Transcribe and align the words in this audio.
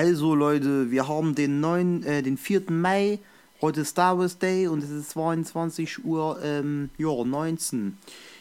Also 0.00 0.36
Leute, 0.36 0.92
wir 0.92 1.08
haben 1.08 1.34
den 1.34 1.58
9, 1.58 2.04
äh, 2.04 2.22
den 2.22 2.36
4. 2.36 2.70
Mai, 2.70 3.18
heute 3.60 3.80
ist 3.80 3.88
Star 3.88 4.16
Wars 4.16 4.38
Day 4.38 4.68
und 4.68 4.84
es 4.84 4.90
ist 4.90 5.10
22 5.10 6.04
Uhr 6.04 6.38
ähm, 6.40 6.90
ja, 6.98 7.08
19. 7.08 7.98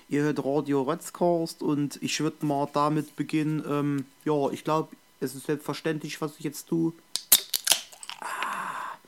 Ihr 0.07 0.21
hört 0.21 0.45
Radio 0.45 0.83
Rotzcast 0.83 1.63
und 1.63 1.97
ich 2.03 2.19
würde 2.19 2.45
mal 2.45 2.69
damit 2.71 3.15
beginnen. 3.15 3.63
Ähm, 3.67 4.05
ja, 4.23 4.51
ich 4.51 4.63
glaube, 4.63 4.89
es 5.19 5.33
ist 5.33 5.47
selbstverständlich, 5.47 6.21
was 6.21 6.33
ich 6.37 6.45
jetzt 6.45 6.67
tue. 6.67 6.93
Ah, 8.21 8.99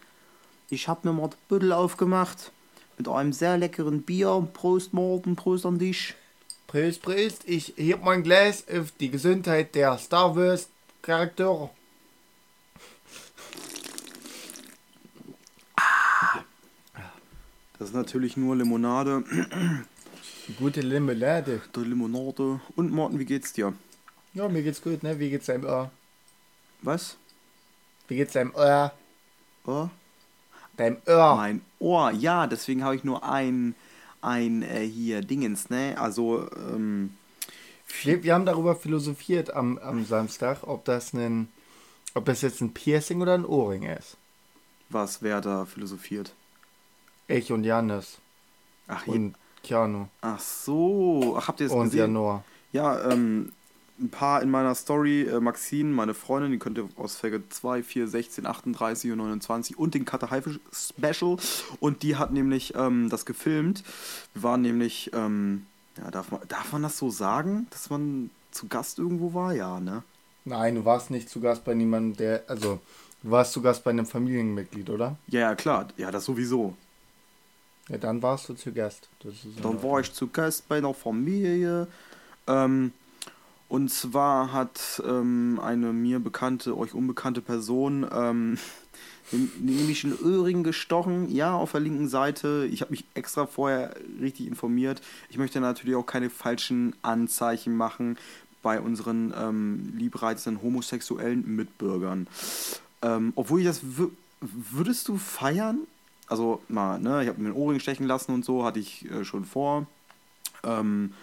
Ich 0.72 0.88
habe 0.88 1.08
mir 1.08 1.14
mal 1.14 1.28
den 1.28 1.38
Büttel 1.50 1.72
aufgemacht 1.72 2.52
mit 2.98 3.08
einem 3.08 3.32
sehr 3.32 3.60
leckeren 3.60 4.02
Bier. 4.02 4.50
Prost 4.54 4.92
Morten, 4.92 5.36
Prost 5.36 5.68
an 5.68 5.78
dich. 5.78 6.16
Prost, 6.66 7.04
Prost. 7.04 7.44
Ich 7.46 7.76
heb 7.78 8.04
mein 8.04 8.24
Glas 8.24 8.64
auf 8.76 8.92
die 9.00 9.12
Gesundheit 9.12 9.76
der 9.76 10.00
Star 10.00 10.36
Wars 10.36 10.70
Charaktere. 11.04 11.70
Das 17.80 17.90
ist 17.90 17.96
natürlich 17.96 18.38
nur 18.38 18.56
Limonade. 18.56 19.24
Gute 20.60 20.82
Limonade. 20.82 21.62
Der 21.76 21.84
Limonade. 21.84 22.60
Und 22.76 22.92
Morten, 22.92 23.20
wie 23.20 23.26
geht's 23.26 23.54
dir? 23.54 23.74
Ja, 24.34 24.48
mir 24.50 24.62
geht's 24.64 24.82
gut, 24.82 25.02
ne? 25.02 25.18
Wie 25.20 25.30
geht's 25.30 25.48
deinem 25.48 25.66
Ohr? 25.66 25.92
Was? 26.82 27.18
Wie 28.08 28.16
geht's 28.18 28.34
deinem 28.34 28.54
Ohr? 28.54 28.92
Oh? 29.66 29.88
Deinem 30.78 30.98
Ohr. 31.08 31.36
Mein 31.38 31.62
Ohr, 31.80 32.12
ja, 32.12 32.48
deswegen 32.48 32.84
habe 32.84 32.96
ich 32.96 33.04
nur 33.04 33.24
ein, 33.24 33.76
ein 34.22 34.62
äh, 34.64 34.86
hier 34.86 35.22
Dingens, 35.22 35.70
ne? 35.70 35.96
Also, 35.98 36.50
ähm, 36.56 37.16
Wir, 38.04 38.24
wir 38.24 38.34
haben 38.34 38.46
darüber 38.46 38.76
philosophiert 38.76 39.54
am, 39.54 39.78
am 39.80 40.06
Samstag, 40.06 40.64
ob 40.64 40.86
das 40.86 41.14
ein, 41.14 41.48
ob 42.14 42.26
das 42.26 42.42
jetzt 42.42 42.62
ein 42.62 42.74
Piercing 42.74 43.22
oder 43.22 43.34
ein 43.34 43.46
Ohrring 43.46 43.84
ist. 43.84 44.18
was 44.90 45.22
wer 45.22 45.42
da 45.42 45.66
philosophiert? 45.66 46.34
Ich 47.30 47.52
und 47.52 47.64
Janis 47.64 48.18
Ach, 48.88 49.06
und 49.08 49.36
Keanu 49.64 50.08
ach 50.22 50.40
so, 50.40 51.36
ach, 51.38 51.48
habt 51.48 51.60
ihr 51.60 51.68
es 51.68 51.72
und 51.72 51.86
gesehen? 51.86 52.00
Janor. 52.00 52.44
Ja, 52.74 53.12
ähm, 53.12 53.52
ein 54.00 54.10
paar 54.10 54.42
in 54.42 54.50
meiner 54.50 54.74
Story, 54.74 55.24
äh, 55.24 55.40
Maxine, 55.40 55.92
meine 55.92 56.14
Freundin, 56.14 56.52
die 56.52 56.58
könnt 56.58 56.78
ihr 56.78 56.90
aus 56.96 57.18
Folge 57.18 57.44
2, 57.48 57.84
4, 57.84 58.08
16, 58.08 58.46
38 58.46 59.12
und 59.12 59.18
29 59.20 59.78
und 59.78 59.94
den 59.94 60.06
Haifisch 60.06 60.60
Special 60.72 61.38
und 61.80 62.02
die 62.02 62.16
hat 62.16 62.32
nämlich 62.32 62.74
ähm, 62.76 63.10
das 63.10 63.26
gefilmt. 63.26 63.84
Wir 64.34 64.44
waren 64.44 64.62
nämlich, 64.62 65.12
ähm, 65.14 65.66
ja, 65.98 66.10
darf 66.10 66.32
man, 66.32 66.42
darf 66.48 66.72
man 66.72 66.82
das 66.82 66.98
so 66.98 67.10
sagen, 67.10 67.68
dass 67.70 67.90
man 67.90 68.32
zu 68.52 68.68
Gast 68.68 68.98
irgendwo 68.98 69.34
war? 69.34 69.54
Ja, 69.54 69.80
ne? 69.80 70.04
Nein, 70.46 70.76
du 70.76 70.86
warst 70.86 71.12
nicht 71.12 71.30
zu 71.30 71.42
Gast 71.42 71.64
bei 71.64 71.76
niemandem, 71.76 72.18
der, 72.18 72.44
also, 72.48 72.80
du 73.22 73.32
warst 73.32 73.52
zu 73.52 73.62
Gast 73.62 73.84
bei 73.84 73.92
einem 73.92 74.06
Familienmitglied, 74.06 74.90
oder? 74.90 75.18
Ja, 75.28 75.42
ja, 75.42 75.56
klar, 75.56 75.90
ja, 75.98 76.10
das 76.10 76.26
sowieso. 76.26 76.76
Ja, 77.90 77.98
dann 77.98 78.22
warst 78.22 78.48
du 78.50 78.54
zu 78.54 78.72
Gast. 78.72 79.10
Dann 79.62 79.82
war 79.84 80.00
ich 80.00 80.14
zu 80.14 80.28
Gast 80.28 80.68
bei 80.70 80.78
einer 80.78 80.94
Familie. 80.94 81.88
Ähm, 82.48 82.92
und 83.68 83.90
zwar 83.92 84.52
hat 84.54 85.02
ähm, 85.06 85.60
eine 85.62 85.92
mir 85.94 86.20
bekannte, 86.20 86.78
euch 86.78 86.94
unbekannte 86.94 87.42
Person 87.42 88.08
ähm, 88.12 88.58
nämlich 89.60 90.04
einen 90.04 90.18
Öhring 90.24 90.64
gestochen. 90.64 91.32
Ja, 91.32 91.54
auf 91.56 91.72
der 91.72 91.82
linken 91.82 92.08
Seite. 92.08 92.68
Ich 92.72 92.82
habe 92.82 92.92
mich 92.92 93.06
extra 93.16 93.46
vorher 93.48 93.96
richtig 94.22 94.48
informiert. 94.48 95.02
Ich 95.30 95.38
möchte 95.38 95.60
natürlich 95.60 95.96
auch 95.96 96.06
keine 96.06 96.30
falschen 96.30 96.96
Anzeichen 97.02 97.76
machen 97.76 98.18
bei 98.62 98.80
unseren 98.82 99.34
ähm, 99.38 99.94
liebreizenden 99.98 100.62
homosexuellen 100.62 101.56
Mitbürgern. 101.56 102.28
Ähm, 103.02 103.32
obwohl 103.36 103.62
ich 103.62 103.66
das 103.68 103.82
wü- 103.82 104.12
würdest 104.42 105.08
du 105.08 105.18
feiern? 105.18 105.80
Also 106.30 106.62
mal, 106.68 107.00
ne, 107.00 107.24
ich 107.24 107.28
habe 107.28 107.42
mir 107.42 107.50
einen 107.50 107.58
Ohrring 107.58 107.80
stechen 107.80 108.06
lassen 108.06 108.34
und 108.34 108.46
so, 108.46 108.64
hatte 108.64 108.80
ich 108.80 109.10
äh, 109.12 109.26
schon 109.26 109.46
vor. 109.46 109.88
Ähm, 110.64 111.14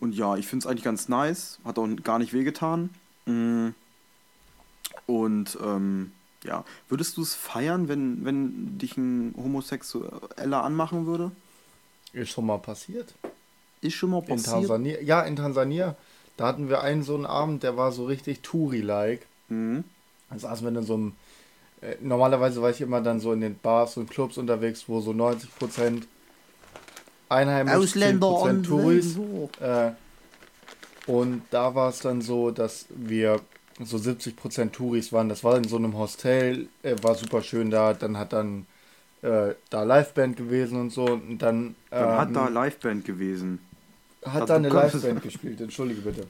und 0.00 0.14
ja, 0.14 0.36
ich 0.36 0.46
finde 0.46 0.64
es 0.64 0.70
eigentlich 0.70 0.84
ganz 0.84 1.08
nice, 1.08 1.58
hat 1.64 1.78
auch 1.78 1.86
gar 2.02 2.18
nicht 2.18 2.32
wehgetan. 2.32 2.90
Mm. 3.26 3.68
Und 5.06 5.58
ähm, 5.62 6.12
ja, 6.42 6.64
würdest 6.88 7.16
du 7.16 7.22
es 7.22 7.34
feiern, 7.34 7.88
wenn, 7.88 8.24
wenn 8.24 8.78
dich 8.78 8.96
ein 8.96 9.34
Homosexueller 9.36 10.64
anmachen 10.64 11.06
würde? 11.06 11.32
Ist 12.12 12.30
schon 12.30 12.46
mal 12.46 12.58
passiert. 12.58 13.14
Ist 13.82 13.94
schon 13.94 14.10
mal 14.10 14.20
In 14.20 14.26
passiert. 14.26 14.54
Tansania. 14.54 15.00
Ja, 15.02 15.22
in 15.22 15.36
Tansania. 15.36 15.96
Da 16.36 16.46
hatten 16.46 16.68
wir 16.68 16.80
einen 16.80 17.02
so 17.02 17.14
einen 17.14 17.26
Abend, 17.26 17.62
der 17.62 17.76
war 17.76 17.92
so 17.92 18.06
richtig 18.06 18.40
Touri-like. 18.40 19.26
Mhm. 19.48 19.84
Da 20.30 20.38
saßen 20.38 20.66
wir 20.66 20.78
in 20.80 20.86
so 20.86 20.94
einem. 20.94 21.12
Äh, 21.82 21.96
normalerweise 22.00 22.60
war 22.62 22.70
ich 22.70 22.80
immer 22.80 23.00
dann 23.00 23.20
so 23.20 23.32
in 23.32 23.40
den 23.40 23.58
Bars 23.58 23.96
und 23.96 24.10
Clubs 24.10 24.38
unterwegs, 24.38 24.84
wo 24.86 25.00
so 25.00 25.12
90% 25.12 26.02
Einheimische, 27.28 27.76
Ausländer 27.76 28.26
10% 28.26 28.48
und 28.48 28.62
Touris. 28.64 29.18
Äh, 29.60 29.92
und 31.06 31.42
da 31.50 31.74
war 31.74 31.88
es 31.88 32.00
dann 32.00 32.20
so, 32.20 32.50
dass 32.50 32.86
wir 32.90 33.40
so 33.82 33.96
70% 33.96 34.72
Touris 34.72 35.12
waren. 35.12 35.28
Das 35.28 35.42
war 35.44 35.56
in 35.56 35.64
so 35.64 35.76
einem 35.76 35.96
Hostel, 35.96 36.68
äh, 36.82 36.96
war 37.02 37.14
super 37.14 37.42
schön 37.42 37.70
da. 37.70 37.94
Dann 37.94 38.18
hat 38.18 38.32
dann 38.32 38.66
äh, 39.22 39.54
da 39.70 39.82
Liveband 39.82 40.36
gewesen 40.36 40.78
und 40.80 40.90
so. 40.90 41.04
Und 41.04 41.38
dann, 41.38 41.74
Dann 41.90 42.18
hat 42.18 42.28
ähm, 42.28 42.34
da 42.34 42.48
Liveband 42.48 43.04
gewesen. 43.04 43.60
hat 44.24 44.42
Also 44.42 44.46
da 44.46 44.56
eine 44.56 44.68
Liveband 44.68 45.22
gespielt, 45.22 45.60
entschuldige 45.60 46.02
bitte. 46.02 46.26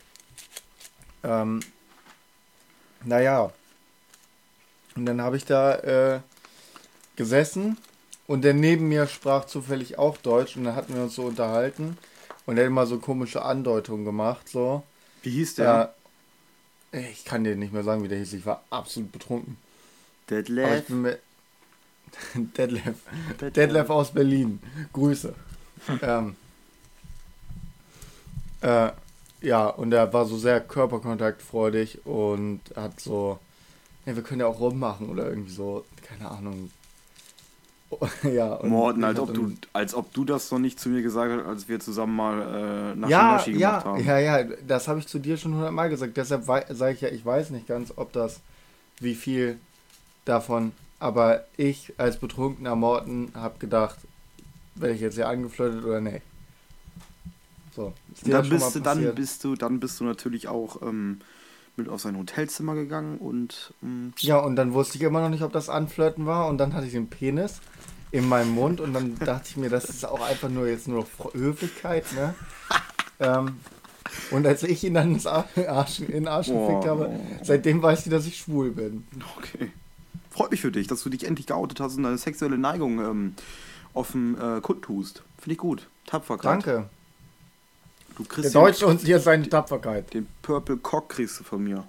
Ähm, 1.25 1.61
naja. 3.05 3.53
Und 4.97 5.07
dann 5.07 5.21
habe 5.21 5.37
ich 5.37 5.45
da 5.45 5.77
äh, 5.77 6.21
gesessen 7.17 7.77
und 8.27 8.43
der 8.43 8.55
neben 8.55 8.89
mir 8.89 9.07
sprach 9.07 9.47
zufällig 9.47 9.99
auch 9.99 10.17
Deutsch 10.17 10.57
und 10.57 10.65
dann 10.65 10.75
hatten 10.75 10.95
wir 10.95 11.03
uns 11.03 11.15
so 11.15 11.25
unterhalten 11.25 11.97
und 12.47 12.57
er 12.57 12.65
hat 12.65 12.69
immer 12.69 12.87
so 12.87 12.99
komische 12.99 13.43
Andeutungen 13.43 14.05
gemacht, 14.05 14.49
so. 14.49 14.83
Wie 15.23 15.31
hieß 15.31 15.57
der? 15.57 15.95
Ja. 16.93 17.01
Ich 17.11 17.25
kann 17.25 17.45
dir 17.45 17.55
nicht 17.55 17.73
mehr 17.73 17.85
sagen, 17.85 18.03
wie 18.03 18.09
der 18.09 18.19
hieß. 18.19 18.33
Ich 18.33 18.47
war 18.47 18.65
absolut 18.71 19.13
betrunken. 19.13 19.57
Detlef. 20.29 20.89
mir. 20.89 21.19
Detlef. 22.35 22.97
Detlef 23.41 23.91
aus 23.91 24.13
Berlin. 24.13 24.61
Grüße. 24.93 25.35
ähm, 26.03 26.35
äh, 28.61 28.91
ja, 29.43 29.67
und 29.69 29.93
er 29.93 30.13
war 30.13 30.27
so 30.27 30.37
sehr 30.37 30.61
körperkontaktfreudig 30.61 32.05
und 32.07 32.61
hat 32.75 33.01
so. 33.01 33.39
Ja, 34.11 34.17
wir 34.17 34.25
können 34.25 34.41
ja 34.41 34.49
auch 34.49 34.59
rummachen 34.59 35.09
oder 35.09 35.29
irgendwie 35.29 35.53
so. 35.53 35.85
Keine 36.03 36.29
Ahnung. 36.29 36.73
ja. 38.25 38.55
und 38.55 38.69
Morten, 38.69 39.05
als 39.05 39.21
ob, 39.21 39.33
du, 39.33 39.53
als 39.73 39.95
ob 39.95 40.13
du 40.13 40.25
das 40.25 40.51
noch 40.51 40.59
nicht 40.59 40.81
zu 40.81 40.89
mir 40.89 41.01
gesagt 41.03 41.33
hast, 41.33 41.47
als 41.47 41.69
wir 41.69 41.79
zusammen 41.79 42.17
mal 42.17 42.43
äh, 42.43 42.95
Naschi 42.97 43.11
ja, 43.13 43.33
Naschi 43.33 43.53
gemacht 43.53 43.85
ja, 43.85 43.85
haben. 43.85 44.05
ja, 44.05 44.19
ja, 44.19 44.45
das 44.67 44.89
habe 44.89 44.99
ich 44.99 45.07
zu 45.07 45.21
dir 45.21 45.37
schon 45.37 45.55
hundertmal 45.55 45.91
gesagt. 45.91 46.17
Deshalb 46.17 46.45
sage 46.45 46.93
ich 46.93 47.01
ja, 47.01 47.09
ich 47.09 47.25
weiß 47.25 47.51
nicht 47.51 47.69
ganz, 47.69 47.93
ob 47.95 48.13
das, 48.13 48.41
wie 48.99 49.15
viel 49.15 49.59
davon, 50.25 50.73
aber 50.99 51.45
ich 51.57 51.95
als 51.97 52.17
betrunkener 52.17 52.75
Morten 52.75 53.31
habe 53.35 53.59
gedacht, 53.61 53.99
werde 54.75 54.95
ich 54.95 55.01
jetzt 55.01 55.15
hier 55.15 55.29
angeflirtet 55.29 55.85
oder 55.85 56.01
nicht. 56.01 56.23
So, 57.77 57.93
dann 58.25 58.49
bist, 58.49 58.75
du, 58.75 58.81
dann, 58.81 59.15
bist 59.15 59.45
du, 59.45 59.55
dann 59.55 59.79
bist 59.79 60.01
du 60.01 60.05
natürlich 60.05 60.49
auch 60.49 60.83
ähm, 60.83 61.21
mit 61.77 61.89
auf 61.89 62.01
sein 62.01 62.17
Hotelzimmer 62.19 62.75
gegangen 62.75 63.19
und 63.19 63.73
ähm, 63.83 64.13
Ja, 64.19 64.39
und 64.39 64.57
dann 64.57 64.73
wusste 64.75 64.99
ich 64.99 65.03
immer 65.05 65.21
noch 65.21 65.29
nicht, 65.31 65.43
ob 65.43 65.53
das 65.53 65.69
Anflirten 65.69 66.27
war 66.27 66.49
und 66.49 66.59
dann 66.59 66.75
hatte 66.75 66.87
ich 66.87 66.93
den 66.93 67.09
Penis 67.09 67.61
in 68.11 68.29
meinem 68.29 68.51
Mund 68.51 68.81
und 68.81 68.93
dann 68.93 69.17
dachte 69.25 69.49
ich 69.51 69.57
mir, 69.57 69.71
das 69.71 69.85
ist 69.85 70.05
auch 70.05 70.21
einfach 70.21 70.49
nur 70.49 70.67
jetzt 70.69 70.89
nur 70.89 71.07
Höflichkeit, 71.33 72.05
ne? 72.15 72.35
ähm, 73.21 73.57
und 74.33 74.47
als 74.47 74.63
ich 74.65 74.83
ihn 74.85 74.95
dann 74.95 75.13
ins 75.15 75.27
Ar- 75.27 75.47
Arsch, 75.69 76.01
in 76.01 76.09
den 76.13 76.29
Arsch 76.29 76.49
gefickt 76.49 76.85
Oh. 76.85 76.89
habe, 76.89 77.11
seitdem 77.43 77.81
weiß 77.83 78.07
ich, 78.07 78.11
dass 78.11 78.27
ich 78.27 78.39
schwul 78.39 78.73
bin. 78.73 79.07
okay. 79.39 79.71
Freut 80.31 80.51
mich 80.53 80.61
für 80.61 80.71
dich, 80.73 80.87
dass 80.87 81.03
du 81.03 81.11
dich 81.11 81.25
endlich 81.27 81.47
geoutet 81.47 81.81
hast 81.81 81.97
und 81.97 82.03
deine 82.05 82.19
sexuelle 82.19 82.57
Neigung 82.59 82.99
ähm, 83.01 83.35
offen 83.95 84.37
äh, 84.41 84.61
kundtust. 84.61 85.23
Finde 85.39 85.53
ich 85.53 85.59
gut. 85.59 85.89
Tapferkeit. 86.07 86.45
Danke. 86.67 86.89
Du 88.21 88.25
Der 88.27 88.35
kriegst 88.35 88.55
Deutsche 88.55 88.87
uns 88.87 89.03
hier 89.03 89.19
seine 89.19 89.49
Tapferkeit. 89.49 90.13
den, 90.13 90.29
Purple 90.43 90.77
Cock 90.77 91.09
kriegst 91.09 91.41
du 91.41 91.45
von 91.45 91.65
mir. 91.65 91.89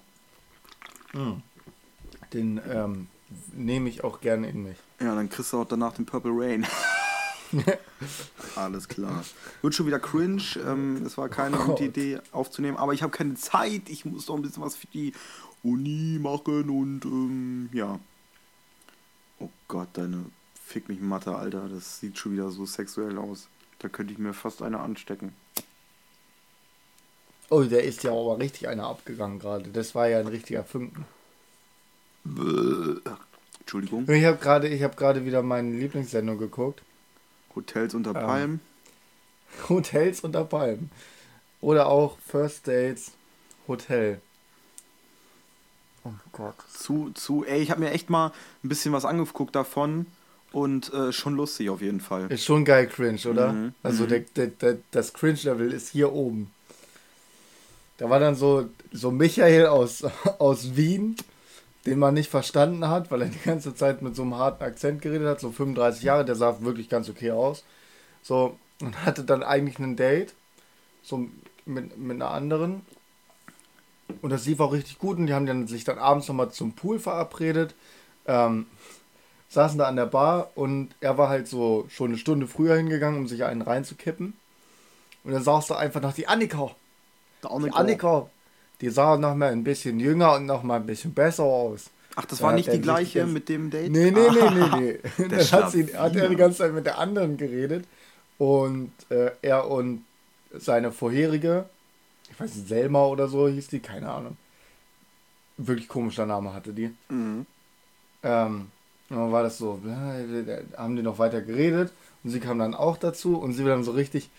Den 2.32 2.58
ähm, 2.66 3.08
nehme 3.52 3.90
ich 3.90 4.02
auch 4.02 4.22
gerne 4.22 4.48
in 4.48 4.62
mich. 4.62 4.78
Ja, 4.98 5.14
dann 5.14 5.28
kriegst 5.28 5.52
du 5.52 5.60
auch 5.60 5.66
danach 5.66 5.92
den 5.92 6.06
Purple 6.06 6.32
Rain. 6.34 6.66
Alles 8.56 8.88
klar. 8.88 9.22
Wird 9.60 9.74
schon 9.74 9.86
wieder 9.86 10.00
cringe. 10.00 10.42
Ähm, 10.66 11.04
es 11.04 11.18
war 11.18 11.28
keine 11.28 11.60
Oh 11.60 11.64
gute. 11.66 11.84
Idee 11.84 12.18
aufzunehmen, 12.32 12.78
aber 12.78 12.94
ich 12.94 13.02
habe 13.02 13.12
keine 13.14 13.34
Zeit. 13.34 13.90
Ich 13.90 14.06
muss 14.06 14.24
doch 14.24 14.36
ein 14.36 14.40
bisschen 14.42 14.62
was 14.62 14.74
für 14.74 14.86
die 14.86 15.12
Uni 15.62 16.18
machen 16.18 16.70
und 16.70 17.04
ähm, 17.04 17.68
ja. 17.74 18.00
Oh 19.38 19.50
Gott, 19.68 19.88
deine 19.92 20.24
Fick 20.64 20.88
mich 20.88 20.98
Mathe, 21.00 21.36
Alter. 21.36 21.68
Das 21.68 22.00
sieht 22.00 22.16
schon 22.16 22.32
wieder 22.32 22.48
so 22.50 22.64
sexuell 22.64 23.18
aus. 23.18 23.48
Da 23.80 23.90
könnte 23.90 24.14
ich 24.14 24.18
mir 24.18 24.32
fast 24.32 24.62
eine 24.62 24.80
anstecken. 24.80 25.34
Oh, 27.52 27.64
der 27.64 27.84
ist 27.84 28.02
ja 28.02 28.12
aber 28.12 28.38
richtig 28.38 28.66
einer 28.66 28.86
abgegangen 28.86 29.38
gerade. 29.38 29.68
Das 29.68 29.94
war 29.94 30.08
ja 30.08 30.20
ein 30.20 30.26
richtiger 30.26 30.64
Funken. 30.64 31.04
Entschuldigung. 33.60 34.08
Ich 34.08 34.24
habe 34.24 34.38
gerade 34.38 34.82
hab 34.82 34.96
grade 34.96 35.26
wieder 35.26 35.42
meine 35.42 35.76
Lieblingssendung 35.76 36.38
geguckt. 36.38 36.82
Hotels 37.54 37.94
unter 37.94 38.14
Ähm. 38.14 38.26
Palmen. 38.26 38.60
Hotels 39.68 40.20
unter 40.20 40.44
Palmen. 40.44 40.90
Oder 41.60 41.88
auch 41.88 42.16
First 42.26 42.68
Dates 42.68 43.12
Hotel. 43.68 44.22
Oh 46.04 46.10
Gott. 46.32 46.54
Zu, 46.72 47.10
zu, 47.10 47.44
ey, 47.44 47.60
ich 47.60 47.70
habe 47.70 47.80
mir 47.80 47.90
echt 47.90 48.08
mal 48.08 48.32
ein 48.64 48.68
bisschen 48.70 48.94
was 48.94 49.04
angeguckt 49.04 49.54
davon 49.54 50.06
und 50.52 50.90
äh, 50.94 51.12
schon 51.12 51.36
lustig 51.36 51.68
auf 51.68 51.82
jeden 51.82 52.00
Fall. 52.00 52.32
Ist 52.32 52.46
schon 52.46 52.64
geil 52.64 52.86
cringe, 52.86 53.20
oder? 53.28 53.52
Mhm, 53.52 53.74
Also 53.82 54.04
mhm. 54.04 54.08
Der, 54.08 54.20
der, 54.20 54.46
der, 54.46 54.78
das 54.90 55.12
Cringe-Level 55.12 55.70
ist 55.70 55.90
hier 55.90 56.12
oben. 56.12 56.50
Da 58.02 58.10
war 58.10 58.18
dann 58.18 58.34
so, 58.34 58.68
so 58.90 59.12
Michael 59.12 59.66
aus, 59.66 60.02
aus 60.40 60.74
Wien, 60.74 61.14
den 61.86 62.00
man 62.00 62.14
nicht 62.14 62.28
verstanden 62.28 62.88
hat, 62.88 63.12
weil 63.12 63.22
er 63.22 63.28
die 63.28 63.38
ganze 63.38 63.76
Zeit 63.76 64.02
mit 64.02 64.16
so 64.16 64.22
einem 64.22 64.34
harten 64.34 64.64
Akzent 64.64 65.02
geredet 65.02 65.28
hat, 65.28 65.38
so 65.38 65.52
35 65.52 66.02
Jahre, 66.02 66.24
der 66.24 66.34
sah 66.34 66.62
wirklich 66.62 66.88
ganz 66.88 67.08
okay 67.08 67.30
aus. 67.30 67.62
So, 68.20 68.58
und 68.80 69.04
hatte 69.04 69.22
dann 69.22 69.44
eigentlich 69.44 69.78
ein 69.78 69.94
Date, 69.94 70.34
so 71.04 71.28
mit, 71.64 71.96
mit 71.96 72.16
einer 72.16 72.32
anderen. 72.32 72.84
Und 74.20 74.30
das 74.30 74.46
lief 74.46 74.58
auch 74.58 74.72
richtig 74.72 74.98
gut 74.98 75.18
und 75.18 75.28
die 75.28 75.34
haben 75.34 75.46
dann 75.46 75.68
sich 75.68 75.84
dann 75.84 75.98
abends 76.00 76.26
nochmal 76.26 76.50
zum 76.50 76.72
Pool 76.72 76.98
verabredet. 76.98 77.76
Ähm, 78.26 78.66
saßen 79.48 79.78
da 79.78 79.86
an 79.86 79.94
der 79.94 80.06
Bar 80.06 80.50
und 80.56 80.88
er 80.98 81.18
war 81.18 81.28
halt 81.28 81.46
so 81.46 81.86
schon 81.88 82.08
eine 82.08 82.18
Stunde 82.18 82.48
früher 82.48 82.74
hingegangen, 82.74 83.20
um 83.20 83.28
sich 83.28 83.44
einen 83.44 83.62
reinzukippen. 83.62 84.34
Und 85.22 85.30
dann 85.30 85.44
saß 85.44 85.68
da 85.68 85.76
einfach 85.76 86.00
noch 86.00 86.14
die 86.14 86.26
Annika. 86.26 86.74
Die 87.42 87.70
Annika, 87.72 88.28
die 88.80 88.90
sah 88.90 89.16
noch 89.16 89.34
mal 89.34 89.50
ein 89.52 89.64
bisschen 89.64 89.98
jünger 90.00 90.34
und 90.34 90.46
noch 90.46 90.62
mal 90.62 90.76
ein 90.76 90.86
bisschen 90.86 91.12
besser 91.14 91.44
aus. 91.44 91.90
Ach, 92.14 92.24
das 92.26 92.38
Da 92.40 92.44
war 92.46 92.52
nicht 92.52 92.72
die 92.72 92.80
gleiche 92.80 93.20
ganz- 93.20 93.32
mit 93.32 93.48
dem 93.48 93.70
Date? 93.70 93.90
Nee, 93.90 94.10
nee, 94.10 94.28
nee, 94.30 94.50
nee, 94.50 94.98
nee. 95.18 95.28
der 95.28 95.38
Dann 95.44 95.62
hat, 95.62 95.70
sie, 95.70 95.86
hat 95.96 96.14
er 96.14 96.28
die 96.28 96.36
ganze 96.36 96.58
Zeit 96.58 96.72
mit 96.72 96.84
der 96.86 96.98
anderen 96.98 97.36
geredet. 97.36 97.84
Und 98.38 98.92
äh, 99.08 99.30
er 99.40 99.70
und 99.70 100.04
seine 100.52 100.92
vorherige, 100.92 101.66
ich 102.30 102.38
weiß 102.38 102.54
nicht, 102.54 102.68
Selma 102.68 103.04
oder 103.06 103.28
so 103.28 103.48
hieß 103.48 103.68
die, 103.68 103.80
keine 103.80 104.10
Ahnung. 104.10 104.36
Wirklich 105.56 105.88
komischer 105.88 106.26
Name 106.26 106.52
hatte 106.52 106.72
die. 106.72 106.94
Mhm. 107.08 107.46
Ähm, 108.22 108.68
dann 109.08 109.32
war 109.32 109.42
das 109.42 109.58
so, 109.58 109.80
ja, 109.86 110.14
haben 110.76 110.96
die 110.96 111.02
noch 111.02 111.18
weiter 111.18 111.40
geredet 111.42 111.92
und 112.24 112.30
sie 112.30 112.40
kam 112.40 112.58
dann 112.58 112.74
auch 112.74 112.96
dazu 112.96 113.36
und 113.38 113.52
sie 113.52 113.64
war 113.64 113.72
dann 113.72 113.84
so 113.84 113.92
richtig, 113.92 114.30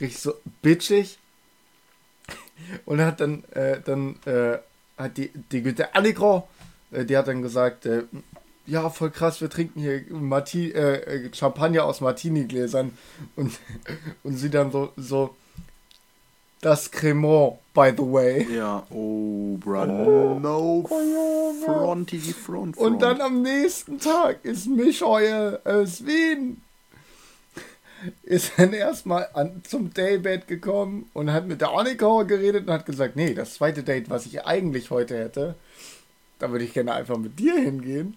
richtig 0.00 0.20
so 0.20 0.34
bitchig 0.62 1.18
und 2.84 3.00
hat 3.00 3.20
dann, 3.20 3.44
äh, 3.52 3.80
dann 3.84 4.16
äh, 4.26 4.58
hat 4.96 5.16
die, 5.16 5.30
die 5.52 5.62
gute 5.62 5.94
Annika, 5.94 6.44
äh, 6.92 7.04
die 7.04 7.16
hat 7.16 7.28
dann 7.28 7.42
gesagt, 7.42 7.86
äh, 7.86 8.04
ja, 8.66 8.88
voll 8.88 9.10
krass, 9.10 9.40
wir 9.40 9.50
trinken 9.50 9.80
hier 9.80 10.02
Marti 10.10 10.70
äh, 10.70 11.26
äh, 11.26 11.34
Champagner 11.34 11.84
aus 11.84 12.00
Martini-Gläsern 12.00 12.92
und, 13.36 13.58
und 14.22 14.36
sie 14.36 14.50
dann 14.50 14.70
so, 14.70 14.92
so, 14.96 15.34
das 16.60 16.90
Cremant, 16.90 17.54
by 17.72 17.92
the 17.96 18.02
way. 18.02 18.46
Ja, 18.54 18.86
oh, 18.90 19.56
bro. 19.56 20.38
No 20.38 20.84
fronty 21.64 22.18
die 22.18 22.32
Front, 22.32 22.76
Front. 22.76 22.76
Und 22.76 23.02
dann 23.02 23.20
am 23.20 23.42
nächsten 23.42 23.98
Tag 23.98 24.44
ist 24.44 24.66
Michael 24.66 25.58
aus 25.64 26.04
Wien. 26.04 26.60
Ist 28.22 28.52
dann 28.56 28.72
erstmal 28.72 29.28
an, 29.34 29.62
zum 29.68 29.92
Daybed 29.92 30.48
gekommen 30.48 31.10
und 31.12 31.32
hat 31.32 31.46
mit 31.46 31.60
der 31.60 31.70
Annika 31.70 32.22
geredet 32.22 32.66
und 32.66 32.72
hat 32.72 32.86
gesagt, 32.86 33.16
nee, 33.16 33.34
das 33.34 33.54
zweite 33.54 33.82
Date, 33.82 34.08
was 34.08 34.26
ich 34.26 34.44
eigentlich 34.44 34.90
heute 34.90 35.18
hätte, 35.18 35.54
da 36.38 36.50
würde 36.50 36.64
ich 36.64 36.72
gerne 36.72 36.94
einfach 36.94 37.18
mit 37.18 37.38
dir 37.38 37.54
hingehen. 37.56 38.16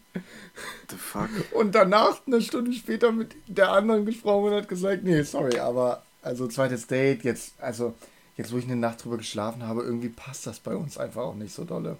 The 0.89 0.95
fuck? 0.95 1.29
Und 1.51 1.75
danach, 1.75 2.25
eine 2.25 2.41
Stunde 2.41 2.71
später, 2.73 3.11
mit 3.11 3.35
der 3.47 3.71
anderen 3.71 4.05
gesprochen 4.05 4.45
und 4.45 4.55
hat 4.55 4.69
gesagt, 4.69 5.03
nee, 5.03 5.21
sorry, 5.23 5.59
aber 5.59 6.03
also 6.21 6.47
zweites 6.47 6.87
Date, 6.87 7.23
jetzt, 7.23 7.53
also 7.59 7.93
jetzt, 8.37 8.53
wo 8.53 8.57
ich 8.57 8.65
eine 8.65 8.77
Nacht 8.77 9.03
drüber 9.03 9.17
geschlafen 9.17 9.67
habe, 9.67 9.83
irgendwie 9.83 10.09
passt 10.09 10.47
das 10.47 10.59
bei 10.59 10.75
uns 10.75 10.97
einfach 10.97 11.23
auch 11.23 11.35
nicht 11.35 11.53
so 11.53 11.65
dolle. 11.65 11.97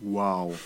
Wow. 0.00 0.58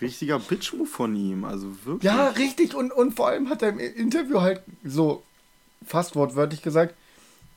Richtiger 0.00 0.38
Bitch-Move 0.38 0.86
von 0.86 1.14
ihm, 1.16 1.44
also 1.44 1.66
wirklich. 1.84 2.04
Ja, 2.12 2.28
richtig. 2.28 2.74
Und, 2.74 2.92
und 2.92 3.14
vor 3.14 3.28
allem 3.28 3.48
hat 3.48 3.62
er 3.62 3.70
im 3.70 3.78
Interview 3.78 4.40
halt 4.40 4.62
so 4.84 5.22
fast 5.86 6.14
wortwörtlich 6.16 6.62
gesagt, 6.62 6.94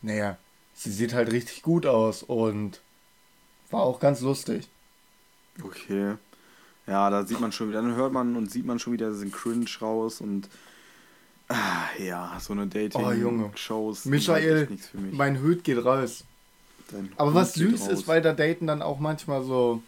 naja, 0.01 0.37
sie 0.73 0.91
sieht 0.91 1.13
halt 1.13 1.31
richtig 1.31 1.61
gut 1.61 1.85
aus 1.85 2.23
und 2.23 2.81
war 3.71 3.81
auch 3.81 3.99
ganz 3.99 4.21
lustig. 4.21 4.67
Okay. 5.63 6.15
Ja, 6.87 7.09
da 7.09 7.25
sieht 7.25 7.39
man 7.39 7.51
schon 7.51 7.69
wieder, 7.69 7.81
dann 7.81 7.95
hört 7.95 8.13
man 8.13 8.35
und 8.35 8.51
sieht 8.51 8.65
man 8.65 8.77
schon 8.77 8.93
wieder 8.93 9.09
diesen 9.09 9.31
Cringe 9.31 9.65
raus 9.81 10.21
und 10.21 10.47
ah, 11.49 11.87
ja, 11.97 12.37
so 12.39 12.53
eine 12.53 12.69
Oh, 12.93 13.11
Junge. 13.11 13.43
Dating-Shows. 13.45 14.03
sind 14.03 14.11
Michael, 14.11 14.43
halt 14.51 14.61
echt 14.63 14.69
nichts 14.71 14.87
für 14.89 14.97
mich. 14.97 15.13
Mein 15.13 15.39
Hüt 15.41 15.63
geht 15.63 15.83
raus. 15.83 16.23
Dein 16.91 17.11
Aber 17.17 17.29
Hut 17.31 17.35
was 17.35 17.53
süß 17.55 17.81
raus. 17.81 17.87
ist, 17.89 18.07
weil 18.07 18.21
da 18.21 18.33
daten 18.33 18.67
dann 18.67 18.83
auch 18.83 18.99
manchmal 18.99 19.43
so 19.43 19.81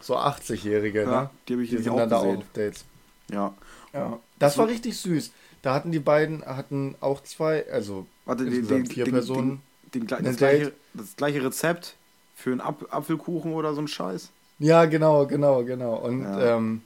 so 0.00 0.16
80-Jährige, 0.16 1.02
Ja, 1.02 1.22
ne? 1.22 1.30
die 1.48 1.52
habe 1.54 1.64
ich 1.64 1.70
Die 1.70 1.78
sind 1.78 1.90
auch 1.92 1.96
dann 1.96 2.10
da 2.10 2.16
auch 2.18 2.22
gesehen. 2.24 2.38
auf 2.38 2.44
Dates. 2.54 2.84
Ja. 3.30 3.54
Ja. 3.92 4.18
Das 4.38 4.54
So- 4.54 4.60
war 4.62 4.68
richtig 4.68 4.96
süß. 4.98 5.32
Da 5.62 5.74
hatten 5.74 5.90
die 5.90 5.98
beiden, 5.98 6.44
hatten 6.46 6.94
auch 7.00 7.22
zwei, 7.24 7.68
also 7.70 8.06
Warte, 8.24 8.44
insgesamt 8.44 8.86
den, 8.88 8.94
vier 8.94 9.04
den, 9.04 9.14
Personen. 9.14 9.62
Den, 9.94 10.06
das, 10.06 10.36
gleiche, 10.36 10.72
das 10.94 11.16
gleiche 11.16 11.44
Rezept 11.44 11.94
für 12.36 12.52
einen 12.52 12.60
Ap 12.60 12.86
Apfelkuchen 12.94 13.52
oder 13.54 13.74
so 13.74 13.80
ein 13.80 13.88
Scheiß. 13.88 14.30
Ja, 14.60 14.84
genau, 14.84 15.26
genau, 15.26 15.64
genau. 15.64 15.96
Und 15.96 16.22
Ja. 16.22 16.56
ähm, 16.56 16.82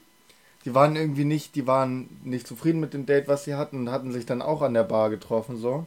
die 0.64 0.74
waren 0.74 0.96
irgendwie 0.96 1.24
nicht, 1.24 1.54
die 1.54 1.66
waren 1.66 2.08
nicht 2.24 2.46
zufrieden 2.46 2.80
mit 2.80 2.94
dem 2.94 3.04
Date, 3.04 3.28
was 3.28 3.44
sie 3.44 3.54
hatten 3.56 3.76
und 3.80 3.90
hatten 3.90 4.12
sich 4.12 4.24
dann 4.24 4.40
auch 4.40 4.62
an 4.62 4.72
der 4.74 4.84
Bar 4.84 5.10
getroffen, 5.10 5.58
so. 5.58 5.84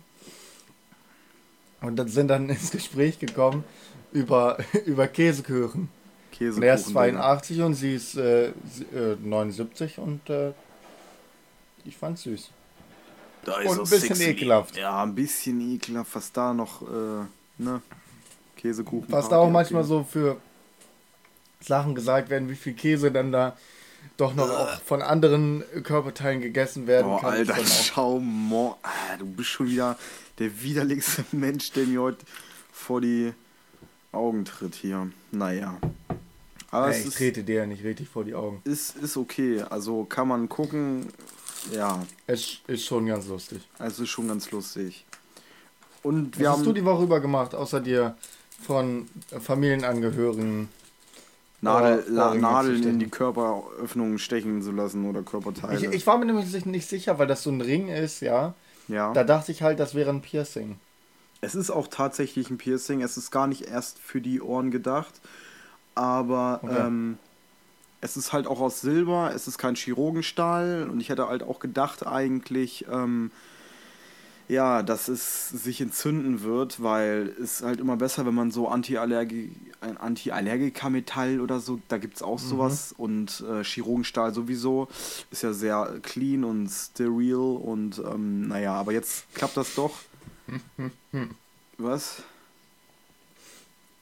Und 1.82 1.96
dann 1.96 2.08
sind 2.08 2.28
dann 2.28 2.50
ins 2.50 2.72
Gespräch 2.72 3.18
gekommen 3.20 3.64
über, 4.12 4.58
über 4.86 5.08
Käsekuchen. 5.08 5.90
Käsekuchen. 6.38 6.64
Er 6.64 6.76
ist 6.76 6.88
Digga. 6.90 7.00
82 7.00 7.62
und 7.62 7.74
sie 7.76 7.96
ist 7.96 8.16
äh, 8.16 8.52
sie- 8.72 8.84
äh, 8.96 9.16
79 9.22 9.98
und 10.00 10.30
äh, 10.30 10.52
ich 11.86 11.98
fand's 11.98 12.24
süß. 12.24 12.50
Da 13.46 13.58
Und 13.58 13.80
ein 13.80 13.90
bisschen 13.90 14.20
ekelhaft. 14.22 14.76
Ja, 14.76 15.04
ein 15.04 15.14
bisschen 15.14 15.62
ekelhaft, 15.62 16.16
was 16.16 16.32
da 16.32 16.54
noch, 16.54 16.82
äh, 16.82 17.26
ne? 17.60 17.82
Käsekuchen. 18.58 19.12
Was 19.12 19.30
da 19.30 19.38
auch 19.38 19.50
manchmal 19.52 19.84
so 19.84 20.04
für 20.04 20.38
Sachen 21.60 21.94
gesagt 21.94 22.30
werden, 22.30 22.50
wie 22.50 22.56
viel 22.56 22.74
Käse 22.74 23.12
dann 23.12 23.32
da 23.32 23.56
doch 24.18 24.34
noch 24.34 24.50
auch 24.50 24.82
von 24.82 25.02
anderen 25.02 25.64
Körperteilen 25.84 26.42
gegessen 26.42 26.88
werden 26.88 27.08
Boah, 27.08 27.22
kann. 27.22 27.36
ist 27.42 27.52
Alter, 27.52 27.66
schau 27.66 28.20
mal. 28.20 28.76
Ah, 28.84 29.18
du 29.20 29.26
bist 29.26 29.50
schon 29.50 29.68
wieder 29.68 29.98
der 30.40 30.62
widerlichste 30.62 31.24
Mensch, 31.32 31.72
der 31.72 31.86
mir 31.86 32.02
heute 32.02 32.26
vor 32.72 33.02
die 33.02 33.34
Augen 34.12 34.46
tritt 34.46 34.76
hier. 34.76 35.10
Naja. 35.32 35.78
Aber 36.76 36.92
Ey, 36.92 36.92
es 36.92 37.00
ich 37.02 37.08
ist, 37.08 37.18
trete 37.18 37.44
dir 37.44 37.56
ja 37.56 37.66
nicht 37.66 37.84
richtig 37.84 38.10
vor 38.10 38.24
die 38.24 38.36
Augen. 38.36 38.62
ist, 38.64 38.96
ist 38.98 39.18
okay. 39.18 39.62
Also 39.70 40.06
kann 40.06 40.28
man 40.28 40.50
gucken. 40.50 41.08
Ja, 41.74 42.06
Es 42.28 42.60
ist 42.68 42.86
schon 42.86 43.06
ganz 43.08 43.28
lustig. 43.28 43.62
also 43.80 44.04
ist 44.04 44.10
schon 44.10 44.28
ganz 44.28 44.52
lustig. 44.52 45.06
Und 46.04 46.34
Was 46.34 46.40
wir 46.40 46.50
hast 46.52 46.66
du 46.66 46.70
haben 46.70 46.76
die 46.76 46.86
Woche 46.86 47.04
über 47.04 47.20
gemacht, 47.20 47.56
außer 47.56 47.80
dir 47.82 48.16
von 48.62 49.08
Familienangehörigen? 49.40 50.70
Nadel, 51.62 52.04
Ohr- 52.16 52.36
Nadeln 52.36 52.84
in 52.84 53.00
die? 53.00 53.08
Körperöffnungen 53.10 54.20
stechen 54.20 54.62
zu 54.62 54.72
lassen 54.72 55.10
oder 55.10 55.24
Körperteile. 55.24 55.78
Ich, 55.78 55.84
ich 55.94 56.08
war 56.08 56.18
mir 56.18 56.26
nämlich 56.26 56.66
nicht 56.66 56.88
sicher, 56.88 57.18
weil 57.18 57.28
das 57.28 57.44
so 57.44 57.50
ein 57.50 57.62
Ring 57.62 57.88
ist, 57.88 58.20
ja. 58.22 58.54
ja. 58.88 59.14
Da 59.14 59.24
dachte 59.24 59.52
ich 59.52 59.64
halt, 59.64 59.80
das 59.80 59.96
wäre 59.96 60.12
ein 60.12 60.22
Piercing. 60.22 60.78
Es 61.42 61.56
ist 61.56 61.72
auch 61.72 61.88
tatsächlich 61.88 62.50
ein 62.50 62.58
Piercing. 62.58 63.02
Es 63.02 63.18
ist 63.18 63.32
gar 63.32 63.48
nicht 63.48 63.64
erst 63.64 64.00
für 64.00 64.22
die 64.22 64.42
Ohren 64.42 64.72
gedacht. 64.72 65.14
Aber 65.96 66.60
Okay. 66.64 66.88
ähm, 66.88 67.18
es 68.02 68.18
ist 68.18 68.34
halt 68.34 68.46
auch 68.48 68.60
aus 68.60 68.82
Silber. 68.82 69.32
Es 69.34 69.48
ist 69.48 69.58
kein 69.58 69.76
Chirurgenstahl. 69.76 70.88
Und 70.92 71.00
ich 71.00 71.10
hätte 71.10 71.28
halt 71.28 71.42
auch 71.44 71.60
gedacht 71.60 72.06
eigentlich, 72.06 72.86
ähm, 72.92 73.32
ja, 74.48 74.84
dass 74.84 75.08
es 75.08 75.50
sich 75.50 75.82
entzünden 75.82 76.44
wird, 76.44 76.84
weil 76.84 77.34
es 77.42 77.64
halt 77.64 77.80
immer 77.80 77.98
besser, 77.98 78.28
wenn 78.28 78.36
man 78.36 78.52
so 78.52 78.68
Antiallergi 78.68 79.56
ein 79.82 79.98
Antiallergika-Metall 79.98 81.40
oder 81.42 81.60
so, 81.60 81.80
da 81.88 81.98
gibt 81.98 82.18
es 82.18 82.22
auch 82.22 82.38
sowas. 82.38 82.94
Und 82.96 83.44
äh, 83.50 83.64
Chirurgenstahl 83.64 84.34
sowieso 84.36 84.88
ist 85.32 85.42
ja 85.42 85.52
sehr 85.54 86.00
clean 86.04 86.44
und 86.44 86.70
steril. 86.70 87.36
Und 87.36 87.98
ähm, 88.00 88.48
naja, 88.48 88.74
aber 88.76 88.92
jetzt 88.94 89.26
klappt 89.34 89.58
das 89.58 89.74
doch. 89.74 89.94
Was? 91.80 92.22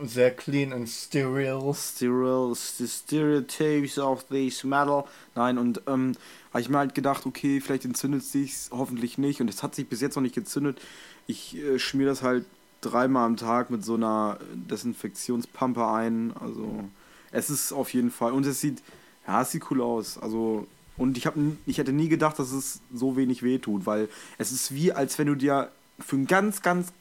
Sehr 0.06 0.32
clean 0.32 0.74
and 0.74 0.88
steril. 0.88 1.74
Steril, 1.74 2.56
the 2.56 2.88
stereotypes 2.88 3.98
of 3.98 4.26
this 4.26 4.64
metal. 4.64 5.06
Nein, 5.36 5.58
und 5.58 5.82
ähm, 5.88 6.14
habe 6.52 6.62
ich 6.62 6.70
mir 6.70 6.78
halt 6.78 6.94
gedacht, 6.94 7.26
okay, 7.26 7.62
vielleicht 7.62 7.86
entzündet 7.86 8.24
sich's, 8.24 8.70
hoffentlich 8.72 9.18
nicht. 9.18 9.40
Und 9.42 9.50
es 9.50 9.64
hat 9.64 9.76
sich 9.76 9.88
bis 9.88 10.02
jetzt 10.02 10.16
noch 10.16 10.24
nicht 10.24 10.36
gezündet. 10.36 10.80
Ich 11.28 11.56
äh, 11.56 11.80
schmier 11.80 12.06
das 12.06 12.22
halt 12.22 12.46
dreimal 12.82 13.26
am 13.26 13.38
Tag 13.38 13.70
mit 13.70 13.86
so 13.86 13.96
einer 13.96 14.40
Desinfektionspampe 14.54 15.88
ein. 15.88 16.34
Also 16.40 16.90
Es 17.32 17.50
ist 17.50 17.74
auf 17.74 17.94
jeden 17.94 18.12
Fall. 18.12 18.32
Und 18.32 18.46
es 18.46 18.62
sieht, 18.62 18.82
ja, 19.28 19.42
es 19.42 19.52
sieht 19.52 19.70
cool 19.72 19.82
aus. 19.82 20.18
Also, 20.18 20.68
und 20.98 21.18
ich, 21.18 21.26
hab, 21.26 21.36
ich 21.66 21.80
hätte 21.80 21.92
nie 21.92 22.08
gedacht, 22.08 22.38
dass 22.40 22.52
es 22.52 22.80
so 22.94 23.18
wenig 23.18 23.42
wehtut, 23.44 23.86
weil 23.86 24.08
es 24.38 24.52
ist 24.52 24.74
wie, 24.74 24.94
als 24.94 25.18
wenn 25.18 25.28
du 25.28 25.36
dir 25.36 25.72
für 26.00 26.16
einen 26.16 26.28
ganz, 26.28 26.62
ganz 26.62 26.94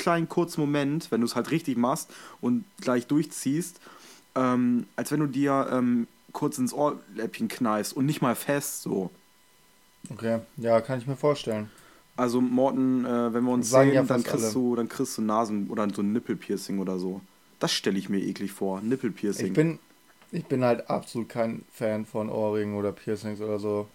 kleinen 0.00 0.28
kurzen 0.28 0.60
Moment, 0.60 1.12
wenn 1.12 1.20
du 1.20 1.26
es 1.26 1.36
halt 1.36 1.50
richtig 1.50 1.76
machst 1.76 2.10
und 2.40 2.64
gleich 2.80 3.06
durchziehst, 3.06 3.80
ähm, 4.34 4.86
als 4.96 5.12
wenn 5.12 5.20
du 5.20 5.26
dir 5.26 5.68
ähm, 5.70 6.08
kurz 6.32 6.58
ins 6.58 6.72
Ohrläppchen 6.72 7.48
kneifst 7.48 7.92
und 7.92 8.06
nicht 8.06 8.22
mal 8.22 8.34
fest 8.34 8.82
so. 8.82 9.10
Okay, 10.10 10.40
ja, 10.56 10.80
kann 10.80 10.98
ich 10.98 11.06
mir 11.06 11.16
vorstellen. 11.16 11.70
Also 12.16 12.40
Morten, 12.40 13.04
äh, 13.04 13.32
wenn 13.32 13.44
wir 13.44 13.52
uns 13.52 13.70
Sagen 13.70 13.90
sehen, 13.90 13.94
ja 13.96 14.02
dann 14.02 14.22
kriegst 14.22 14.44
alle. 14.44 14.52
du, 14.54 14.76
dann 14.76 14.88
kriegst 14.88 15.16
du 15.18 15.22
Nasen 15.22 15.68
oder 15.68 15.88
so 15.94 16.02
ein 16.02 16.12
Nippelpiercing 16.12 16.78
oder 16.78 16.98
so. 16.98 17.20
Das 17.58 17.72
stelle 17.72 17.98
ich 17.98 18.08
mir 18.08 18.18
eklig 18.18 18.52
vor, 18.52 18.80
Nippelpiercing. 18.80 19.48
Ich 19.48 19.52
bin, 19.52 19.78
ich 20.32 20.46
bin 20.46 20.64
halt 20.64 20.88
absolut 20.88 21.28
kein 21.28 21.64
Fan 21.72 22.06
von 22.06 22.30
Ohrringen 22.30 22.74
oder 22.74 22.92
Piercings 22.92 23.40
oder 23.40 23.58
so. 23.58 23.86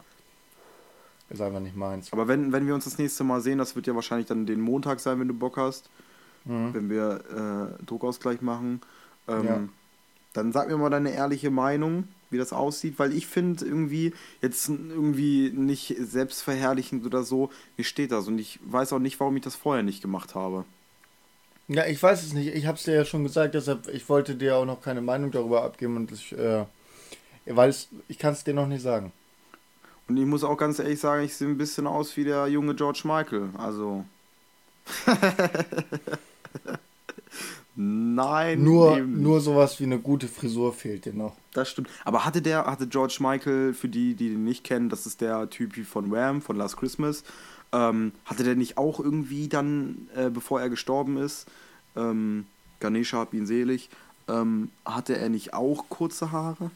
Ist 1.29 1.41
einfach 1.41 1.59
nicht 1.59 1.75
meins. 1.75 2.13
Aber 2.13 2.27
wenn, 2.27 2.51
wenn 2.51 2.67
wir 2.67 2.75
uns 2.75 2.85
das 2.85 2.97
nächste 2.97 3.23
Mal 3.23 3.41
sehen, 3.41 3.57
das 3.57 3.75
wird 3.75 3.87
ja 3.87 3.95
wahrscheinlich 3.95 4.27
dann 4.27 4.45
den 4.45 4.61
Montag 4.61 4.99
sein, 4.99 5.19
wenn 5.19 5.27
du 5.27 5.33
Bock 5.33 5.57
hast, 5.57 5.89
Mhm. 6.45 6.73
wenn 6.75 6.89
wir 6.91 7.77
äh, 7.79 7.83
Druckausgleich 7.85 8.41
machen, 8.41 8.81
ähm, 9.27 9.45
Ja. 9.45 9.61
dann 10.33 10.51
sag 10.51 10.67
mir 10.69 10.77
mal 10.77 10.91
deine 10.91 11.11
ehrliche 11.11 11.49
Meinung, 11.49 12.07
wie 12.29 12.37
das 12.37 12.53
aussieht, 12.53 12.99
weil 12.99 13.13
ich 13.13 13.25
finde 13.25 13.65
irgendwie 13.65 14.13
jetzt 14.41 14.69
irgendwie 14.69 15.49
nicht 15.49 15.95
selbstverherrlichend 15.99 17.03
oder 17.05 17.23
so, 17.23 17.49
mir 17.77 17.83
steht 17.83 18.11
das 18.11 18.27
und 18.27 18.37
ich 18.37 18.59
weiß 18.63 18.93
auch 18.93 18.99
nicht, 18.99 19.19
warum 19.19 19.35
ich 19.37 19.43
das 19.43 19.55
vorher 19.55 19.81
nicht 19.83 20.01
gemacht 20.03 20.35
habe. 20.35 20.65
Ja, 21.67 21.87
ich 21.87 22.01
weiß 22.01 22.21
es 22.21 22.33
nicht. 22.33 22.53
Ich 22.53 22.67
habe 22.67 22.77
es 22.77 22.83
dir 22.83 22.93
ja 22.93 23.05
schon 23.05 23.23
gesagt, 23.23 23.55
deshalb 23.55 23.87
ich 23.87 24.07
wollte 24.07 24.35
dir 24.35 24.57
auch 24.57 24.65
noch 24.65 24.81
keine 24.81 25.01
Meinung 25.01 25.31
darüber 25.31 25.63
abgeben 25.63 25.95
und 25.97 26.11
ich, 26.11 26.31
äh, 26.37 26.65
weil 27.47 27.73
ich 28.07 28.19
kann 28.19 28.33
es 28.33 28.43
dir 28.43 28.53
noch 28.53 28.67
nicht 28.67 28.83
sagen. 28.83 29.11
Und 30.07 30.17
ich 30.17 30.25
muss 30.25 30.43
auch 30.43 30.57
ganz 30.57 30.79
ehrlich 30.79 30.99
sagen, 30.99 31.23
ich 31.23 31.35
sehe 31.35 31.47
ein 31.47 31.57
bisschen 31.57 31.87
aus 31.87 32.15
wie 32.17 32.23
der 32.23 32.47
junge 32.47 32.75
George 32.75 33.01
Michael. 33.05 33.49
Also. 33.57 34.05
Nein, 37.77 38.63
Nur, 38.63 38.99
nur 38.99 39.41
sowas 39.41 39.81
wie 39.81 39.83
eine 39.83 39.99
gute 39.99 40.29
Frisur 40.29 40.71
fehlt 40.71 41.03
dir 41.03 41.13
noch. 41.13 41.35
Das 41.51 41.69
stimmt. 41.69 41.89
Aber 42.05 42.23
hatte 42.23 42.41
der, 42.41 42.65
hatte 42.67 42.87
George 42.87 43.17
Michael, 43.19 43.73
für 43.73 43.89
die, 43.89 44.13
die 44.13 44.29
den 44.29 44.45
nicht 44.45 44.63
kennen, 44.63 44.87
das 44.87 45.05
ist 45.05 45.19
der 45.19 45.49
Typ 45.49 45.75
von 45.85 46.09
Wham, 46.09 46.41
von 46.41 46.55
Last 46.55 46.77
Christmas, 46.77 47.25
ähm, 47.73 48.13
hatte 48.23 48.45
der 48.45 48.55
nicht 48.55 48.77
auch 48.77 49.01
irgendwie 49.01 49.49
dann, 49.49 50.07
äh, 50.15 50.29
bevor 50.29 50.61
er 50.61 50.69
gestorben 50.69 51.17
ist, 51.17 51.47
ähm, 51.97 52.45
Ganesha 52.79 53.17
hab 53.17 53.33
ihn 53.33 53.45
selig, 53.45 53.89
ähm, 54.29 54.69
hatte 54.85 55.17
er 55.17 55.27
nicht 55.27 55.53
auch 55.53 55.89
kurze 55.89 56.31
Haare? 56.31 56.71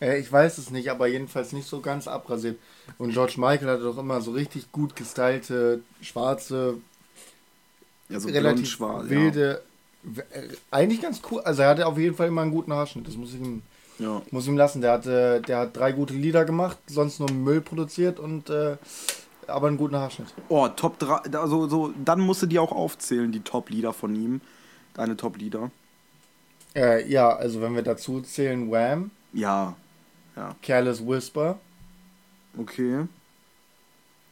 Äh, 0.00 0.18
ich 0.18 0.30
weiß 0.32 0.58
es 0.58 0.70
nicht, 0.70 0.90
aber 0.90 1.06
jedenfalls 1.06 1.52
nicht 1.52 1.68
so 1.68 1.80
ganz 1.80 2.08
abrasiert. 2.08 2.58
Und 2.98 3.12
George 3.12 3.34
Michael 3.36 3.68
hatte 3.68 3.82
doch 3.84 3.98
immer 3.98 4.20
so 4.20 4.30
richtig 4.32 4.72
gut 4.72 4.96
gestylte, 4.96 5.80
schwarze, 6.00 6.76
Ja, 8.08 8.18
so 8.20 8.28
relativ 8.28 8.78
blond-schwarz, 8.78 9.08
wilde, 9.08 9.62
w- 10.02 10.20
äh, 10.32 10.48
eigentlich 10.70 11.00
ganz 11.02 11.20
cool. 11.30 11.40
Also 11.42 11.62
er 11.62 11.68
hatte 11.68 11.86
auf 11.86 11.98
jeden 11.98 12.16
Fall 12.16 12.28
immer 12.28 12.42
einen 12.42 12.50
guten 12.50 12.72
Haarschnitt. 12.72 13.06
Das 13.06 13.16
muss 13.16 13.34
ich 13.34 13.40
ihm, 13.40 13.62
Ja. 13.98 14.22
muss 14.30 14.46
ihm 14.46 14.56
lassen. 14.56 14.80
Der 14.80 14.92
hatte, 14.92 15.42
der 15.46 15.58
hat 15.58 15.76
drei 15.76 15.92
gute 15.92 16.14
Lieder 16.14 16.44
gemacht, 16.44 16.78
sonst 16.86 17.20
nur 17.20 17.30
Müll 17.30 17.60
produziert 17.60 18.18
und 18.18 18.48
äh, 18.50 18.76
aber 19.46 19.66
einen 19.68 19.76
guten 19.76 19.96
Haarschnitt. 19.96 20.28
Oh, 20.48 20.68
Top 20.68 20.98
3, 20.98 21.36
also 21.38 21.68
so, 21.68 21.92
dann 22.04 22.20
musst 22.20 22.42
du 22.42 22.46
die 22.46 22.58
auch 22.58 22.72
aufzählen, 22.72 23.32
die 23.32 23.40
Top-Lieder 23.40 23.92
von 23.92 24.14
ihm. 24.14 24.40
Deine 24.94 25.16
Top-Lieder. 25.16 25.70
Äh, 26.74 27.08
ja, 27.10 27.34
also 27.36 27.60
wenn 27.60 27.74
wir 27.74 27.82
dazu 27.82 28.20
zählen, 28.22 28.70
Wham, 28.70 29.10
Ja. 29.32 29.76
Ja. 30.36 30.54
Careless 30.62 31.04
Whisper, 31.06 31.58
Okay. 32.58 33.06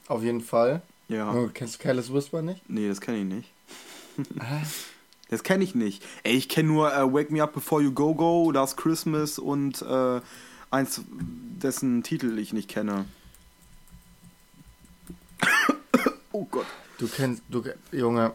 auf 0.09 0.23
jeden 0.23 0.41
Fall. 0.41 0.83
Ja. 1.09 1.33
Oh, 1.33 1.49
kennst 1.53 1.75
du 1.77 1.79
Careless 1.83 2.13
Whisper 2.13 2.43
nicht? 2.43 2.69
Nee, 2.69 2.89
das 2.89 3.01
kenne 3.01 3.19
ich 3.19 3.25
nicht. 3.25 3.53
Das 5.31 5.43
kenne 5.43 5.63
ich 5.63 5.75
nicht. 5.75 6.03
Ey, 6.23 6.33
ich 6.37 6.49
kenne 6.49 6.69
nur 6.71 6.91
äh, 6.91 7.13
Wake 7.13 7.31
Me 7.31 7.43
Up 7.43 7.53
Before 7.53 7.83
You 7.83 7.93
Go 7.93 8.15
Go, 8.15 8.51
Last 8.51 8.79
Christmas 8.79 9.39
und 9.39 9.83
äh, 9.83 10.23
eins, 10.71 11.03
dessen 11.11 12.03
Titel 12.03 12.39
ich 12.39 12.55
nicht 12.55 12.71
kenne. 12.71 13.05
oh 16.33 16.47
Gott. 16.51 16.65
Du 16.99 17.07
kennst, 17.09 17.43
du, 17.51 17.63
Junge. 17.93 18.33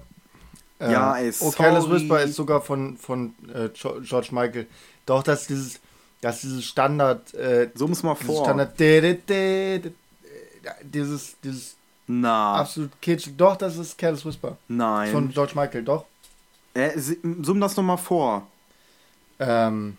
Ja, 0.79 1.17
ey, 1.17 1.31
Oh, 1.39 1.49
Careless 1.51 1.85
sorry. 1.85 2.01
Whisper 2.01 2.21
ist 2.23 2.35
sogar 2.35 2.61
von, 2.61 2.97
von 2.97 3.33
äh, 3.53 3.69
George 3.73 4.29
Michael. 4.31 4.67
Doch, 5.07 5.23
das 5.23 5.41
ist 5.41 5.49
dieses, 5.49 5.79
das 6.23 6.35
ist 6.37 6.43
dieses 6.43 6.65
Standard, 6.65 7.33
äh, 7.33 7.69
So 7.75 7.87
muss 7.87 8.01
mal 8.03 8.13
dieses 8.15 8.25
vor. 8.35 8.45
Standard, 8.45 8.79
de- 8.79 9.91
dieses, 10.83 11.35
dieses 11.43 11.75
Na, 12.07 12.55
absolut 12.55 12.91
kitschig. 13.01 13.35
Doch, 13.37 13.55
das 13.57 13.77
ist 13.77 13.97
Careless 13.97 14.25
Whisper. 14.25 14.57
nein. 14.67 15.11
Von 15.11 15.29
George 15.29 15.53
Michael, 15.55 15.83
doch. 15.83 16.05
äh, 16.73 16.91
summ 16.97 17.59
das 17.59 17.75
nochmal 17.75 17.97
vor. 17.97 18.47
Ähm, 19.39 19.97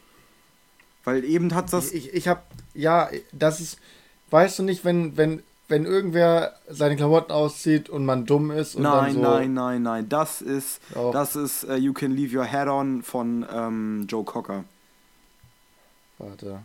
Weil 1.04 1.24
eben 1.24 1.54
hat 1.54 1.72
das. 1.72 1.92
ich, 1.92 2.14
ich 2.14 2.28
hab, 2.28 2.44
ja, 2.74 3.08
das 3.32 3.60
ist, 3.60 3.78
weißt 4.30 4.58
du 4.58 4.62
nicht, 4.62 4.84
wenn, 4.84 5.16
wenn, 5.16 5.42
wenn 5.68 5.84
irgendwer 5.84 6.54
seine 6.68 6.96
Klamotten 6.96 7.32
auszieht 7.32 7.90
und 7.90 8.04
man 8.06 8.24
dumm 8.26 8.50
ist 8.50 8.74
und 8.76 8.84
dann 8.84 9.04
Nein, 9.04 9.14
so, 9.14 9.20
nein, 9.20 9.54
nein, 9.54 9.82
nein. 9.82 10.08
Das 10.08 10.40
ist. 10.40 10.80
Doch. 10.94 11.12
Das 11.12 11.36
ist 11.36 11.64
äh, 11.64 11.76
You 11.76 11.92
Can 11.92 12.12
Leave 12.12 12.36
Your 12.38 12.44
Head 12.46 12.68
On 12.68 13.02
von 13.02 13.44
ähm, 13.52 14.06
Joe 14.08 14.24
Cocker. 14.24 14.64
Warte. 16.18 16.61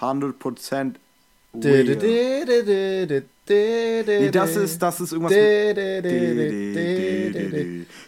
100% 0.00 0.94
De- 1.52 1.84
de- 1.84 1.96
real. 1.96 3.24
Nee, 4.20 4.30
das 4.30 4.54
ist, 4.56 4.80
das 4.80 5.00
ist 5.00 5.12
irgendwas 5.12 5.32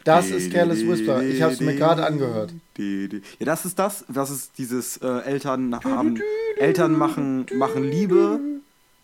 Das 0.04 0.30
ist 0.30 0.52
Careless 0.52 0.86
Whisper. 0.86 1.22
Ich 1.22 1.42
hab's 1.42 1.60
mir 1.60 1.74
gerade 1.74 2.06
angehört. 2.06 2.52
Ja, 2.78 3.46
das 3.46 3.64
ist 3.64 3.78
das. 3.78 4.04
Das 4.08 4.30
ist 4.30 4.52
dieses 4.58 4.98
äh, 4.98 5.06
Eltern 5.24 5.74
haben. 5.84 6.20
Eltern 6.58 6.92
machen, 6.96 7.46
machen 7.56 7.84
Liebe. 7.84 8.38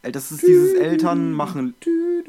Das 0.03 0.31
ist 0.31 0.43
dieses 0.47 0.75
Eltern 0.75 1.33
machen. 1.33 1.75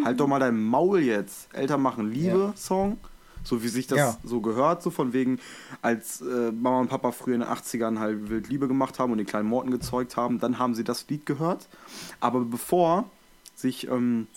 Halt 0.04 0.20
doch 0.20 0.28
mal 0.28 0.40
dein 0.40 0.60
Maul 0.60 1.00
jetzt. 1.02 1.48
Eltern 1.54 1.82
machen 1.82 2.12
Liebe 2.12 2.54
Song. 2.56 2.98
So 3.44 3.64
wie 3.64 3.68
sich 3.68 3.88
das 3.88 3.98
Ja. 3.98 4.18
so 4.24 4.42
gehört. 4.42 4.84
So 4.84 4.90
von 4.90 5.14
wegen, 5.14 5.40
als 5.82 6.22
äh, 6.22 6.52
Mama 6.52 6.80
und 6.82 6.90
Papa 6.90 7.12
früher 7.12 7.36
in 7.36 7.42
den 7.42 7.50
80ern 7.50 8.00
halt 8.00 8.30
wild 8.30 8.50
Liebe 8.50 8.68
gemacht 8.68 9.00
haben 9.00 9.12
und 9.12 9.18
den 9.18 9.28
kleinen 9.28 9.48
Morten 9.48 9.72
gezeugt 9.72 10.18
haben, 10.18 10.40
dann 10.40 10.60
haben 10.60 10.76
sie 10.76 10.84
das 10.84 11.08
Lied 11.10 11.26
gehört. 11.26 11.68
Aber 12.20 12.42
bevor 12.42 13.10
sich 13.56 13.88
ähm, 13.88 14.28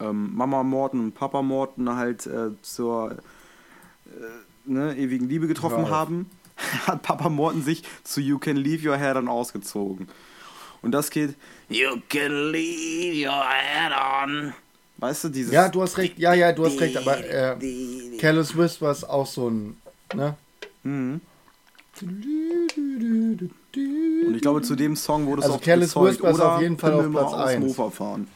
ähm, 0.00 0.34
Mama 0.34 0.62
Morten 0.62 1.00
und 1.00 1.14
Papa 1.14 1.42
Morten 1.42 1.88
halt 1.94 2.26
äh, 2.26 2.50
zur 2.62 3.12
äh, 3.12 3.18
ne, 4.64 4.96
ewigen 4.96 5.28
Liebe 5.28 5.46
getroffen 5.46 5.84
auf. 5.84 5.90
haben, 5.90 6.30
hat 6.86 7.02
Papa 7.02 7.28
Morten 7.28 7.62
sich 7.62 7.82
zu 8.02 8.20
You 8.20 8.38
Can 8.38 8.56
Leave 8.56 8.88
Your 8.88 8.96
Head 8.96 9.16
On 9.16 9.28
ausgezogen. 9.28 10.08
Und 10.82 10.92
das 10.92 11.10
geht 11.10 11.34
You 11.68 11.96
can 12.08 12.50
leave 12.52 13.26
your 13.26 13.44
head 13.44 13.92
on. 13.92 14.52
Weißt 14.98 15.24
du, 15.24 15.28
dieses. 15.28 15.52
Ja, 15.52 15.68
du 15.68 15.82
hast 15.82 15.98
recht. 15.98 16.18
Ja, 16.18 16.34
ja, 16.34 16.52
du 16.52 16.64
hast 16.64 16.80
recht. 16.80 16.96
Aber 16.96 17.18
äh, 17.18 17.56
Careless 18.18 18.56
Whisper 18.56 18.90
ist 18.90 19.04
auch 19.04 19.26
so 19.26 19.50
ein. 19.50 19.76
Ne? 20.14 20.36
Mhm. 20.82 21.20
Und 22.00 23.50
ich 24.34 24.42
glaube, 24.42 24.62
zu 24.62 24.74
dem 24.74 24.96
Song 24.96 25.26
wurde 25.26 25.40
es 25.40 25.46
Also 25.46 25.56
auch 25.56 25.60
Careless. 25.60 25.96
Whisper 25.96 26.30
ist 26.30 26.40
auf 26.40 26.60
jeden 26.60 26.78
Fall 26.78 26.92
auf 26.94 27.10
Platz 27.10 27.12
mal 27.12 27.22
aus 27.22 27.48
1. 27.48 27.64
Mofa 27.64 27.90
fahren. 27.90 28.28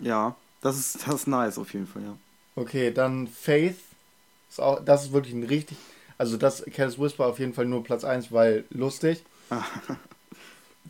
Ja, 0.00 0.34
das 0.60 0.78
ist, 0.78 1.06
das 1.06 1.14
ist 1.14 1.26
nice 1.26 1.58
auf 1.58 1.72
jeden 1.72 1.86
Fall, 1.86 2.02
ja. 2.02 2.16
Okay, 2.54 2.92
dann 2.92 3.28
Faith. 3.28 3.76
Ist 4.50 4.60
auch, 4.60 4.84
das 4.84 5.06
ist 5.06 5.12
wirklich 5.12 5.34
ein 5.34 5.44
richtig. 5.44 5.76
Also 6.18 6.36
das 6.36 6.64
Careless 6.72 6.98
Whisper 6.98 7.26
auf 7.26 7.38
jeden 7.38 7.54
Fall 7.54 7.66
nur 7.66 7.84
Platz 7.84 8.04
1, 8.04 8.32
weil 8.32 8.64
lustig. 8.70 9.22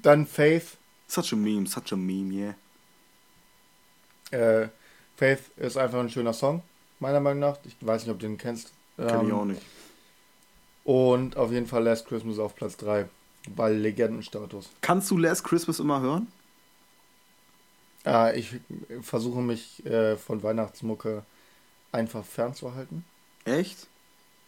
Dann 0.03 0.26
Faith. 0.26 0.76
Such 1.09 1.33
a 1.33 1.37
meme, 1.37 1.67
such 1.67 1.93
a 1.93 1.97
meme, 1.97 2.33
yeah. 2.33 2.55
Äh, 4.30 4.68
Faith 5.16 5.40
ist 5.56 5.76
einfach 5.76 6.00
ein 6.00 6.11
schöner 6.11 6.33
Song, 6.33 6.62
meiner 7.00 7.21
Meinung 7.21 7.40
nach. 7.40 7.59
Ich 7.64 7.76
weiß 7.80 8.02
nicht, 8.02 8.11
ob 8.11 8.18
du 8.18 8.26
den 8.26 8.38
kennst. 8.38 8.73
Kenn 8.97 9.23
ich 9.23 9.28
Ähm, 9.28 9.33
auch 9.33 9.45
nicht. 9.45 9.62
Und 10.85 11.37
auf 11.37 11.50
jeden 11.52 11.66
Fall 11.66 11.83
Last 11.83 12.06
Christmas 12.06 12.38
auf 12.38 12.54
Platz 12.54 12.76
3. 12.76 13.09
Weil 13.54 13.76
Legendenstatus. 13.76 14.71
Kannst 14.80 15.11
du 15.11 15.18
Last 15.18 15.45
Christmas 15.45 15.78
immer 15.78 16.00
hören? 16.00 16.26
Äh, 18.04 18.38
ich 18.38 18.61
versuche 19.02 19.40
mich 19.40 19.85
äh, 19.87 20.16
von 20.16 20.42
Weihnachtsmucke 20.42 21.23
einfach 21.92 22.25
fernzuhalten. 22.25 23.04
Echt? 23.45 23.87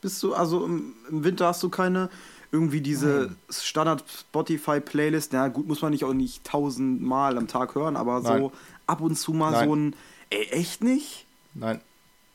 Bist 0.00 0.22
du, 0.22 0.34
also 0.34 0.64
im, 0.64 0.94
im 1.10 1.24
Winter 1.24 1.46
hast 1.46 1.62
du 1.62 1.68
keine 1.70 2.08
irgendwie 2.52 2.80
diese. 2.80 3.36
Standard 3.50 4.04
Spotify 4.08 4.80
Playlist? 4.80 5.32
Na 5.32 5.48
gut, 5.48 5.66
muss 5.66 5.82
man 5.82 5.92
nicht 5.92 6.04
auch 6.04 6.14
nicht 6.14 6.44
tausendmal 6.44 7.36
am 7.36 7.48
Tag 7.48 7.74
hören, 7.74 7.96
aber 7.96 8.20
Nein. 8.20 8.40
so 8.42 8.52
ab 8.88 9.00
und 9.00 9.16
zu 9.16 9.32
mal 9.32 9.52
Nein. 9.52 9.68
so 9.68 9.74
ein. 9.74 9.96
Ey, 10.30 10.48
echt 10.50 10.82
nicht? 10.82 11.26
Nein. 11.54 11.80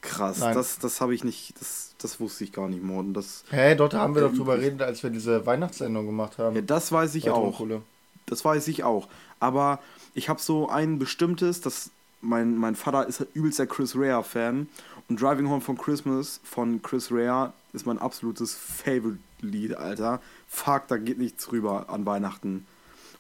Krass, 0.02 0.40
Nein. 0.40 0.54
das, 0.54 0.80
das 0.80 1.00
habe 1.00 1.16
ich 1.16 1.24
nicht, 1.24 1.54
das, 1.62 1.96
das 1.98 2.20
wusste 2.20 2.44
ich 2.44 2.52
gar 2.52 2.68
nicht, 2.68 2.84
Morden. 2.84 3.14
Das, 3.14 3.46
Hä, 3.50 3.56
hey, 3.56 3.76
dort 3.76 3.94
haben 3.94 4.16
wir 4.16 4.24
doch 4.24 4.34
drüber 4.34 4.58
geredet, 4.58 4.82
als 4.82 5.02
wir 5.02 5.10
diese 5.10 5.46
Weihnachtssendung 5.46 6.06
gemacht 6.06 6.38
haben. 6.38 6.56
ja, 6.56 6.62
das 6.62 6.92
weiß 6.92 7.16
ich 7.16 7.26
Bei 7.26 7.32
auch. 7.32 7.58
Tonkohle. 7.58 7.82
Das 8.26 8.44
weiß 8.44 8.68
ich 8.68 8.84
auch. 8.84 9.08
Aber 9.40 9.80
ich 10.14 10.28
habe 10.28 10.42
so 10.42 10.68
ein 10.68 11.00
bestimmtes, 11.00 11.62
das 11.62 11.90
mein, 12.24 12.58
mein 12.58 12.76
Vater 12.76 13.08
ist 13.08 13.26
übelst 13.34 13.60
der 13.60 13.68
Chris 13.68 13.96
Rea-Fan. 13.96 14.68
Und 15.10 15.22
Driving 15.22 15.50
Home 15.50 15.62
from 15.62 15.78
Christmas 15.78 16.40
von 16.44 16.82
Chris 16.82 17.12
Rea 17.12 17.54
ist 17.74 17.86
mein 17.86 18.00
absolutes 18.00 18.56
Favorite-Lied, 18.56 19.76
Alter. 19.76 20.22
Fuck, 20.48 20.88
da 20.88 20.98
geht 20.98 21.18
nichts 21.18 21.52
rüber 21.52 21.86
an 21.90 22.06
Weihnachten. 22.06 22.66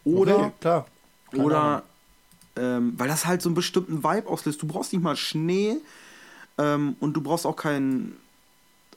Oder, 0.05 0.37
okay, 0.37 0.51
klar. 0.61 0.85
Keine 1.31 1.43
oder, 1.43 1.59
Ahnung. 1.61 1.81
Ähm, 2.55 2.93
weil 2.97 3.07
das 3.07 3.25
halt 3.25 3.41
so 3.41 3.49
einen 3.49 3.55
bestimmten 3.55 4.03
Vibe 4.03 4.27
auslöst. 4.27 4.61
Du 4.61 4.67
brauchst 4.67 4.93
nicht 4.93 5.01
mal 5.01 5.15
Schnee 5.15 5.77
ähm, 6.57 6.95
und 6.99 7.13
du 7.13 7.21
brauchst 7.21 7.45
auch 7.45 7.55
keinen. 7.55 8.17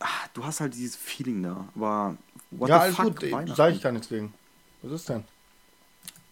Ah, 0.01 0.07
du 0.35 0.45
hast 0.45 0.61
halt 0.61 0.75
dieses 0.75 0.97
Feeling 0.97 1.43
da. 1.43 1.67
Aber 1.75 2.17
what 2.51 2.69
ja, 2.69 2.77
the 2.77 2.83
alles 2.83 2.97
fuck, 2.97 3.21
gut, 3.21 3.57
sag 3.57 3.75
ich 3.75 3.83
gar 3.83 3.93
nichts 3.93 4.09
gegen. 4.09 4.35
Was 4.83 4.93
ist 4.93 5.09
denn? 5.09 5.25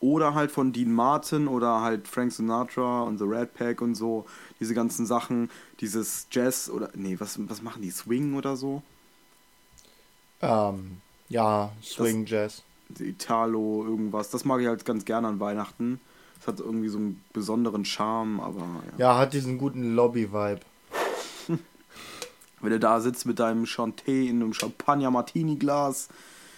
Oder 0.00 0.34
halt 0.34 0.50
von 0.50 0.74
Dean 0.74 0.92
Martin 0.92 1.48
oder 1.48 1.80
halt 1.80 2.08
Frank 2.08 2.30
Sinatra 2.30 3.04
und 3.04 3.16
The 3.16 3.24
Red 3.24 3.54
Pack 3.54 3.80
und 3.80 3.94
so. 3.94 4.26
Diese 4.60 4.74
ganzen 4.74 5.06
Sachen, 5.06 5.50
dieses 5.80 6.26
Jazz 6.30 6.68
oder. 6.68 6.90
Nee, 6.94 7.16
was, 7.20 7.38
was 7.48 7.62
machen 7.62 7.80
die? 7.80 7.90
Swing 7.90 8.34
oder 8.34 8.56
so? 8.56 8.82
Ähm, 10.42 11.00
ja, 11.30 11.72
Swing 11.82 12.26
Jazz. 12.26 12.62
Italo, 12.98 13.82
irgendwas. 13.86 14.28
Das 14.28 14.44
mag 14.44 14.60
ich 14.60 14.66
halt 14.66 14.84
ganz 14.84 15.06
gerne 15.06 15.28
an 15.28 15.40
Weihnachten. 15.40 16.00
Das 16.44 16.54
hat 16.54 16.60
irgendwie 16.60 16.88
so 16.88 16.98
einen 16.98 17.24
besonderen 17.32 17.86
Charme, 17.86 18.38
aber 18.40 18.60
ja. 18.98 19.14
Ja, 19.14 19.18
hat 19.18 19.32
diesen 19.32 19.56
guten 19.56 19.94
Lobby-Vibe. 19.94 20.60
Wenn 22.60 22.70
du 22.70 22.78
da 22.78 23.00
sitzt 23.00 23.24
mit 23.24 23.38
deinem 23.38 23.64
Chanté 23.64 24.28
in 24.28 24.42
einem 24.42 24.52
Champagner-Martini-Glas, 24.52 26.08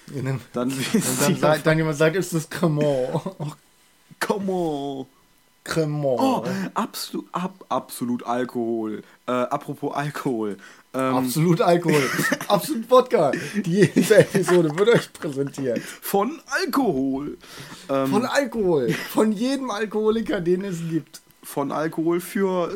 dann 0.09 0.27
Und 0.27 0.41
dann, 0.53 1.37
sagt, 1.37 1.67
dann 1.67 1.79
jemand 1.79 1.97
sagt, 1.97 2.17
ist 2.17 2.35
das 2.35 2.51
Cremant. 2.51 3.21
Come 4.21 4.53
on! 4.53 5.07
Cremant. 5.63 6.21
Oh, 6.21 6.45
absolut, 6.75 7.27
ab, 7.33 7.65
absolut 7.69 8.25
Alkohol. 8.25 9.03
Äh, 9.27 9.33
apropos 9.33 9.95
Alkohol. 9.95 10.57
Ähm, 10.97 11.15
Absolut 11.17 11.61
Alkohol. 11.61 12.03
Absolut 12.49 12.91
Wodka. 12.91 13.33
Diese 13.57 14.19
Episode 14.19 14.77
wird 14.79 14.89
euch 14.89 15.13
präsentiert. 15.13 15.79
von 15.81 16.41
Alkohol. 16.65 17.37
Ähm, 17.89 18.07
Von 18.07 18.25
Alkohol. 18.25 18.91
Von 19.11 19.33
jedem 19.33 19.71
Alkoholiker, 19.71 20.41
den 20.41 20.65
es 20.65 20.79
gibt. 20.89 21.21
von 21.43 21.71
Alkohol 21.71 22.21
für 22.21 22.75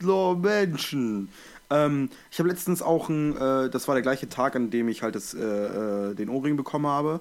Menschen. 0.00 1.28
Ähm, 1.70 2.10
ich 2.30 2.38
habe 2.38 2.48
letztens 2.48 2.82
auch 2.82 3.08
ein, 3.08 3.36
äh, 3.36 3.68
das 3.70 3.88
war 3.88 3.94
der 3.96 4.02
gleiche 4.02 4.28
Tag, 4.28 4.54
an 4.54 4.70
dem 4.70 4.88
ich 4.88 5.02
halt 5.02 5.14
das, 5.16 5.34
äh, 5.34 5.40
äh, 5.40 6.14
den 6.14 6.28
Ohrring 6.28 6.56
bekommen 6.56 6.86
habe, 6.86 7.20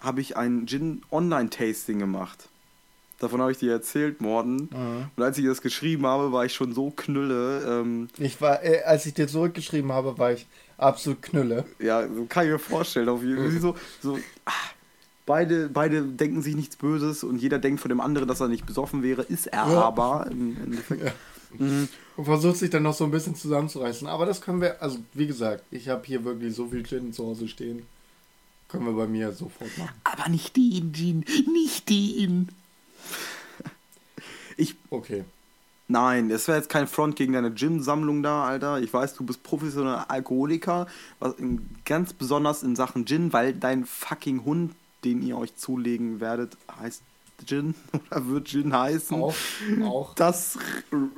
habe 0.00 0.20
ich 0.20 0.36
ein 0.36 0.66
Gin 0.66 1.02
Online-Tasting 1.12 1.98
gemacht. 1.98 2.48
Davon 3.24 3.40
habe 3.40 3.52
ich 3.52 3.58
dir 3.58 3.72
erzählt, 3.72 4.20
Morden. 4.20 4.68
Und 5.16 5.22
als 5.22 5.38
ich 5.38 5.44
das 5.46 5.60
geschrieben 5.62 6.06
habe, 6.06 6.30
war 6.32 6.44
ich 6.44 6.52
schon 6.54 6.72
so 6.74 6.90
knülle. 6.90 7.62
Ähm, 7.80 8.08
Ich 8.18 8.40
war, 8.40 8.62
äh, 8.62 8.82
als 8.84 9.06
ich 9.06 9.14
dir 9.14 9.26
zurückgeschrieben 9.28 9.90
habe, 9.92 10.16
war 10.18 10.32
ich 10.32 10.46
absolut 10.78 11.22
knülle. 11.22 11.64
ja, 11.78 12.06
so 12.06 12.26
kann 12.26 12.44
ich 12.46 12.52
mir 12.52 12.58
vorstellen. 12.58 13.08
Auf 13.08 13.22
jeden 13.22 13.50
Fall. 13.50 13.60
So, 13.60 13.74
so, 14.02 14.18
ah, 14.44 14.52
beide, 15.26 15.68
beide 15.68 16.02
denken 16.02 16.42
sich 16.42 16.54
nichts 16.54 16.76
Böses 16.76 17.24
und 17.24 17.38
jeder 17.40 17.58
denkt 17.58 17.80
von 17.80 17.88
dem 17.88 18.00
anderen, 18.00 18.28
dass 18.28 18.40
er 18.40 18.48
nicht 18.48 18.66
besoffen 18.66 19.02
wäre. 19.02 19.22
Ist 19.22 19.46
er 19.46 19.66
Ja. 19.70 19.82
aber 19.82 20.26
im 20.30 20.56
Endeffekt. 20.62 21.12
Mhm. 21.58 21.88
Und 22.16 22.24
versucht 22.24 22.56
sich 22.58 22.70
dann 22.70 22.82
noch 22.82 22.94
so 22.94 23.04
ein 23.04 23.10
bisschen 23.10 23.36
zusammenzureißen. 23.36 24.06
Aber 24.08 24.26
das 24.26 24.40
können 24.40 24.60
wir, 24.60 24.82
also 24.82 24.98
wie 25.14 25.26
gesagt, 25.26 25.62
ich 25.70 25.88
habe 25.88 26.02
hier 26.04 26.24
wirklich 26.24 26.54
so 26.54 26.66
viel 26.68 26.82
Gin 26.84 27.12
zu 27.12 27.24
Hause 27.24 27.48
stehen. 27.48 27.82
Können 28.68 28.86
wir 28.86 28.92
bei 28.94 29.06
mir 29.06 29.30
sofort 29.32 29.70
machen. 29.78 29.94
Aber 30.02 30.28
nicht 30.28 30.56
den 30.56 30.92
Gin, 30.92 31.24
nicht 31.52 31.88
den. 31.88 32.48
Ich, 34.56 34.76
Okay. 34.90 35.24
nein, 35.88 36.28
das 36.28 36.46
wäre 36.48 36.58
jetzt 36.58 36.68
kein 36.70 36.86
Front 36.86 37.16
gegen 37.16 37.32
deine 37.32 37.54
Gin-Sammlung 37.54 38.22
da, 38.22 38.44
Alter. 38.44 38.80
Ich 38.80 38.92
weiß, 38.92 39.14
du 39.14 39.24
bist 39.24 39.42
professioneller 39.42 40.10
Alkoholiker, 40.10 40.86
was 41.18 41.34
in, 41.34 41.68
ganz 41.84 42.12
besonders 42.12 42.62
in 42.62 42.76
Sachen 42.76 43.06
Gin, 43.06 43.32
weil 43.32 43.52
dein 43.54 43.84
fucking 43.84 44.44
Hund, 44.44 44.74
den 45.04 45.22
ihr 45.26 45.36
euch 45.36 45.56
zulegen 45.56 46.20
werdet, 46.20 46.56
heißt 46.80 47.02
Gin 47.46 47.74
oder 48.10 48.26
wird 48.28 48.48
Gin 48.48 48.72
heißen. 48.72 49.20
Auch. 49.20 49.34
auch. 49.82 50.14
Das 50.14 50.56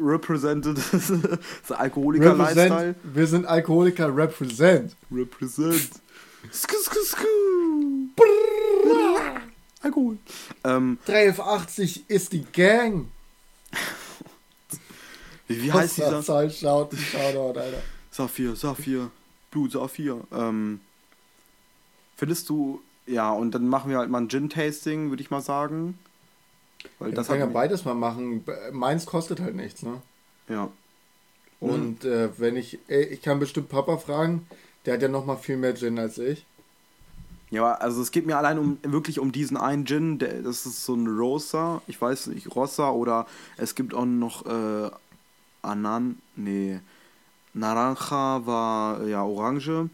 represented 0.00 0.78
das 0.92 1.72
Alkoholiker-Lifestyle. 1.72 2.94
Wir 3.04 3.26
sind 3.26 3.46
Alkoholiker, 3.46 4.16
represent. 4.16 4.96
Represent. 5.12 5.90
Sku, 6.50 6.76
sku, 6.80 6.98
sku. 7.04 7.26
Alkohol. 9.82 10.18
Ähm, 10.64 10.98
3F80 11.06 12.00
ist 12.08 12.32
die 12.32 12.44
Gang. 12.44 13.08
Wie, 15.48 15.62
wie 15.62 15.72
heißt 15.72 15.98
dieser? 15.98 16.22
Zahl, 16.22 16.50
schaut, 16.50 16.94
Shoutout, 16.94 17.58
Alter. 17.58 17.82
Saphir, 18.10 18.56
Saphir, 18.56 19.10
Blut, 19.50 19.72
Saphir. 19.72 20.22
Ähm, 20.32 20.80
findest 22.16 22.48
du, 22.48 22.80
ja, 23.06 23.30
und 23.32 23.54
dann 23.54 23.68
machen 23.68 23.90
wir 23.90 23.98
halt 23.98 24.10
mal 24.10 24.22
ein 24.22 24.28
Gin-Tasting, 24.28 25.10
würde 25.10 25.22
ich 25.22 25.30
mal 25.30 25.40
sagen. 25.42 25.98
Weil 26.98 27.10
Wir 27.10 27.16
das 27.16 27.28
können 27.28 27.40
ja 27.40 27.46
beides 27.46 27.84
mal 27.84 27.94
machen. 27.94 28.44
Meins 28.72 29.06
kostet 29.06 29.40
halt 29.40 29.54
nichts, 29.54 29.82
ne? 29.82 30.00
ja. 30.48 30.70
Und, 31.58 31.70
Und 31.70 32.04
äh, 32.04 32.38
wenn 32.38 32.54
ich, 32.56 32.78
ey, 32.88 33.04
ich 33.04 33.22
kann 33.22 33.38
bestimmt 33.38 33.70
Papa 33.70 33.96
fragen, 33.96 34.46
der 34.84 34.94
hat 34.94 35.02
ja 35.02 35.08
noch 35.08 35.24
mal 35.24 35.36
viel 35.36 35.56
mehr 35.56 35.74
Gin 35.74 35.98
als 35.98 36.18
ich. 36.18 36.44
Ja, 37.56 37.72
also 37.72 38.02
es 38.02 38.10
geht 38.10 38.26
mir 38.26 38.36
allein 38.36 38.58
um 38.58 38.78
wirklich 38.82 39.18
um 39.18 39.32
diesen 39.32 39.56
einen 39.56 39.86
Gin, 39.86 40.18
der, 40.18 40.42
das 40.42 40.66
ist 40.66 40.84
so 40.84 40.94
ein 40.94 41.06
Rosa, 41.06 41.80
ich 41.86 41.98
weiß 41.98 42.26
nicht, 42.28 42.54
Rossa 42.54 42.90
oder 42.90 43.26
es 43.56 43.74
gibt 43.74 43.94
auch 43.94 44.04
noch 44.04 44.44
äh, 44.44 44.90
Anan, 45.62 46.18
nee, 46.36 46.80
Naranja 47.54 48.44
war 48.44 49.06
ja 49.06 49.22
Orange 49.22 49.88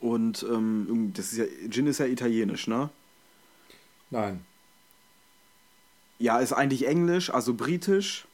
und 0.00 0.42
ähm, 0.50 1.12
das 1.14 1.32
ist 1.32 1.38
ja, 1.38 1.44
Gin 1.68 1.86
ist 1.86 1.98
ja 1.98 2.06
italienisch, 2.06 2.66
ne? 2.66 2.88
Nein. 4.10 4.40
Ja, 6.18 6.38
ist 6.38 6.54
eigentlich 6.54 6.86
englisch, 6.86 7.28
also 7.28 7.52
britisch. 7.52 8.26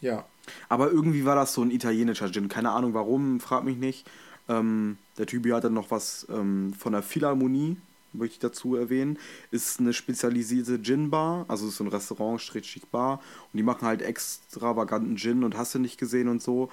Ja. 0.00 0.26
Aber 0.68 0.90
irgendwie 0.90 1.24
war 1.24 1.36
das 1.36 1.54
so 1.54 1.62
ein 1.62 1.70
italienischer 1.70 2.30
Gin. 2.30 2.48
Keine 2.48 2.70
Ahnung 2.70 2.92
warum, 2.92 3.40
frag 3.40 3.64
mich 3.64 3.78
nicht. 3.78 4.06
Ähm, 4.48 4.98
der 5.16 5.26
Typ 5.26 5.44
hier 5.44 5.56
hat 5.56 5.64
dann 5.64 5.72
noch 5.72 5.90
was 5.90 6.26
ähm, 6.28 6.74
von 6.78 6.92
der 6.92 7.02
Philharmonie, 7.02 7.78
möchte 8.14 8.34
ich 8.34 8.38
dazu 8.38 8.76
erwähnen. 8.76 9.18
Ist 9.50 9.80
eine 9.80 9.92
spezialisierte 9.92 10.80
Gin-Bar, 10.80 11.44
also 11.48 11.68
ist 11.68 11.76
so 11.76 11.84
ein 11.84 11.88
Restaurant, 11.88 12.40
Strichschick 12.40 12.90
Bar. 12.90 13.20
Und 13.52 13.56
die 13.58 13.62
machen 13.62 13.86
halt 13.86 14.02
extravaganten 14.02 15.16
Gin 15.16 15.44
und 15.44 15.56
hast 15.56 15.74
du 15.74 15.78
nicht 15.78 15.98
gesehen 15.98 16.28
und 16.28 16.42
so. 16.42 16.70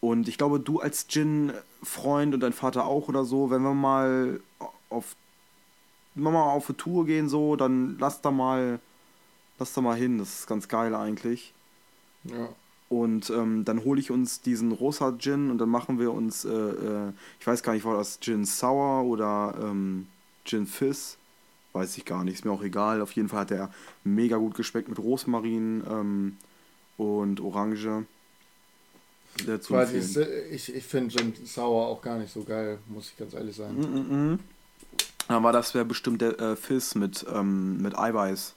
Und 0.00 0.28
ich 0.28 0.38
glaube, 0.38 0.60
du 0.60 0.80
als 0.80 1.06
Gin-Freund 1.08 2.34
und 2.34 2.40
dein 2.40 2.52
Vater 2.52 2.86
auch 2.86 3.08
oder 3.08 3.24
so, 3.24 3.50
wenn 3.50 3.62
wir 3.62 3.74
mal 3.74 4.40
auf, 4.88 5.14
wenn 6.14 6.24
wir 6.24 6.30
mal 6.30 6.50
auf 6.50 6.68
eine 6.68 6.76
Tour 6.76 7.06
gehen, 7.06 7.28
so, 7.28 7.56
dann 7.56 7.96
lass 7.98 8.20
da 8.22 8.30
mal, 8.30 8.80
lass 9.58 9.74
da 9.74 9.80
mal 9.80 9.96
hin. 9.96 10.18
Das 10.18 10.40
ist 10.40 10.46
ganz 10.46 10.68
geil 10.68 10.94
eigentlich. 10.94 11.52
Ja. 12.24 12.48
Und 12.88 13.30
ähm, 13.30 13.64
dann 13.64 13.84
hole 13.84 14.00
ich 14.00 14.10
uns 14.10 14.40
diesen 14.40 14.72
rosa 14.72 15.14
Gin 15.16 15.50
und 15.50 15.58
dann 15.58 15.68
machen 15.68 16.00
wir 16.00 16.12
uns, 16.12 16.44
äh, 16.44 16.50
äh, 16.50 17.12
ich 17.38 17.46
weiß 17.46 17.62
gar 17.62 17.74
nicht, 17.74 17.84
war 17.84 17.96
das 17.96 18.18
Gin 18.18 18.44
Sour 18.44 19.04
oder 19.04 19.54
ähm, 19.62 20.08
Gin 20.44 20.66
Fizz? 20.66 21.16
Weiß 21.72 21.96
ich 21.96 22.04
gar 22.04 22.24
nicht, 22.24 22.34
ist 22.34 22.44
mir 22.44 22.50
auch 22.52 22.62
egal. 22.62 23.00
Auf 23.00 23.12
jeden 23.12 23.28
Fall 23.28 23.40
hat 23.40 23.50
der 23.50 23.70
mega 24.02 24.36
gut 24.36 24.54
geschmeckt 24.54 24.88
mit 24.88 24.98
Rosmarin 24.98 25.84
ähm, 25.88 26.36
und 26.96 27.40
Orange. 27.40 28.04
Der 29.46 29.60
zu 29.60 29.72
Weil 29.74 29.94
empfehlen. 29.94 30.28
ich, 30.50 30.68
ich, 30.68 30.74
ich 30.76 30.84
finde 30.84 31.14
Gin 31.16 31.32
Sour 31.46 31.86
auch 31.86 32.02
gar 32.02 32.18
nicht 32.18 32.32
so 32.32 32.42
geil, 32.42 32.78
muss 32.88 33.10
ich 33.10 33.16
ganz 33.16 33.34
ehrlich 33.34 33.54
sagen. 33.54 33.76
Mm 33.78 33.84
-mm. 33.84 34.10
-mm. 34.34 34.38
Aber 35.28 35.52
das 35.52 35.74
wäre 35.74 35.84
bestimmt 35.84 36.20
der 36.22 36.38
äh, 36.40 36.56
Fizz 36.56 36.96
mit, 36.96 37.24
ähm, 37.32 37.80
mit 37.80 37.96
Eiweiß. 37.96 38.54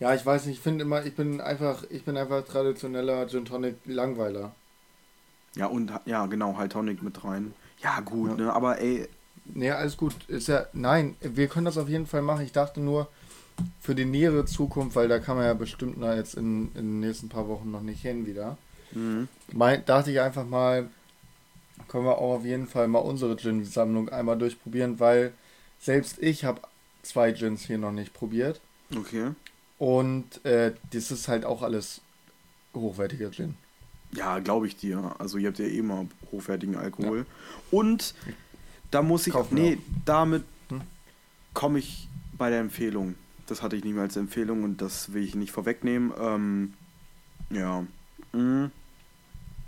Ja, 0.00 0.14
ich 0.14 0.26
weiß 0.26 0.46
nicht, 0.46 0.56
ich 0.56 0.62
finde 0.62 0.82
immer, 0.82 1.04
ich 1.06 1.14
bin 1.14 1.40
einfach, 1.40 1.84
ich 1.90 2.04
bin 2.04 2.16
einfach 2.16 2.44
traditioneller 2.44 3.28
Gin 3.28 3.44
Tonic 3.44 3.76
Langweiler. 3.84 4.54
Ja, 5.54 5.66
und 5.66 5.92
ja, 6.04 6.26
genau, 6.26 6.56
halt 6.56 6.72
Tonic 6.72 7.02
mit 7.02 7.22
rein. 7.24 7.54
Ja, 7.80 8.00
gut, 8.00 8.30
Ja. 8.30 8.36
ne? 8.46 8.52
Aber 8.52 8.80
ey, 8.80 9.08
Nee, 9.54 9.70
alles 9.70 9.96
gut. 9.96 10.14
Ist 10.28 10.48
ja, 10.48 10.66
nein, 10.72 11.16
wir 11.20 11.48
können 11.48 11.64
das 11.64 11.78
auf 11.78 11.88
jeden 11.88 12.06
Fall 12.06 12.22
machen. 12.22 12.44
Ich 12.44 12.52
dachte 12.52 12.80
nur 12.80 13.08
für 13.80 13.94
die 13.94 14.04
nähere 14.04 14.44
Zukunft, 14.44 14.96
weil 14.96 15.08
da 15.08 15.18
kann 15.18 15.36
man 15.36 15.46
ja 15.46 15.54
bestimmt 15.54 15.96
na 15.98 16.14
jetzt 16.14 16.34
in, 16.34 16.68
in 16.74 16.74
den 16.74 17.00
nächsten 17.00 17.28
paar 17.28 17.48
Wochen 17.48 17.70
noch 17.70 17.82
nicht 17.82 18.02
hin 18.02 18.26
wieder. 18.26 18.56
mhm. 18.92 19.28
Mein, 19.52 19.84
dachte 19.84 20.10
ich 20.10 20.20
einfach 20.20 20.46
mal, 20.46 20.88
können 21.88 22.04
wir 22.04 22.18
auch 22.18 22.36
auf 22.36 22.44
jeden 22.44 22.66
Fall 22.66 22.88
mal 22.88 22.98
unsere 22.98 23.36
Gin-Sammlung 23.36 24.08
einmal 24.10 24.38
durchprobieren, 24.38 25.00
weil 25.00 25.32
selbst 25.80 26.18
ich 26.20 26.44
habe 26.44 26.60
zwei 27.02 27.32
Gins 27.32 27.62
hier 27.62 27.78
noch 27.78 27.92
nicht 27.92 28.12
probiert. 28.12 28.60
okay. 28.94 29.32
Und 29.78 30.44
äh, 30.44 30.72
das 30.92 31.12
ist 31.12 31.28
halt 31.28 31.44
auch 31.44 31.62
alles 31.62 32.00
hochwertiger 32.74 33.30
Gin. 33.30 33.54
Ja, 34.12 34.38
glaube 34.40 34.66
ich 34.66 34.76
dir. 34.76 35.14
Also 35.18 35.38
ihr 35.38 35.48
habt 35.48 35.58
ja 35.58 35.66
eh 35.66 35.78
immer 35.78 36.06
hochwertigen 36.32 36.76
Alkohol. 36.76 37.26
Und 37.70 38.14
da 38.90 39.02
muss 39.02 39.26
ich. 39.26 39.32
Kaufen 39.32 39.54
nee, 39.54 39.78
damit 40.04 40.44
Hm? 40.68 40.82
komme 41.54 41.78
ich 41.78 42.08
bei 42.36 42.50
der 42.50 42.60
Empfehlung. 42.60 43.14
Das 43.46 43.62
hatte 43.62 43.76
ich 43.76 43.84
nicht 43.84 43.94
mehr 43.94 44.02
als 44.02 44.16
Empfehlung 44.16 44.62
und 44.64 44.82
das 44.82 45.12
will 45.12 45.22
ich 45.22 45.34
nicht 45.34 45.52
vorwegnehmen. 45.52 46.12
Ähm, 46.20 46.74
ja. 47.50 47.84
Mhm. 48.32 48.70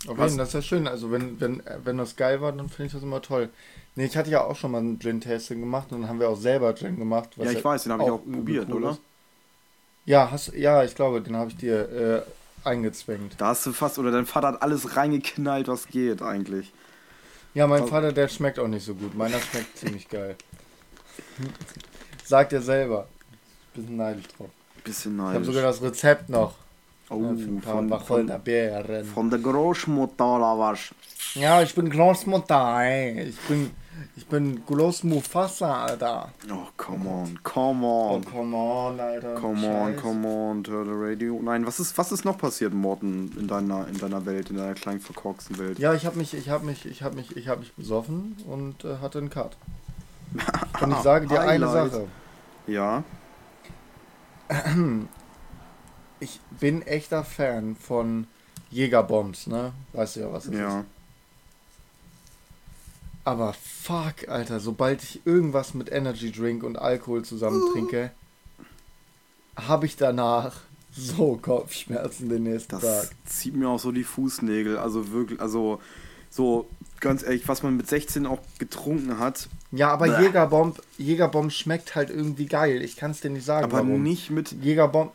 Jeden, 0.03 0.37
das 0.37 0.49
ist 0.49 0.53
ja 0.53 0.61
schön. 0.61 0.87
Also 0.87 1.11
wenn, 1.11 1.39
wenn, 1.39 1.61
wenn 1.83 1.97
das 1.97 2.15
geil 2.15 2.41
war, 2.41 2.51
dann 2.51 2.69
finde 2.69 2.87
ich 2.87 2.93
das 2.93 3.03
immer 3.03 3.21
toll. 3.21 3.49
Nee, 3.95 4.05
ich 4.05 4.15
hatte 4.17 4.29
ja 4.29 4.43
auch 4.43 4.55
schon 4.55 4.71
mal 4.71 4.81
ein 4.81 4.99
Gin-Tasting 4.99 5.59
gemacht 5.59 5.91
und 5.91 6.01
dann 6.01 6.09
haben 6.09 6.19
wir 6.19 6.29
auch 6.29 6.37
selber 6.37 6.73
Gin 6.75 6.97
gemacht. 6.97 7.29
Ja, 7.37 7.51
ich 7.51 7.63
weiß, 7.63 7.83
den 7.83 7.91
habe 7.91 8.03
ich 8.03 8.09
auch 8.09 8.23
probiert, 8.23 8.67
cool 8.69 8.83
oder? 8.83 8.91
ist. 8.91 9.01
Ja, 10.05 10.31
hast, 10.31 10.53
ja, 10.53 10.83
ich 10.83 10.95
glaube, 10.95 11.21
den 11.21 11.35
habe 11.35 11.51
ich 11.51 11.57
dir 11.57 12.25
äh, 12.65 12.67
eingezwängt. 12.67 13.35
Da 13.37 13.47
hast 13.47 13.65
du 13.65 13.73
fast, 13.73 13.99
oder 13.99 14.11
dein 14.11 14.25
Vater 14.25 14.47
hat 14.47 14.61
alles 14.61 14.95
reingeknallt, 14.95 15.67
was 15.67 15.87
geht 15.87 16.21
eigentlich. 16.21 16.71
Ja, 17.53 17.67
mein 17.67 17.85
Vater, 17.87 18.11
der 18.13 18.27
schmeckt 18.27 18.59
auch 18.59 18.67
nicht 18.67 18.85
so 18.85 18.95
gut. 18.95 19.13
Meiner 19.15 19.39
schmeckt 19.39 19.77
ziemlich 19.77 20.07
geil. 20.07 20.35
Sagt 22.23 22.53
er 22.53 22.61
selber. 22.61 23.07
Bisschen 23.73 23.97
neidisch 23.97 24.27
drauf. 24.37 24.49
Bisschen 24.83 25.15
Ich 25.15 25.21
habe 25.21 25.33
neidisch. 25.33 25.47
sogar 25.47 25.63
das 25.63 25.81
Rezept 25.81 26.29
noch. 26.29 26.55
oh, 27.09 27.21
ja, 27.21 27.29
ein 27.29 27.61
paar 27.61 27.73
von, 27.75 27.89
Wacholder 27.89 28.39
von, 28.39 29.05
von 29.05 29.29
der 29.29 29.39
Großmutter 29.39 30.35
oder 30.37 30.57
was? 30.59 30.79
Ja, 31.35 31.61
ich 31.61 31.75
bin 31.75 31.89
Großmutter, 31.89 32.79
ey. 32.81 33.29
Ich 33.29 33.37
bin, 33.41 33.71
ich 34.15 34.25
bin 34.27 34.65
Groß 34.65 35.03
Mufasa, 35.03 35.85
Alter. 35.85 36.31
Oh, 36.51 36.67
come 36.77 37.07
on, 37.09 37.39
come 37.43 37.85
Oh, 37.85 38.15
on. 38.15 38.25
come 38.25 38.55
on, 38.55 38.99
Alter. 38.99 39.35
Come 39.35 39.65
on, 39.67 39.93
Scheiß. 39.93 40.01
come 40.01 40.25
on, 40.27 40.63
Turtle 40.63 40.93
Radio. 40.95 41.39
Nein, 41.41 41.65
was 41.65 41.79
ist, 41.79 41.97
was 41.97 42.11
ist 42.11 42.25
noch 42.25 42.37
passiert, 42.37 42.73
Morten, 42.73 43.31
in 43.39 43.47
deiner, 43.47 43.87
in 43.87 43.97
deiner 43.97 44.25
Welt, 44.25 44.49
in 44.49 44.57
deiner 44.57 44.73
kleinen 44.73 44.99
verkorksten 44.99 45.57
Welt? 45.57 45.79
Ja, 45.79 45.93
ich 45.93 46.05
habe 46.05 46.17
mich, 46.17 46.33
ich 46.33 46.49
habe 46.49 46.65
mich, 46.65 46.85
ich 46.85 47.03
habe 47.03 47.15
mich, 47.15 47.35
ich 47.37 47.47
habe 47.47 47.61
mich 47.61 47.73
besoffen 47.73 48.37
und 48.47 48.83
äh, 48.85 48.97
hatte 49.01 49.19
einen 49.19 49.29
Cut. 49.29 49.57
Und 50.81 50.91
ich 50.91 50.97
sage 50.99 51.27
dir 51.27 51.41
eine. 51.41 51.67
Sache. 51.67 52.07
Ja, 52.65 53.03
Ich 56.19 56.39
bin 56.59 56.81
echter 56.83 57.23
Fan 57.23 57.75
von 57.75 58.27
Jägerbombs, 58.69 59.47
ne? 59.47 59.73
Weißt 59.93 60.15
du 60.15 60.19
ja, 60.21 60.31
was 60.31 60.45
das 60.45 60.53
ist. 60.53 60.59
ja. 60.59 60.85
Aber 63.23 63.53
fuck, 63.53 64.27
Alter, 64.27 64.59
sobald 64.59 65.03
ich 65.03 65.21
irgendwas 65.25 65.73
mit 65.73 65.91
Energy 65.91 66.31
Drink 66.31 66.63
und 66.63 66.77
Alkohol 66.77 67.23
zusammen 67.23 67.61
trinke, 67.73 68.11
habe 69.55 69.85
ich 69.85 69.95
danach 69.95 70.55
so 70.91 71.37
Kopfschmerzen 71.41 72.29
den 72.29 72.43
nächsten 72.43 72.79
Das 72.79 73.09
Tag. 73.09 73.15
zieht 73.25 73.55
mir 73.55 73.69
auch 73.69 73.79
so 73.79 73.91
die 73.91 74.03
Fußnägel. 74.03 74.77
Also 74.77 75.11
wirklich, 75.11 75.39
also 75.39 75.79
so 76.29 76.67
ganz 76.99 77.23
ehrlich, 77.23 77.47
was 77.47 77.63
man 77.63 77.77
mit 77.77 77.87
16 77.87 78.25
auch 78.25 78.39
getrunken 78.57 79.19
hat, 79.19 79.47
Ja, 79.71 79.89
aber 79.91 80.07
Bäh. 80.07 80.23
Jägerbomb, 80.25 80.81
Jägerbomb 80.97 81.51
schmeckt 81.51 81.95
halt 81.95 82.09
irgendwie 82.09 82.45
geil. 82.45 82.81
Ich 82.81 82.95
kann 82.97 83.11
es 83.11 83.21
dir 83.21 83.29
nicht 83.29 83.45
sagen, 83.45 83.65
aber 83.65 83.77
warum. 83.87 84.03
nicht 84.03 84.31
mit. 84.31 84.51
Jägerbomb, 84.51 85.11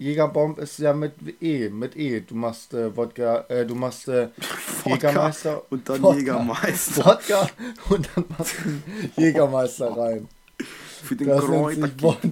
Jägerbomb 0.00 0.58
ist 0.58 0.78
ja 0.78 0.94
mit 0.94 1.12
E, 1.42 1.68
mit 1.68 1.94
E. 1.94 2.20
Du 2.20 2.34
machst 2.34 2.72
äh, 2.72 2.96
Wodka, 2.96 3.44
äh, 3.48 3.66
du 3.66 3.74
machst 3.74 4.08
äh, 4.08 4.28
Jägermeister 4.86 5.62
und 5.70 5.86
dann 5.88 6.02
Wodka. 6.02 6.18
Jägermeister. 6.18 7.04
Wodka 7.04 7.50
und 7.90 8.08
dann 8.14 8.24
machst 8.36 8.54
du 8.58 8.68
einen 8.68 8.82
Jägermeister 9.16 9.96
rein. 9.96 10.28
Für 11.02 11.16
den 11.16 11.28
Das 11.28 11.46
nennt, 11.48 11.68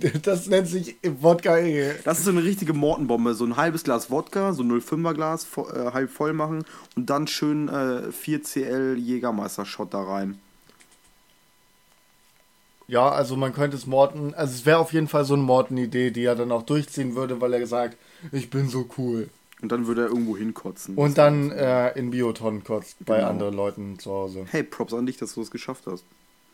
sich, 0.02 0.12
das 0.22 0.46
nennt 0.46 0.66
sich 0.68 0.96
Wodka 1.20 1.58
E. 1.58 1.92
Das 2.04 2.18
ist 2.20 2.24
so 2.24 2.30
eine 2.30 2.42
richtige 2.42 2.72
Mortenbombe. 2.72 3.34
So 3.34 3.44
ein 3.44 3.56
halbes 3.58 3.84
Glas 3.84 4.10
Wodka, 4.10 4.52
so 4.54 4.62
ein 4.62 4.70
05er 4.72 5.12
Glas, 5.14 5.46
vo- 5.46 5.70
äh, 5.70 5.92
halb 5.92 6.10
voll 6.10 6.32
machen 6.32 6.64
und 6.96 7.10
dann 7.10 7.26
schön 7.26 7.68
äh, 7.68 8.08
4CL 8.26 8.94
Jägermeister-Shot 8.96 9.92
da 9.92 10.02
rein. 10.02 10.38
Ja, 12.88 13.10
also 13.10 13.36
man 13.36 13.52
könnte 13.52 13.76
es 13.76 13.86
Morten, 13.86 14.32
also 14.34 14.52
es 14.54 14.64
wäre 14.66 14.78
auf 14.78 14.92
jeden 14.94 15.08
Fall 15.08 15.24
so 15.26 15.34
eine 15.34 15.42
Morten-Idee, 15.42 16.10
die 16.10 16.24
er 16.24 16.34
dann 16.34 16.50
auch 16.50 16.62
durchziehen 16.62 17.14
würde, 17.14 17.40
weil 17.40 17.52
er 17.52 17.66
sagt, 17.66 17.96
ich 18.32 18.48
bin 18.50 18.68
so 18.68 18.88
cool. 18.96 19.28
Und 19.60 19.72
dann 19.72 19.86
würde 19.86 20.02
er 20.02 20.06
irgendwo 20.08 20.36
hinkotzen. 20.36 20.94
Und 20.96 21.18
dann 21.18 21.50
äh, 21.50 21.90
in 21.98 22.10
Biotonnen 22.10 22.64
kotzt 22.64 22.96
bei 23.04 23.16
Genau. 23.18 23.28
anderen 23.28 23.54
Leuten 23.54 23.98
zu 23.98 24.10
Hause. 24.10 24.46
Hey, 24.50 24.62
Props 24.62 24.94
an 24.94 25.04
dich, 25.04 25.16
dass 25.18 25.34
du 25.34 25.42
es 25.42 25.50
geschafft 25.50 25.84
hast. 25.86 26.04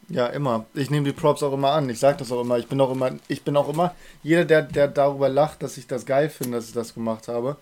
Ja, 0.09 0.27
immer. 0.27 0.66
Ich 0.75 0.90
nehme 0.90 1.05
die 1.07 1.12
Props 1.12 1.42
auch 1.42 1.53
immer 1.53 1.70
an. 1.73 1.88
Ich 1.88 1.99
sage 2.01 2.18
das 2.18 2.33
auch 2.33 2.40
immer. 2.40 2.59
Ich 2.59 2.66
bin 2.66 2.81
auch 2.81 2.90
immer, 2.90 3.12
ich 3.29 3.42
bin 3.42 3.57
auch 3.57 3.68
immer, 3.68 3.94
jeder, 4.23 4.44
der, 4.44 4.62
der 4.62 4.88
darüber 4.88 5.29
lacht, 5.29 5.62
dass 5.62 5.77
ich 5.77 5.87
das 5.87 6.05
geil 6.05 6.31
finde, 6.31 6.57
dass 6.59 6.66
ich 6.68 6.75
das 6.75 6.94
gemacht 6.94 7.29
habe, 7.29 7.57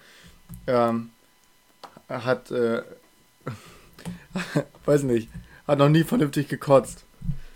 ähm, 0.67 1.11
hat, 2.09 2.51
äh, 2.51 2.83
weiß 4.87 5.03
nicht, 5.05 5.29
hat 5.67 5.79
noch 5.79 5.89
nie 5.89 6.05
vernünftig 6.05 6.49
gekotzt. 6.49 7.05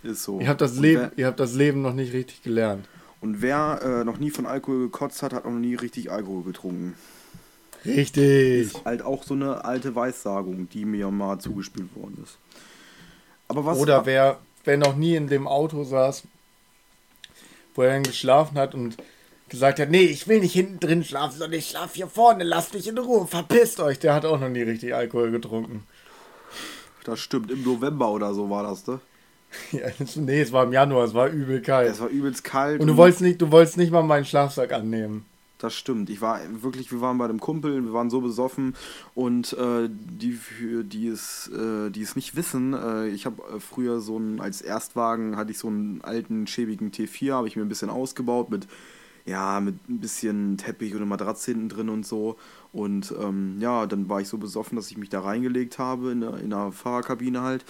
Ist 0.03 0.23
so. 0.23 0.39
Ihr 0.39 0.47
habt 0.47 0.61
das 0.61 0.73
Und 0.73 0.81
Leben, 0.81 1.01
Wer, 1.01 1.11
ihr 1.17 1.25
habt 1.27 1.39
das 1.39 1.53
Leben 1.53 1.81
noch 1.81 1.93
nicht 1.93 2.13
richtig 2.13 2.43
gelernt. 2.43 2.87
und 3.21 3.41
wer 3.41 3.79
äh, 3.83 4.03
noch 4.03 4.17
nie 4.19 4.29
von 4.29 4.45
Alkohol 4.45 4.79
gekotzt 4.85 5.21
hat, 5.23 5.33
hat 5.33 5.45
noch 5.45 5.51
nie 5.51 5.75
richtig 5.75 6.11
Alkohol 6.11 6.43
getrunken. 6.43 6.95
Richtig. 7.85 8.67
Ist 8.73 8.85
halt 8.85 9.01
auch 9.01 9.23
so 9.23 9.33
eine 9.33 9.63
alte 9.65 9.95
Weissagung, 9.95 10.67
die 10.69 10.85
mir 10.85 11.09
mal 11.11 11.39
zugespielt 11.39 11.95
worden 11.95 12.19
ist. 12.23 12.37
Aber 13.47 13.65
was. 13.65 13.77
Oder 13.79 14.05
wer, 14.05 14.39
wer 14.65 14.77
noch 14.77 14.95
nie 14.95 15.15
in 15.15 15.27
dem 15.27 15.47
Auto 15.47 15.83
saß, 15.83 16.23
wo 17.75 17.83
er 17.83 17.91
dann 17.93 18.03
geschlafen 18.03 18.57
hat 18.57 18.73
und 18.75 18.97
gesagt 19.49 19.79
hat, 19.79 19.89
nee, 19.89 20.01
ich 20.03 20.27
will 20.27 20.41
nicht 20.41 20.51
hinten 20.53 20.79
drin 20.79 21.03
schlafen, 21.05 21.37
sondern 21.37 21.57
ich 21.57 21.69
schlafe 21.69 21.95
hier 21.95 22.07
vorne, 22.07 22.43
lasst 22.43 22.73
mich 22.73 22.87
in 22.87 22.97
Ruhe, 22.97 23.25
verpisst 23.27 23.79
euch. 23.79 23.99
Der 23.99 24.13
hat 24.13 24.25
auch 24.25 24.39
noch 24.39 24.49
nie 24.49 24.63
richtig 24.63 24.93
Alkohol 24.93 25.31
getrunken. 25.31 25.83
Das 27.05 27.19
stimmt, 27.21 27.49
im 27.51 27.63
November 27.63 28.09
oder 28.11 28.33
so 28.33 28.49
war 28.49 28.63
das, 28.63 28.85
ne? 28.87 28.99
Ja, 29.71 29.87
nee, 30.15 30.41
es 30.41 30.51
war 30.51 30.63
im 30.63 30.73
Januar, 30.73 31.05
es 31.05 31.13
war 31.13 31.29
übel 31.29 31.61
kalt. 31.61 31.91
Es 31.91 31.99
war 31.99 32.07
übelst 32.07 32.43
kalt. 32.43 32.81
Und 32.81 32.87
du 32.87 32.97
wolltest 32.97 33.21
nicht, 33.21 33.41
du 33.41 33.51
wolltest 33.51 33.77
nicht 33.77 33.91
mal 33.91 34.03
meinen 34.03 34.25
Schlafsack 34.25 34.71
annehmen. 34.71 35.25
Das 35.57 35.73
stimmt. 35.73 36.09
Ich 36.09 36.21
war 36.21 36.39
wirklich, 36.61 36.91
wir 36.91 37.01
waren 37.01 37.17
bei 37.17 37.25
einem 37.25 37.39
Kumpel, 37.39 37.83
wir 37.83 37.93
waren 37.93 38.11
so 38.11 38.21
besoffen 38.21 38.75
und 39.15 39.53
äh, 39.53 39.89
die 39.89 40.33
für 40.33 40.83
die 40.83 41.07
es, 41.07 41.49
äh, 41.51 41.89
die 41.89 42.03
es 42.03 42.15
nicht 42.15 42.35
wissen, 42.35 42.73
äh, 42.73 43.07
ich 43.07 43.25
habe 43.25 43.41
äh, 43.41 43.59
früher 43.59 43.99
so 43.99 44.17
einen 44.17 44.39
als 44.39 44.61
Erstwagen 44.61 45.35
hatte 45.35 45.51
ich 45.51 45.57
so 45.57 45.67
einen 45.67 46.01
alten 46.03 46.45
schäbigen 46.45 46.91
T4, 46.91 47.33
habe 47.33 47.47
ich 47.47 47.55
mir 47.55 47.63
ein 47.63 47.69
bisschen 47.69 47.89
ausgebaut 47.89 48.51
mit 48.51 48.67
ja 49.25 49.59
mit 49.59 49.89
ein 49.89 49.99
bisschen 49.99 50.57
Teppich 50.57 50.91
und 50.91 50.97
eine 50.97 51.07
Matratze 51.07 51.51
hinten 51.51 51.69
drin 51.69 51.89
und 51.89 52.05
so 52.05 52.37
und 52.77 53.13
ähm, 53.21 53.57
ja 53.59 53.85
dann 53.87 54.07
war 54.09 54.21
ich 54.21 54.27
so 54.27 54.37
besoffen, 54.37 54.75
dass 54.75 54.91
ich 54.91 54.97
mich 54.97 55.09
da 55.09 55.21
reingelegt 55.21 55.79
habe 55.79 56.11
in 56.11 56.21
der, 56.21 56.35
in 56.37 56.49
der 56.51 56.71
Fahrerkabine 56.71 57.41
halt 57.41 57.65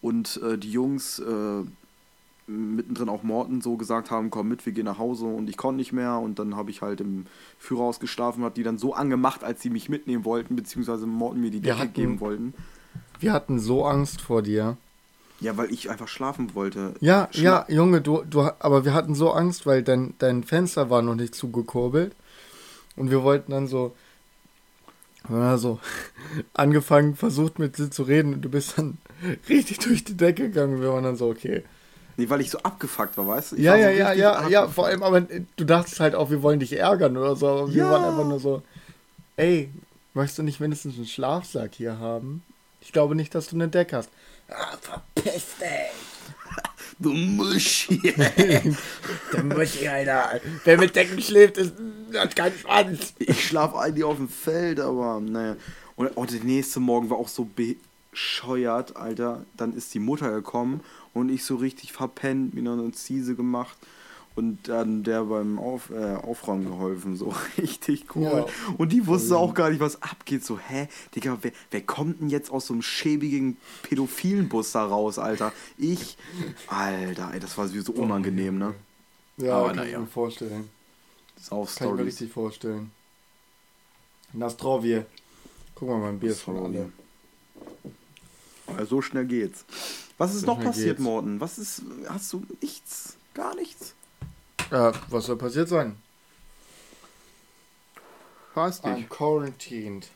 und 0.00 0.40
äh, 0.42 0.56
die 0.56 0.70
Jungs 0.70 1.18
äh, 1.18 1.62
mittendrin 2.46 3.08
auch 3.08 3.22
Morten 3.22 3.60
so 3.60 3.76
gesagt 3.76 4.10
haben, 4.10 4.30
komm 4.30 4.48
mit, 4.48 4.66
wir 4.66 4.72
gehen 4.72 4.84
nach 4.84 4.98
Hause 4.98 5.26
und 5.26 5.48
ich 5.48 5.56
konnte 5.56 5.76
nicht 5.78 5.92
mehr 5.92 6.18
und 6.18 6.38
dann 6.38 6.56
habe 6.56 6.70
ich 6.70 6.82
halt 6.82 7.00
im 7.00 7.26
Führerhaus 7.58 8.00
geschlafen 8.00 8.40
und 8.40 8.44
habe 8.46 8.54
die 8.54 8.62
dann 8.64 8.78
so 8.78 8.94
angemacht, 8.94 9.44
als 9.44 9.62
sie 9.62 9.70
mich 9.70 9.88
mitnehmen 9.88 10.24
wollten, 10.24 10.56
beziehungsweise 10.56 11.06
Morten 11.06 11.40
mir 11.40 11.50
die 11.50 11.60
Decke 11.60 11.78
hatten- 11.78 11.92
geben 11.94 12.20
wollten. 12.20 12.54
Wir 13.20 13.32
hatten 13.32 13.58
so 13.60 13.84
Angst 13.84 14.20
vor 14.20 14.42
dir. 14.42 14.76
Ja, 15.40 15.56
weil 15.56 15.72
ich 15.72 15.88
einfach 15.90 16.08
schlafen 16.08 16.54
wollte. 16.54 16.94
Ja, 17.00 17.28
Schla- 17.32 17.42
ja, 17.42 17.66
Junge, 17.68 18.00
du, 18.00 18.22
du, 18.28 18.42
aber 18.58 18.84
wir 18.84 18.94
hatten 18.94 19.14
so 19.14 19.30
Angst, 19.32 19.64
weil 19.66 19.82
dein, 19.82 20.14
dein 20.18 20.42
Fenster 20.44 20.90
war 20.90 21.02
noch 21.02 21.14
nicht 21.14 21.34
zugekurbelt. 21.34 22.14
Und 22.96 23.10
wir 23.10 23.22
wollten 23.22 23.52
dann 23.52 23.66
so, 23.68 23.94
also, 25.30 25.78
angefangen, 26.54 27.14
versucht 27.16 27.58
mit 27.58 27.78
dir 27.78 27.90
zu 27.90 28.02
reden 28.02 28.34
und 28.34 28.42
du 28.42 28.48
bist 28.48 28.78
dann 28.78 28.98
richtig 29.48 29.78
durch 29.80 30.04
die 30.04 30.16
Decke 30.16 30.44
gegangen. 30.48 30.80
Wir 30.80 30.92
waren 30.92 31.04
dann 31.04 31.16
so, 31.16 31.28
okay. 31.28 31.62
Nee, 32.16 32.28
weil 32.28 32.40
ich 32.42 32.50
so 32.50 32.58
abgefuckt 32.58 33.16
war, 33.16 33.26
weißt 33.26 33.52
du? 33.52 33.56
Ich 33.56 33.62
Ja, 33.62 33.72
war 33.72 33.78
so 33.78 33.84
ja, 33.84 33.90
ja, 33.90 34.12
ja, 34.12 34.48
ja, 34.48 34.68
vor 34.68 34.86
allem, 34.86 35.02
aber 35.02 35.18
äh, 35.18 35.42
du 35.56 35.64
dachtest 35.64 35.98
halt 36.00 36.14
auch, 36.14 36.30
wir 36.30 36.42
wollen 36.42 36.60
dich 36.60 36.74
ärgern 36.78 37.16
oder 37.16 37.36
so. 37.36 37.48
Aber 37.48 37.68
wir 37.72 37.82
Ja. 37.84 37.90
waren 37.90 38.04
einfach 38.04 38.24
nur 38.24 38.38
so, 38.38 38.62
ey, 39.36 39.70
möchtest 40.14 40.38
du 40.38 40.42
nicht 40.42 40.60
mindestens 40.60 40.96
einen 40.96 41.06
Schlafsack 41.06 41.74
hier 41.74 41.98
haben? 41.98 42.42
Ich 42.80 42.92
glaube 42.92 43.14
nicht, 43.14 43.34
dass 43.34 43.46
du 43.48 43.56
einen 43.56 43.70
Deck 43.70 43.92
hast. 43.92 44.10
Ah, 44.48 44.76
verpiss 44.80 45.54
dich! 45.58 46.11
Du 46.98 47.12
Muschi. 47.12 47.98
Der 49.32 49.44
Muschi, 49.44 49.88
Alter. 49.88 50.40
Wer 50.64 50.78
mit 50.78 50.94
Decken 50.94 51.20
schläft, 51.20 51.56
ist, 51.56 51.74
hat 52.14 52.36
keinen 52.36 52.56
Schwanz. 52.58 53.14
ich 53.18 53.46
schlaf 53.46 53.74
eigentlich 53.74 54.04
auf 54.04 54.16
dem 54.16 54.28
Feld, 54.28 54.80
aber 54.80 55.20
naja. 55.20 55.56
Und 55.96 56.10
oh, 56.14 56.24
der 56.24 56.42
nächste 56.42 56.80
Morgen 56.80 57.10
war 57.10 57.18
auch 57.18 57.28
so 57.28 57.48
bescheuert, 58.12 58.96
Alter. 58.96 59.44
Dann 59.56 59.74
ist 59.74 59.92
die 59.94 59.98
Mutter 59.98 60.30
gekommen 60.30 60.80
und 61.12 61.28
ich 61.28 61.44
so 61.44 61.56
richtig 61.56 61.92
verpennt, 61.92 62.54
mir 62.54 62.62
noch 62.62 62.72
eine 62.72 62.92
Ziese 62.92 63.34
gemacht 63.34 63.76
und 64.34 64.68
dann 64.68 65.02
der 65.02 65.24
beim 65.24 65.58
Auf, 65.58 65.90
äh, 65.90 66.14
Aufräumen 66.14 66.64
geholfen, 66.64 67.16
so 67.16 67.34
richtig 67.58 68.14
cool. 68.16 68.22
Ja. 68.24 68.74
Und 68.78 68.92
die 68.92 69.06
wusste 69.06 69.36
auch 69.36 69.54
gar 69.54 69.70
nicht, 69.70 69.80
was 69.80 70.00
abgeht. 70.02 70.44
So, 70.44 70.58
hä, 70.58 70.88
Digga, 71.14 71.38
wer, 71.42 71.52
wer 71.70 71.80
kommt 71.82 72.20
denn 72.20 72.30
jetzt 72.30 72.50
aus 72.50 72.66
so 72.66 72.72
einem 72.74 72.82
schäbigen 72.82 73.56
pädophilen 73.82 74.48
Bus 74.48 74.72
da 74.72 74.84
raus, 74.86 75.18
Alter? 75.18 75.52
Ich, 75.76 76.16
Alter, 76.68 77.30
ey, 77.32 77.40
das 77.40 77.56
war 77.58 77.68
so 77.68 77.92
unangenehm, 77.92 78.58
ne? 78.58 78.74
Ja, 79.36 79.56
Aber 79.58 79.68
kann 79.68 79.76
naja. 79.76 79.92
ich 79.92 79.98
mir 79.98 80.06
vorstellen. 80.06 80.68
Kann 81.48 81.64
ich 81.64 81.80
mir 81.80 82.04
richtig 82.06 82.32
vorstellen. 82.32 82.90
Nastrovje. 84.32 85.06
Guck 85.74 85.88
mal, 85.88 85.98
mein 85.98 86.18
Bier 86.18 86.30
ist 86.30 86.44
Sorry. 86.44 86.58
alle. 86.58 86.92
Ja, 88.78 88.86
so 88.86 89.02
schnell 89.02 89.26
geht's. 89.26 89.64
Was 90.18 90.34
ist 90.34 90.42
So 90.42 90.46
noch 90.46 90.60
passiert, 90.62 90.96
geht's. 90.96 91.00
Morten? 91.00 91.40
Was 91.40 91.58
ist. 91.58 91.82
Hast 92.08 92.32
du 92.32 92.42
nichts? 92.60 93.16
Gar 93.34 93.54
nichts? 93.56 93.94
Ja, 94.72 94.92
was 95.08 95.26
soll 95.26 95.36
passiert 95.36 95.68
sein? 95.68 95.96
Weiß 98.54 98.82
I'm 98.84 98.94
nicht. 98.96 99.10
quarantined. 99.10 100.08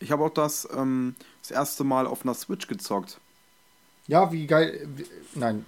Ich 0.00 0.10
habe 0.10 0.24
auch 0.24 0.30
das, 0.34 0.68
ähm, 0.74 1.14
das 1.42 1.50
erste 1.50 1.84
Mal 1.84 2.06
auf 2.06 2.22
einer 2.22 2.34
Switch 2.34 2.66
gezockt. 2.66 3.18
Ja, 4.06 4.32
wie 4.32 4.46
geil. 4.46 4.86
Wie, 4.96 5.06
nein. 5.34 5.64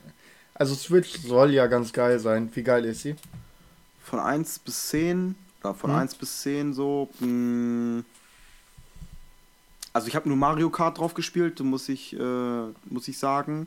Also 0.54 0.74
Switch 0.74 1.18
soll 1.20 1.52
ja 1.52 1.66
ganz 1.66 1.92
geil 1.92 2.18
sein. 2.18 2.50
Wie 2.54 2.62
geil 2.62 2.84
ist 2.84 3.02
sie? 3.02 3.16
Von 4.02 4.18
1 4.20 4.58
bis 4.60 4.88
10. 4.88 5.34
Oder 5.62 5.74
von 5.74 5.90
Hm. 5.90 5.98
1 5.98 6.14
bis 6.14 6.42
10 6.42 6.74
so. 6.74 7.08
Mh, 7.20 8.02
also 9.92 10.08
ich 10.08 10.14
habe 10.16 10.28
nur 10.28 10.36
Mario 10.36 10.68
Kart 10.70 10.98
drauf 10.98 11.14
gespielt, 11.14 11.58
muss 11.60 11.88
ich, 11.88 12.12
äh, 12.12 12.66
muss 12.84 13.08
ich 13.08 13.18
sagen. 13.18 13.66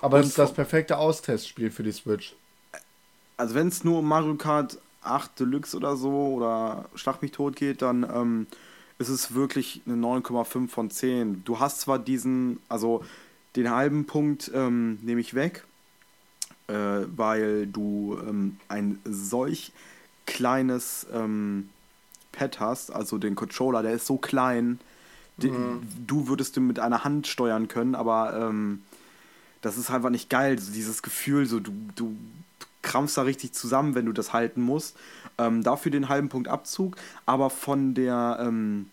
Aber 0.00 0.16
Und 0.18 0.22
das 0.22 0.30
ist 0.30 0.38
das 0.38 0.52
perfekte 0.52 0.98
Austestspiel 0.98 1.70
für 1.70 1.82
die 1.82 1.92
Switch. 1.92 2.34
Also 3.36 3.54
wenn 3.54 3.68
es 3.68 3.84
nur 3.84 3.98
um 3.98 4.08
Mario 4.08 4.34
Kart 4.36 4.78
8 5.02 5.40
Deluxe 5.40 5.76
oder 5.76 5.96
so 5.96 6.34
oder 6.34 6.86
Schlag 6.94 7.22
mich 7.22 7.32
tot 7.32 7.56
geht, 7.56 7.82
dann 7.82 8.04
ähm, 8.04 8.46
ist 8.98 9.08
es 9.08 9.34
wirklich 9.34 9.82
eine 9.86 9.96
9,5 9.96 10.68
von 10.68 10.90
10. 10.90 11.44
Du 11.44 11.60
hast 11.60 11.80
zwar 11.80 11.98
diesen, 11.98 12.60
also 12.68 13.04
den 13.56 13.70
halben 13.70 14.06
Punkt 14.06 14.50
ähm, 14.54 14.98
nehme 15.02 15.20
ich 15.20 15.34
weg, 15.34 15.64
äh, 16.68 16.74
weil 16.74 17.66
du 17.66 18.18
ähm, 18.26 18.58
ein 18.68 18.98
solch 19.04 19.72
kleines 20.26 21.06
ähm, 21.12 21.68
Pad 22.32 22.60
hast, 22.60 22.90
also 22.90 23.18
den 23.18 23.34
Controller, 23.34 23.82
der 23.82 23.92
ist 23.92 24.06
so 24.06 24.16
klein, 24.16 24.80
die, 25.36 25.52
du 26.06 26.28
würdest 26.28 26.56
den 26.56 26.66
mit 26.66 26.78
einer 26.78 27.02
Hand 27.02 27.26
steuern 27.26 27.66
können, 27.66 27.94
aber 27.94 28.48
ähm, 28.48 28.82
das 29.62 29.76
ist 29.76 29.90
einfach 29.90 30.10
nicht 30.10 30.30
geil, 30.30 30.58
so 30.58 30.72
dieses 30.72 31.02
Gefühl, 31.02 31.46
so 31.46 31.58
du, 31.58 31.72
du 31.96 32.16
krampfst 32.84 33.16
da 33.16 33.22
richtig 33.22 33.52
zusammen, 33.52 33.94
wenn 33.94 34.06
du 34.06 34.12
das 34.12 34.32
halten 34.32 34.60
musst. 34.60 34.96
Ähm, 35.38 35.62
dafür 35.62 35.90
den 35.90 36.08
halben 36.08 36.28
Punkt 36.28 36.48
Abzug, 36.48 36.96
aber 37.26 37.50
von 37.50 37.94
der 37.94 38.38
ähm, 38.40 38.90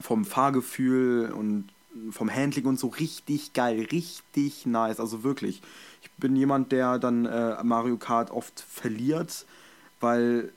vom 0.00 0.24
Fahrgefühl 0.24 1.32
und 1.32 1.68
vom 2.10 2.32
Handling 2.32 2.66
und 2.66 2.78
so 2.78 2.88
richtig 2.88 3.52
geil, 3.52 3.86
richtig 3.90 4.66
nice, 4.66 5.00
also 5.00 5.24
wirklich. 5.24 5.62
Ich 6.02 6.10
bin 6.12 6.36
jemand, 6.36 6.70
der 6.72 6.98
dann 6.98 7.26
äh, 7.26 7.62
Mario 7.64 7.96
Kart 7.96 8.30
oft 8.30 8.60
verliert, 8.60 9.46
weil 10.00 10.52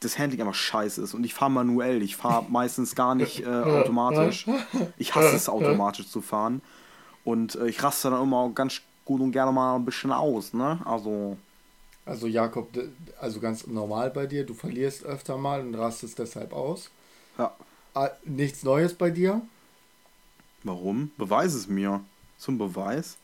das 0.00 0.18
Handling 0.18 0.40
einfach 0.40 0.54
scheiße 0.54 1.02
ist 1.02 1.14
und 1.14 1.24
ich 1.24 1.34
fahre 1.34 1.50
manuell, 1.50 2.02
ich 2.02 2.16
fahre 2.16 2.46
meistens 2.48 2.94
gar 2.94 3.14
nicht 3.14 3.40
äh, 3.40 3.46
automatisch. 3.46 4.46
Ich 4.96 5.14
hasse 5.14 5.36
es 5.36 5.48
automatisch 5.48 6.08
zu 6.08 6.20
fahren 6.20 6.62
und 7.24 7.56
äh, 7.56 7.68
ich 7.68 7.82
raste 7.82 8.10
dann 8.10 8.22
immer 8.22 8.50
ganz 8.50 8.80
gut 9.04 9.20
und 9.20 9.32
gerne 9.32 9.52
mal 9.52 9.76
ein 9.76 9.84
bisschen 9.84 10.12
aus, 10.12 10.52
ne? 10.54 10.78
Also 10.84 11.36
Also 12.08 12.26
Jakob, 12.26 12.70
also 13.20 13.40
ganz 13.40 13.66
normal 13.66 14.10
bei 14.10 14.26
dir. 14.26 14.44
Du 14.46 14.54
verlierst 14.54 15.04
öfter 15.04 15.36
mal 15.36 15.60
und 15.60 15.74
rastest 15.74 16.18
deshalb 16.18 16.52
aus. 16.52 16.90
ja, 17.38 17.56
Ah, 17.94 18.10
Nichts 18.24 18.62
Neues 18.62 18.94
bei 18.94 19.10
dir? 19.10 19.42
warum? 20.62 21.10
Beweis 21.16 21.54
es 21.54 21.66
mir. 21.68 22.04
Zum 22.36 22.58
Beweis, 22.58 23.18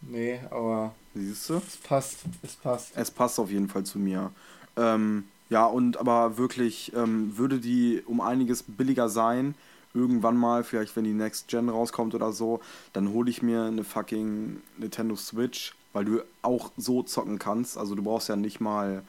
Nee, 0.00 0.40
aber 0.50 0.94
siehst 1.14 1.48
du? 1.50 1.62
es 1.66 1.76
passt. 1.76 2.20
Es 2.42 2.56
passt. 2.56 2.92
Es 2.94 3.10
passt 3.10 3.38
auf 3.38 3.50
jeden 3.50 3.68
Fall 3.68 3.84
zu 3.84 3.98
mir. 3.98 4.32
Ähm, 4.76 5.24
ja, 5.48 5.66
und 5.66 5.96
aber 5.98 6.38
wirklich 6.38 6.92
ähm, 6.94 7.36
würde 7.36 7.60
die 7.60 8.02
um 8.06 8.20
einiges 8.20 8.62
billiger 8.62 9.08
sein. 9.08 9.54
Irgendwann 9.94 10.36
mal, 10.36 10.64
vielleicht 10.64 10.94
wenn 10.96 11.04
die 11.04 11.14
Next 11.14 11.48
Gen 11.48 11.68
rauskommt 11.70 12.14
oder 12.14 12.32
so, 12.32 12.60
dann 12.92 13.10
hole 13.10 13.30
ich 13.30 13.42
mir 13.42 13.64
eine 13.64 13.84
fucking 13.84 14.60
Nintendo 14.76 15.16
Switch, 15.16 15.74
weil 15.96 16.04
du 16.04 16.22
auch 16.42 16.72
so 16.76 17.02
zocken 17.02 17.38
kannst. 17.38 17.78
Also 17.78 17.94
du 17.94 18.02
brauchst 18.02 18.28
ja 18.28 18.36
nicht 18.36 18.60
mal 18.60 19.02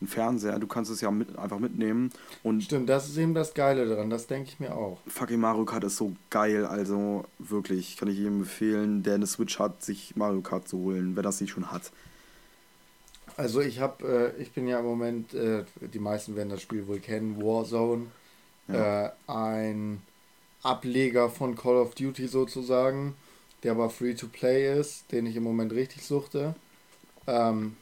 einen 0.00 0.08
Fernseher, 0.08 0.58
du 0.58 0.66
kannst 0.66 0.90
es 0.90 1.02
ja 1.02 1.10
mit, 1.10 1.38
einfach 1.38 1.58
mitnehmen. 1.58 2.10
Und 2.42 2.62
Stimmt, 2.62 2.88
das 2.88 3.10
ist 3.10 3.18
eben 3.18 3.34
das 3.34 3.52
Geile 3.52 3.86
daran. 3.86 4.08
Das 4.08 4.26
denke 4.26 4.48
ich 4.48 4.58
mir 4.58 4.74
auch. 4.74 4.96
fucking 5.06 5.38
Mario 5.38 5.66
Kart 5.66 5.84
ist 5.84 5.98
so 5.98 6.16
geil. 6.30 6.64
Also 6.64 7.26
wirklich, 7.38 7.98
kann 7.98 8.08
ich 8.08 8.16
jedem 8.16 8.38
empfehlen, 8.38 9.02
der 9.02 9.16
eine 9.16 9.26
Switch 9.26 9.58
hat, 9.58 9.82
sich 9.82 10.16
Mario 10.16 10.40
Kart 10.40 10.66
zu 10.66 10.78
holen, 10.78 11.14
wenn 11.14 11.26
er 11.26 11.28
es 11.28 11.42
nicht 11.42 11.50
schon 11.50 11.70
hat. 11.70 11.92
Also 13.36 13.60
ich 13.60 13.80
habe, 13.80 14.34
äh, 14.38 14.42
ich 14.42 14.52
bin 14.52 14.66
ja 14.66 14.78
im 14.78 14.86
Moment, 14.86 15.34
äh, 15.34 15.64
die 15.92 15.98
meisten 15.98 16.36
werden 16.36 16.48
das 16.48 16.62
Spiel 16.62 16.86
wohl 16.86 17.00
kennen, 17.00 17.36
Warzone. 17.36 18.06
Ja. 18.66 19.08
Äh, 19.08 19.10
ein 19.26 20.00
Ableger 20.62 21.28
von 21.28 21.54
Call 21.54 21.76
of 21.76 21.94
Duty 21.94 22.28
sozusagen, 22.28 23.14
der 23.62 23.72
aber 23.72 23.90
free 23.90 24.14
to 24.14 24.26
play 24.28 24.78
ist, 24.78 25.10
den 25.12 25.26
ich 25.26 25.36
im 25.36 25.42
Moment 25.42 25.72
richtig 25.72 26.04
suchte. 26.04 26.54
Ähm, 27.26 27.76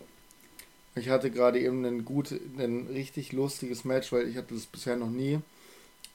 ich 0.94 1.08
hatte 1.08 1.30
gerade 1.30 1.60
eben 1.60 1.84
ein 1.84 2.04
gut, 2.04 2.32
ein 2.58 2.88
richtig 2.92 3.32
lustiges 3.32 3.84
Match, 3.84 4.12
weil 4.12 4.28
ich 4.28 4.36
hatte 4.36 4.54
das 4.54 4.66
bisher 4.66 4.96
noch 4.96 5.10
nie. 5.10 5.40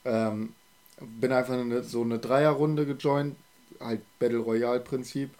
Ähm, 0.04 0.54
bin 1.00 1.32
einfach 1.32 1.54
in 1.54 1.72
eine, 1.72 1.82
so 1.82 2.02
eine 2.02 2.18
Dreierrunde 2.18 2.86
gejoint, 2.86 3.36
halt 3.80 4.02
Battle 4.18 4.38
Royale 4.38 4.80
Prinzip. 4.80 5.30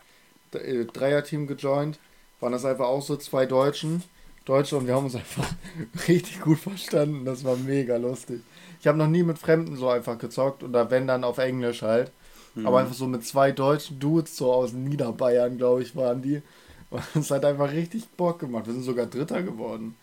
Äh, 0.53 0.85
Dreierteam 0.85 1.47
gejoint, 1.47 1.99
waren 2.41 2.53
das 2.53 2.65
einfach 2.65 2.87
auch 2.87 3.03
so 3.03 3.17
zwei 3.17 3.47
Deutschen. 3.47 4.03
Deutsche 4.45 4.77
und 4.77 4.87
wir 4.87 4.95
haben 4.95 5.07
uns 5.07 5.15
einfach 5.17 5.49
richtig 6.09 6.41
gut 6.41 6.59
verstanden. 6.59 7.25
Das 7.25 7.45
war 7.45 7.57
mega 7.57 7.97
lustig. 7.97 8.41
Ich 8.81 8.87
habe 8.87 8.99
noch 8.99 9.09
nie 9.09 9.23
mit 9.23 9.39
Fremden 9.39 9.77
so 9.77 9.89
einfach 9.89 10.19
gezockt 10.19 10.63
oder 10.63 10.91
wenn 10.91 11.07
dann 11.07 11.25
auf 11.25 11.39
Englisch 11.39 11.83
halt. 11.83 12.13
Aber 12.63 12.79
einfach 12.81 12.95
so 12.95 13.07
mit 13.07 13.25
zwei 13.27 13.51
deutschen 13.53 13.99
Dudes, 13.99 14.37
so 14.37 14.53
aus 14.53 14.73
Niederbayern, 14.73 15.59
glaube 15.59 15.83
ich, 15.83 15.97
waren 15.97 16.23
die. 16.23 16.43
Und 16.91 17.03
es 17.17 17.31
hat 17.31 17.45
einfach 17.45 17.73
richtig 17.73 18.09
Bock 18.11 18.39
gemacht. 18.39 18.67
Wir 18.67 18.75
sind 18.75 18.85
sogar 18.85 19.07
Dritter 19.07 19.43
geworden. 19.43 19.97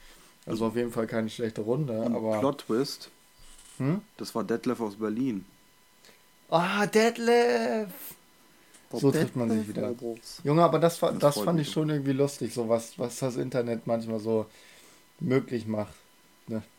Also 0.45 0.65
auf 0.65 0.75
jeden 0.75 0.91
Fall 0.91 1.07
keine 1.07 1.29
schlechte 1.29 1.61
Runde, 1.61 2.01
Und 2.01 2.15
aber. 2.15 2.39
Plot 2.39 2.65
Twist, 2.67 3.09
Hm? 3.77 4.01
das 4.17 4.35
war 4.35 4.43
Detlef 4.43 4.81
aus 4.81 4.95
Berlin. 4.95 5.45
Ah, 6.49 6.85
Detlef! 6.85 7.89
So 8.91 9.11
trifft 9.11 9.37
man 9.37 9.49
sich 9.49 9.69
wieder. 9.69 9.93
Junge, 10.43 10.63
aber 10.63 10.79
das, 10.79 10.99
Das 10.99 11.17
das 11.17 11.39
fand 11.39 11.59
ich 11.61 11.71
schon 11.71 11.89
irgendwie 11.89 12.11
lustig, 12.11 12.53
so 12.53 12.67
was, 12.67 12.99
was 12.99 13.19
das 13.19 13.37
Internet 13.37 13.87
manchmal 13.87 14.19
so 14.19 14.45
möglich 15.21 15.65
macht. 15.67 15.93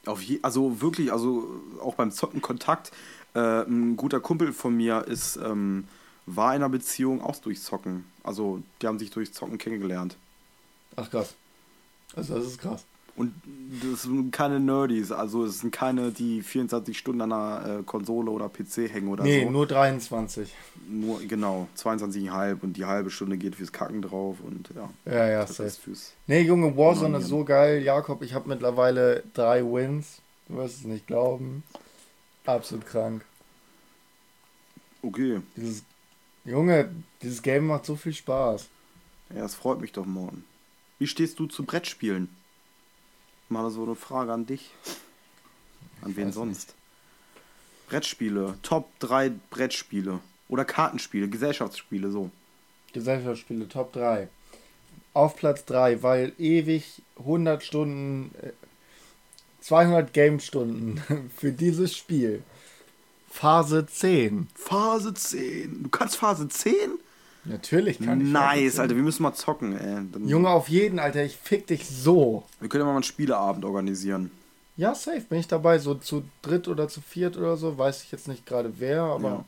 Auf 0.05 0.21
je, 0.21 0.39
also 0.43 0.83
wirklich, 0.83 1.11
also 1.11 1.49
auch 1.81 1.95
beim 1.95 2.11
Zocken 2.11 2.43
Kontakt. 2.43 2.93
Äh, 3.35 3.63
ein 3.63 3.97
guter 3.97 4.21
Kumpel 4.21 4.53
von 4.53 4.77
mir 4.77 5.05
ist, 5.07 5.37
ähm, 5.37 5.85
war 6.27 6.55
in 6.55 6.63
einer 6.63 6.69
Beziehung 6.69 7.21
auch 7.23 7.37
durch 7.37 7.61
Zocken. 7.61 8.05
Also 8.23 8.63
die 8.81 8.87
haben 8.87 8.99
sich 8.99 9.11
durch 9.11 9.33
Zocken 9.33 9.59
kennengelernt. 9.59 10.17
Ach 10.97 11.11
krass. 11.11 11.35
Also 12.15 12.35
das 12.35 12.47
ist 12.47 12.59
krass. 12.59 12.85
Und 13.15 13.35
das 13.83 14.03
sind 14.03 14.31
keine 14.31 14.59
Nerdies, 14.59 15.13
also 15.13 15.45
es 15.45 15.61
sind 15.61 15.71
keine, 15.71 16.13
die 16.13 16.41
24 16.41 16.97
Stunden 16.97 17.21
an 17.21 17.33
einer 17.33 17.81
äh, 17.81 17.83
Konsole 17.83 18.31
oder 18.31 18.49
PC 18.49 18.91
hängen 18.91 19.09
oder 19.09 19.23
nee, 19.23 19.45
so. 19.45 19.51
nur 19.51 19.67
23. 19.67 20.51
Nur, 20.89 21.21
genau, 21.21 21.69
22,5 21.77 22.63
und 22.63 22.79
die 22.79 22.87
halbe 22.87 23.11
Stunde 23.11 23.37
geht 23.37 23.57
fürs 23.57 23.71
Kacken 23.71 24.01
drauf 24.01 24.39
und 24.43 24.71
ja. 24.75 24.89
Ja, 25.05 25.29
ja, 25.29 25.41
das 25.43 25.57
safe. 25.57 25.69
ist 25.69 25.81
fürs. 25.81 26.13
Nee, 26.27 26.41
Junge, 26.41 26.75
Warzone 26.75 27.19
ist 27.19 27.27
so 27.27 27.45
geil. 27.45 27.83
Jakob, 27.83 28.23
ich 28.23 28.33
habe 28.33 28.49
mittlerweile 28.49 29.23
drei 29.35 29.63
Wins. 29.63 30.23
Du 30.49 30.57
wirst 30.57 30.79
es 30.79 30.85
nicht 30.85 31.07
glauben. 31.07 31.65
Absolut 32.45 32.87
krank. 32.87 33.25
Okay, 35.03 35.41
Dieses 35.57 35.83
Junge, 36.45 36.91
dieses 37.23 37.43
Game 37.43 37.67
macht 37.67 37.87
so 37.87 37.97
viel 37.97 38.13
Spaß. 38.15 38.69
ja, 39.35 39.45
es 39.45 39.55
freut 39.55 39.81
mich 39.81 39.93
doch 39.93 40.07
morgen. 40.07 40.45
Wie 40.99 41.07
stehst 41.07 41.39
du 41.39 41.47
zu 41.47 41.65
Brettspielen? 41.65 42.29
Mal 43.49 43.71
so 43.71 43.83
eine 43.85 43.95
Frage 43.95 44.33
an 44.33 44.47
dich. 44.47 44.71
An 46.03 46.17
wen 46.17 46.29
weiß 46.29 46.35
sonst? 46.35 46.75
Brettspiele, 47.89 48.57
Top 48.63 48.89
3 49.01 49.31
Brettspiele. 49.51 50.21
Oder 50.49 50.65
Kartenspiele, 50.65 51.29
Gesellschaftsspiele, 51.29 52.11
so. 52.11 52.31
Gesellschaftsspiele 52.93 53.69
Top 53.69 53.93
3. 53.93 54.29
Auf 55.15 55.37
Platz 55.37 55.65
3, 55.67 56.03
weil 56.03 56.33
ewig 56.39 57.03
100 57.19 57.63
Stunden, 57.63 58.35
äh, 58.41 58.53
200 59.63 60.13
Game-Stunden 60.13 61.03
für 61.37 61.53
dieses 61.53 61.97
Spiel. 61.97 62.43
Phase 63.31 63.87
10. 63.87 64.49
Phase 64.55 65.15
10. 65.15 65.85
Du 65.85 65.89
kannst 65.89 66.17
Phase 66.17 66.49
10? 66.49 66.75
Natürlich 67.45 67.99
kann 67.99 68.21
ich. 68.21 68.29
Nice, 68.29 68.75
10. 68.75 68.81
Alter, 68.83 68.97
wir 68.97 69.03
müssen 69.03 69.23
mal 69.23 69.33
zocken, 69.33 69.77
ey. 69.77 70.03
Dann, 70.13 70.29
Junge, 70.29 70.51
auf 70.51 70.69
jeden, 70.69 70.99
Alter, 70.99 71.25
ich 71.25 71.37
fick 71.37 71.67
dich 71.67 71.89
so. 71.89 72.45
Wir 72.61 72.69
können 72.69 72.83
ja 72.83 72.87
mal 72.87 72.95
einen 72.95 73.03
Spieleabend 73.03 73.65
organisieren. 73.65 74.31
Ja, 74.77 74.95
safe, 74.95 75.23
bin 75.23 75.39
ich 75.41 75.49
dabei. 75.49 75.79
So 75.79 75.95
zu 75.95 76.25
dritt 76.43 76.69
oder 76.69 76.89
zu 76.89 77.01
viert 77.01 77.37
oder 77.37 77.57
so, 77.57 77.77
weiß 77.79 78.05
ich 78.05 78.13
jetzt 78.13 78.29
nicht 78.29 78.47
gerade 78.47 78.73
wer, 78.79 79.03
aber. 79.03 79.29
Ja. 79.29 79.45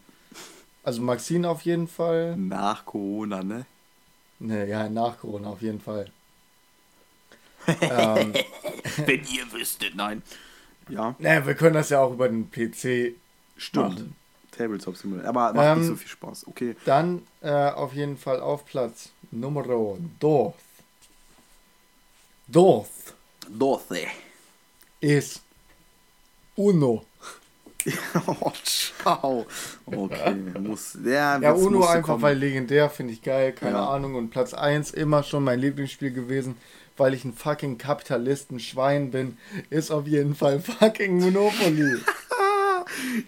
Also 0.83 1.01
Maxine 1.03 1.49
auf 1.49 1.63
jeden 1.63 1.89
Fall. 1.89 2.37
Nach 2.37 2.85
Corona, 2.85 3.43
ne? 3.43 3.65
Ne, 4.39 4.69
ja, 4.69 4.89
nach 4.89 5.19
Corona 5.19 5.49
auf 5.49 5.63
jeden 5.63 5.81
Fall. 5.81 6.11
Ähm, 7.81 8.35
Wenn 9.07 9.21
ihr 9.27 9.53
wüsstet, 9.53 9.95
nein. 9.95 10.23
Ja, 10.89 11.15
naja, 11.19 11.47
wir 11.47 11.55
können 11.55 11.75
das 11.75 11.89
ja 11.91 12.01
auch 12.01 12.13
über 12.13 12.29
den 12.29 12.51
PC 12.51 13.15
stimmt. 13.57 13.91
machen. 13.95 14.17
Tabletop 14.57 14.97
Simulator. 14.97 15.29
Aber 15.31 15.53
macht 15.55 15.67
Ähm, 15.67 15.79
nicht 15.81 15.89
so 15.89 15.97
viel 15.97 16.09
Spaß. 16.09 16.47
Okay. 16.47 16.77
Dann 16.85 17.23
äh, 17.41 17.51
auf 17.51 17.93
jeden 17.95 18.17
Fall 18.19 18.41
auf 18.41 18.65
Platz 18.67 19.09
Nummer 19.31 19.65
2 19.65 19.99
Dorf 20.21 20.55
Dorothy. 23.49 24.07
ist 25.01 25.43
Uno. 26.57 27.05
oh, 28.41 28.53
ciao. 28.63 29.47
Okay, 29.87 30.35
muss. 30.61 30.97
Ja, 31.05 31.39
Ja, 31.39 31.53
Uno 31.53 31.85
einfach, 31.85 32.03
kommen. 32.11 32.23
weil 32.23 32.39
legendär, 32.39 32.89
finde 32.89 33.13
ich 33.13 33.23
geil, 33.23 33.53
keine 33.53 33.77
Ja. 33.77 33.89
Ahnung. 33.91 34.15
Und 34.15 34.31
Platz 34.31 34.55
1 34.55 34.93
immer 34.93 35.23
schon 35.23 35.45
mein 35.45 35.59
Lieblingsspiel 35.59 36.11
gewesen, 36.13 36.57
weil 36.97 37.15
ich 37.15 37.25
ein 37.25 37.33
fucking 37.33 37.79
Kapitalisten-Schwein 37.79 39.11
bin, 39.11 39.39
ist 39.71 39.91
auf 39.91 40.07
jeden 40.07 40.35
Fall 40.35 40.61
fucking 40.61 41.21
Monopoly. 41.21 41.99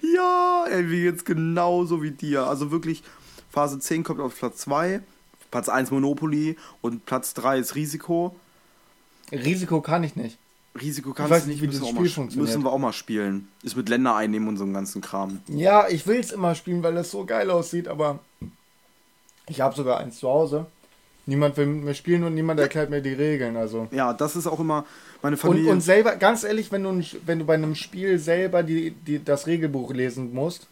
Ja, 0.02 0.66
ey, 0.68 0.90
wie 0.90 1.05
jetzt 1.05 1.24
genauso 1.24 2.02
wie 2.02 2.11
dir. 2.11 2.46
Also 2.46 2.70
wirklich, 2.70 3.02
Phase 3.50 3.79
10 3.79 4.05
kommt 4.05 4.20
auf 4.20 4.38
Platz 4.38 4.59
2, 4.59 5.00
Platz 5.50 5.68
1 5.68 5.90
Monopoly 5.90 6.57
und 6.83 7.07
Platz 7.07 7.35
3 7.35 7.59
ist 7.59 7.74
Risiko. 7.74 8.37
Risiko 9.33 9.81
kann 9.81 10.05
ich 10.05 10.14
nicht. 10.16 10.38
Risiko 10.81 11.11
Ich 11.11 11.16
kannst 11.16 11.31
weiß 11.31 11.44
du 11.44 11.50
nicht, 11.50 11.62
wie 11.62 11.68
müssen 11.68 11.85
auch 11.85 11.88
Spiel 11.88 12.02
mal, 12.02 12.09
funktioniert. 12.11 12.48
Müssen 12.48 12.64
wir 12.64 12.70
auch 12.72 12.79
mal 12.79 12.92
spielen. 12.92 13.48
Ist 13.62 13.76
mit 13.76 13.88
Länder 13.88 14.14
einnehmen 14.14 14.48
und 14.48 14.59
so 14.59 14.64
einem 14.64 14.74
ganzen 14.74 15.00
Kram. 15.00 15.40
Ja, 15.48 15.88
ich 15.88 16.07
will 16.07 16.20
es 16.20 16.33
immer 16.33 16.55
spielen, 16.55 16.83
weil 16.83 16.94
das 16.94 17.11
so 17.11 17.24
geil 17.24 17.50
aussieht, 17.50 17.88
aber 17.88 18.18
ich 19.48 19.61
habe 19.61 19.74
sogar 19.74 19.98
eins 19.98 20.18
zu 20.18 20.29
Hause. 20.29 20.66
Niemand 21.28 21.56
will 21.56 21.66
mit 21.66 21.84
mir 21.84 21.94
spielen 21.94 22.22
und 22.22 22.34
niemand 22.34 22.60
erklärt 22.60 22.88
mir 22.88 23.02
die 23.02 23.12
Regeln. 23.12 23.56
Also 23.56 23.88
Ja, 23.90 24.12
das 24.12 24.36
ist 24.36 24.46
auch 24.46 24.60
immer 24.60 24.86
meine 25.22 25.34
und, 25.34 25.40
Familie. 25.40 25.70
und 25.72 25.80
selber, 25.80 26.14
ganz 26.16 26.44
ehrlich, 26.44 26.70
wenn 26.70 26.84
du, 26.84 27.02
wenn 27.26 27.40
du 27.40 27.44
bei 27.44 27.54
einem 27.54 27.74
Spiel 27.74 28.18
selber 28.18 28.62
die, 28.62 28.92
die, 28.92 29.22
das 29.24 29.46
Regelbuch 29.48 29.92
lesen 29.92 30.32
musst, 30.32 30.68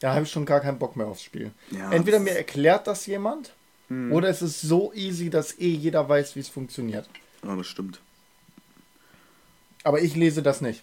da 0.00 0.12
habe 0.14 0.24
ich 0.24 0.30
schon 0.32 0.44
gar 0.46 0.60
keinen 0.60 0.78
Bock 0.78 0.96
mehr 0.96 1.06
aufs 1.06 1.22
Spiel. 1.22 1.52
Ja, 1.70 1.92
Entweder 1.92 2.18
mir 2.18 2.36
erklärt 2.36 2.86
das 2.88 3.06
jemand 3.06 3.52
Hm. 3.88 4.12
oder 4.12 4.28
es 4.30 4.40
ist 4.42 4.62
so 4.62 4.92
easy, 4.94 5.28
dass 5.30 5.58
eh 5.60 5.68
jeder 5.68 6.08
weiß, 6.08 6.34
wie 6.36 6.40
es 6.40 6.48
funktioniert. 6.48 7.06
ja, 7.44 7.54
das 7.54 7.66
stimmt. 7.66 8.00
Aber 9.84 10.00
ich 10.00 10.16
lese 10.16 10.42
das 10.42 10.60
nicht. 10.62 10.82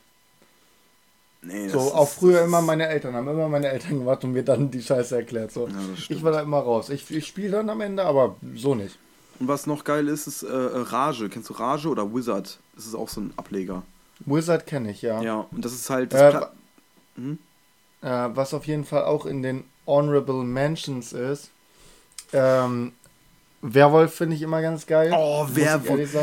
Nee, 1.44 1.70
So, 1.70 1.80
ist- 1.88 1.94
auch 1.94 2.08
früher 2.08 2.44
immer 2.44 2.62
meine 2.62 2.88
Eltern 2.88 3.16
haben 3.16 3.28
immer 3.28 3.50
meine 3.50 3.68
Eltern 3.70 4.00
gemacht 4.00 4.24
und 4.24 4.32
mir 4.34 4.44
dann 4.44 4.70
die 4.70 4.82
Scheiße 4.82 5.16
erklärt. 5.16 5.52
So. 5.52 5.68
Ja, 5.68 5.74
ich 6.10 6.24
war 6.24 6.32
da 6.32 6.42
immer 6.42 6.60
raus. 6.60 6.90
Ich, 6.90 7.10
ich 7.10 7.26
spiele 7.26 7.52
dann 7.52 7.70
am 7.70 7.82
Ende, 7.82 8.04
aber 8.04 8.36
so 8.56 8.76
nicht. 8.76 8.98
Und 9.40 9.48
was 9.48 9.66
noch 9.66 9.84
geil 9.84 10.08
ist, 10.08 10.28
ist 10.28 10.44
äh, 10.44 10.48
äh, 10.48 10.78
Rage. 10.78 11.30
Kennst 11.30 11.50
du 11.50 11.54
Rage 11.54 11.88
oder 11.90 12.14
Wizard? 12.14 12.60
Das 12.76 12.86
ist 12.86 12.94
auch 12.94 13.10
so 13.10 13.22
ein 13.22 13.34
Ableger. 13.38 13.82
Wizard 14.26 14.68
kenne 14.68 14.92
ich, 14.92 15.02
ja. 15.02 15.20
Ja, 15.24 15.48
und 15.52 15.66
das 15.66 15.74
ist 15.74 15.90
halt. 15.90 16.14
Das 16.14 16.36
Äh, 16.36 16.42
Hm? 17.16 17.40
Äh, 18.04 18.08
was 18.36 18.54
auf 18.54 18.66
jeden 18.68 18.86
Fall 18.86 19.04
auch 19.06 19.26
in 19.26 19.42
den 19.42 19.64
Honorable 19.88 20.44
Mentions 20.44 21.12
ist. 21.12 21.50
Ähm, 22.34 22.94
Werwolf 23.62 24.16
finde 24.16 24.36
ich 24.36 24.42
immer 24.42 24.62
ganz 24.62 24.88
geil. 24.88 25.14
Oh, 25.16 25.46
Werwolf. 25.52 26.18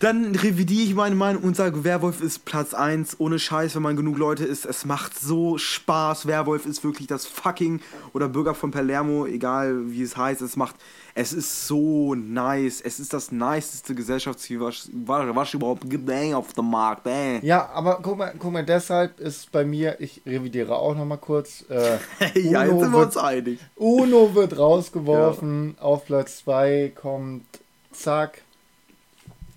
Dann 0.00 0.34
revidiere 0.34 0.82
ich 0.84 0.94
meine 0.94 1.14
Meinung 1.14 1.42
und 1.42 1.54
sage, 1.54 1.84
Werwolf 1.84 2.22
ist 2.22 2.46
Platz 2.46 2.72
1. 2.72 3.20
Ohne 3.20 3.38
Scheiß, 3.38 3.74
wenn 3.74 3.82
man 3.82 3.96
genug 3.96 4.16
Leute 4.16 4.44
ist. 4.44 4.64
Es 4.64 4.86
macht 4.86 5.18
so 5.18 5.58
Spaß. 5.58 6.26
Werwolf 6.26 6.64
ist 6.64 6.82
wirklich 6.84 7.06
das 7.06 7.26
fucking. 7.26 7.80
Oder 8.14 8.28
Bürger 8.28 8.54
von 8.54 8.70
Palermo, 8.70 9.26
egal 9.26 9.90
wie 9.90 10.02
es 10.02 10.16
heißt. 10.16 10.40
Es 10.40 10.56
macht. 10.56 10.76
Es 11.14 11.32
ist 11.32 11.66
so 11.66 12.14
nice. 12.14 12.80
Es 12.80 13.00
ist 13.00 13.12
das 13.12 13.32
niceste 13.32 13.94
Gesellschaftsziel, 13.94 14.60
was, 14.60 14.88
was 14.92 15.54
überhaupt 15.54 15.90
gibt 15.90 16.08
auf 16.32 16.52
dem 16.54 16.70
Markt. 16.70 17.06
Ey. 17.06 17.40
Ja, 17.42 17.68
aber 17.74 17.98
guck 18.02 18.18
mal, 18.18 18.32
guck 18.38 18.52
mal, 18.52 18.64
deshalb 18.64 19.18
ist 19.20 19.50
bei 19.50 19.64
mir, 19.64 20.00
ich 20.00 20.22
revidiere 20.24 20.76
auch 20.76 20.94
nochmal 20.94 21.18
kurz. 21.18 21.64
Äh, 21.68 21.98
ja, 22.40 22.64
jetzt 22.64 22.80
sind 22.80 22.92
wir 22.92 22.98
uns 22.98 23.16
einig. 23.16 23.58
Uno 23.74 24.34
wird 24.34 24.56
rausgeworfen, 24.56 25.76
auf 25.80 26.06
Platz 26.06 26.38
2 26.44 26.77
kommt 26.88 27.44
Zack. 27.92 28.42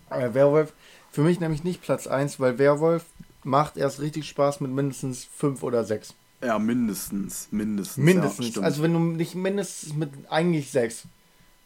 Äh, 0.10 0.34
Werwolf. 0.34 0.74
Für 1.12 1.22
mich 1.22 1.40
nämlich 1.40 1.64
nicht 1.64 1.82
Platz 1.82 2.08
1, 2.08 2.40
weil 2.40 2.58
Werwolf 2.58 3.06
macht 3.44 3.78
erst 3.78 4.00
richtig 4.00 4.28
Spaß 4.28 4.62
mit 4.62 4.72
mindestens 4.72 5.28
5 5.38 5.64
oder 5.64 5.84
6. 5.84 6.14
Ja, 6.44 6.58
mindestens. 6.60 7.48
Mindestens. 7.52 7.98
Ja, 7.98 8.04
Mindestens. 8.04 8.48
stimmt. 8.48 8.66
also 8.66 8.82
wenn 8.84 8.94
du 8.94 9.00
nicht 9.00 9.36
mindestens 9.36 9.94
mit 9.94 10.10
eigentlich 10.30 10.72
6. 10.72 11.04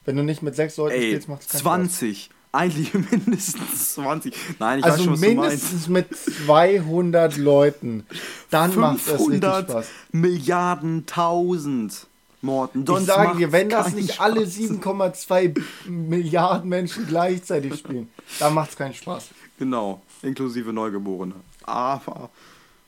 Wenn 0.03 0.15
du 0.17 0.23
nicht 0.23 0.41
mit 0.41 0.55
6 0.55 0.77
Leuten 0.77 0.95
Ey, 0.95 1.07
spielst, 1.09 1.27
macht 1.29 1.41
es 1.41 1.47
keinen 1.49 1.61
20. 1.61 2.29
Eigentlich 2.51 2.93
mindestens 3.11 3.93
20. 3.95 4.33
Nein, 4.59 4.79
ich 4.79 4.85
Spaß. 4.85 4.91
weiß 4.93 4.99
Also 4.99 5.03
schon, 5.03 5.13
was 5.13 5.21
du 5.21 5.25
meinst. 5.35 5.41
mindestens 5.71 5.87
mit 5.89 6.07
200 6.45 7.37
Leuten. 7.37 8.05
Dann 8.49 8.75
macht 8.75 8.97
es 8.97 9.07
richtig 9.13 9.25
500 9.27 9.69
Spaß. 9.69 9.87
Milliarden 10.11 11.05
tausend. 11.05 12.07
Morten. 12.45 12.85
Ich 12.87 13.05
sage 13.05 13.37
dir, 13.37 13.51
wenn 13.51 13.69
das 13.69 13.93
nicht 13.93 14.13
Spaß. 14.13 14.19
alle 14.25 14.41
7,2 14.41 15.61
Milliarden 15.89 16.69
Menschen 16.69 17.07
gleichzeitig 17.07 17.75
spielen, 17.79 18.09
dann 18.39 18.53
macht 18.53 18.69
es 18.71 18.75
keinen 18.77 18.93
Spaß. 18.93 19.29
Genau, 19.59 20.01
inklusive 20.21 20.71
Neugeborene. 20.71 21.35
Aber. 21.63 22.29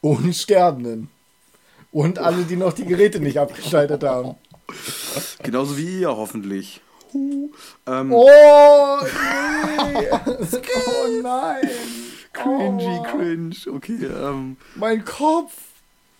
Und 0.02 0.34
Sterbenden. 0.36 1.10
Und 1.91 2.20
alle, 2.20 2.43
die 2.43 2.56
noch 2.56 2.74
die 2.74 2.86
Geräte 2.86 3.20
nicht 3.20 3.39
abgeschaltet 3.39 4.04
haben. 4.04 4.36
Genauso 5.43 5.78
wie 5.78 6.02
ihr 6.02 6.10
hoffentlich. 6.10 6.82
Ähm, 7.13 8.12
Oh, 8.12 8.98
nee. 9.02 10.08
oh 10.28 11.22
nein. 11.24 11.70
cringy, 12.34 12.86
Aua. 12.86 13.04
cringe. 13.04 13.56
Okay, 13.74 14.06
ähm. 14.06 14.58
Mein 14.76 15.04
Kopf. 15.06 15.54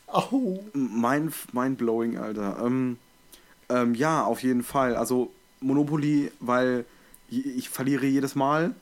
Au. 0.08 0.60
Mein, 0.74 1.34
mind 1.52 1.78
blowing, 1.78 2.18
Alter. 2.18 2.58
Ähm, 2.66 2.98
ähm, 3.70 3.96
ja, 3.96 4.24
auf 4.24 4.44
jeden 4.44 4.64
Fall. 4.64 4.96
Also 4.96 5.32
Monopoly, 5.60 6.32
weil 6.40 6.86
ich, 7.30 7.70
verliere 7.70 8.06
jedes 8.06 8.36
Mal. 8.36 8.74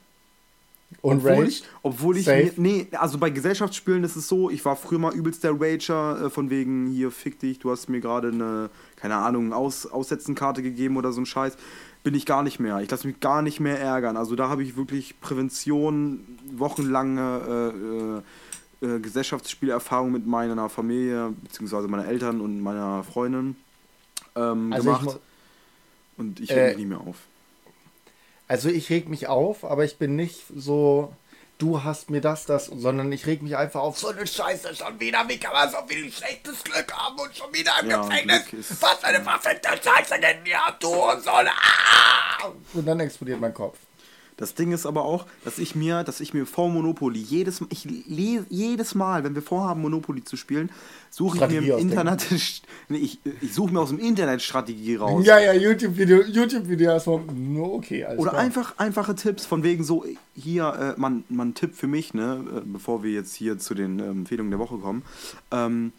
Und 1.01 1.17
obwohl 1.17 1.31
Rage? 1.31 1.47
ich, 1.47 1.63
obwohl 1.81 2.17
ich 2.17 2.25
Safe? 2.25 2.53
nee, 2.57 2.87
also 2.91 3.17
bei 3.17 3.29
Gesellschaftsspielen 3.31 4.03
ist 4.03 4.15
es 4.15 4.27
so, 4.27 4.49
ich 4.49 4.63
war 4.63 4.75
früher 4.75 4.99
mal 4.99 5.13
übelst 5.13 5.43
der 5.43 5.59
Rager, 5.59 6.25
äh, 6.25 6.29
von 6.29 6.49
wegen 6.49 6.87
hier 6.87 7.11
fick 7.11 7.39
dich, 7.39 7.59
du 7.59 7.71
hast 7.71 7.89
mir 7.89 7.99
gerade 7.99 8.29
eine, 8.29 8.69
keine 8.95 9.15
Ahnung, 9.15 9.51
Aus, 9.51 9.87
Aussetzenkarte 9.87 10.61
gegeben 10.61 10.95
oder 10.97 11.11
so 11.11 11.21
ein 11.21 11.25
Scheiß. 11.25 11.57
Bin 12.03 12.13
ich 12.13 12.27
gar 12.27 12.43
nicht 12.43 12.59
mehr. 12.59 12.81
Ich 12.81 12.91
lasse 12.91 13.07
mich 13.07 13.19
gar 13.19 13.41
nicht 13.41 13.59
mehr 13.59 13.79
ärgern. 13.79 14.15
Also 14.15 14.35
da 14.35 14.47
habe 14.47 14.61
ich 14.61 14.77
wirklich 14.77 15.19
Prävention, 15.21 16.23
wochenlange 16.55 18.21
äh, 18.83 18.87
äh, 18.87 18.95
äh, 18.95 18.99
Gesellschaftsspielerfahrung 18.99 20.11
mit 20.11 20.27
meiner 20.27 20.69
Familie, 20.69 21.33
beziehungsweise 21.41 21.87
meiner 21.87 22.05
Eltern 22.05 22.41
und 22.41 22.61
meiner 22.61 23.03
Freundin 23.03 23.55
ähm, 24.35 24.71
Also 24.73 24.91
ich 24.91 24.97
gemacht. 24.99 25.15
mu- 25.15 26.21
und 26.23 26.39
ich 26.39 26.49
Äh, 26.51 26.53
reg 26.59 26.67
mich 26.69 26.77
nicht 26.77 26.87
mehr 26.89 27.01
auf. 27.01 27.17
Also 28.47 28.69
ich 28.69 28.89
reg 28.89 29.09
mich 29.09 29.27
auf, 29.27 29.63
aber 29.65 29.85
ich 29.85 29.97
bin 29.97 30.15
nicht 30.15 30.43
so, 30.55 31.11
du 31.57 31.83
hast 31.83 32.09
mir 32.11 32.21
das, 32.21 32.45
das, 32.45 32.65
sondern 32.67 33.11
ich 33.11 33.25
reg 33.25 33.41
mich 33.41 33.57
einfach 33.57 33.81
auf, 33.81 33.97
so 33.97 34.09
eine 34.09 34.25
Scheiße 34.27 34.75
schon 34.75 34.99
wieder, 34.99 35.27
wie 35.27 35.37
kann 35.39 35.51
man 35.53 35.69
so 35.69 35.77
viel 35.87 36.11
schlechtes 36.11 36.63
Glück 36.63 36.93
haben 36.93 37.17
und 37.19 37.35
schon 37.35 37.51
wieder 37.53 37.71
im 37.81 37.89
Ja, 37.89 38.01
Gefängnis? 38.01 38.53
Ist- 38.53 38.81
Was 38.81 38.99
für 38.99 39.07
eine 39.07 39.21
verfickte 39.23 39.69
Scheiße 39.83 40.19
denn 40.21 40.45
ihr 40.45 40.59
habt, 40.59 40.83
du 40.83 40.89
und 40.89 41.23
so. 41.23 41.31
Ah! 41.31 42.51
Und 42.73 42.85
dann 42.85 42.99
explodiert 42.99 43.39
mein 43.41 43.53
Kopf. 43.53 43.79
Das 44.37 44.53
Ding 44.53 44.73
ist 44.73 44.85
aber 44.85 45.05
auch, 45.05 45.25
dass 45.45 45.59
ich 45.59 45.75
mir, 45.75 46.03
dass 46.03 46.19
ich 46.19 46.33
mir 46.33 46.45
vor 46.45 46.69
Monopoly 46.69 47.19
jedes, 47.19 47.61
ich 47.69 47.85
lese 47.85 48.45
jedes 48.49 48.93
Mal, 48.93 49.23
wenn 49.23 49.33
wir 49.33 49.41
vorhaben 49.41 49.81
Monopoly 49.81 50.25
zu 50.25 50.35
spielen, 50.35 50.69
suche 51.09 51.37
ich 51.37 51.47
mir 51.49 51.77
im. 51.77 51.89
Internet, 51.89 52.25
nee, 52.89 52.97
ich, 52.97 53.19
ich 53.41 53.53
suche 53.53 53.71
mir 53.71 53.79
aus 53.79 53.89
dem 53.89 53.99
Internet 53.99 54.41
Strategie 54.41 54.95
raus. 54.95 55.25
Ja, 55.25 55.39
ja, 55.39 55.53
YouTube-Video, 55.53 56.23
YouTube-Video 56.23 56.91
erstmal, 56.91 57.21
no, 57.33 57.75
okay, 57.75 58.03
alles 58.03 58.19
Oder 58.19 58.31
klar. 58.31 58.43
einfach 58.43 58.73
einfache 58.77 59.15
Tipps 59.15 59.45
von 59.45 59.63
wegen 59.63 59.85
so, 59.85 60.03
hier, 60.35 60.95
äh, 60.97 60.99
man, 60.99 61.23
man 61.29 61.53
Tipp 61.53 61.73
für 61.73 61.87
mich, 61.87 62.13
ne, 62.13 62.43
äh, 62.57 62.61
bevor 62.65 63.03
wir 63.03 63.11
jetzt 63.11 63.35
hier 63.35 63.57
zu 63.57 63.73
den 63.73 63.99
ähm, 63.99 64.09
Empfehlungen 64.19 64.51
der 64.51 64.59
Woche 64.59 64.77
kommen. 64.77 65.03
Ähm, 65.51 65.93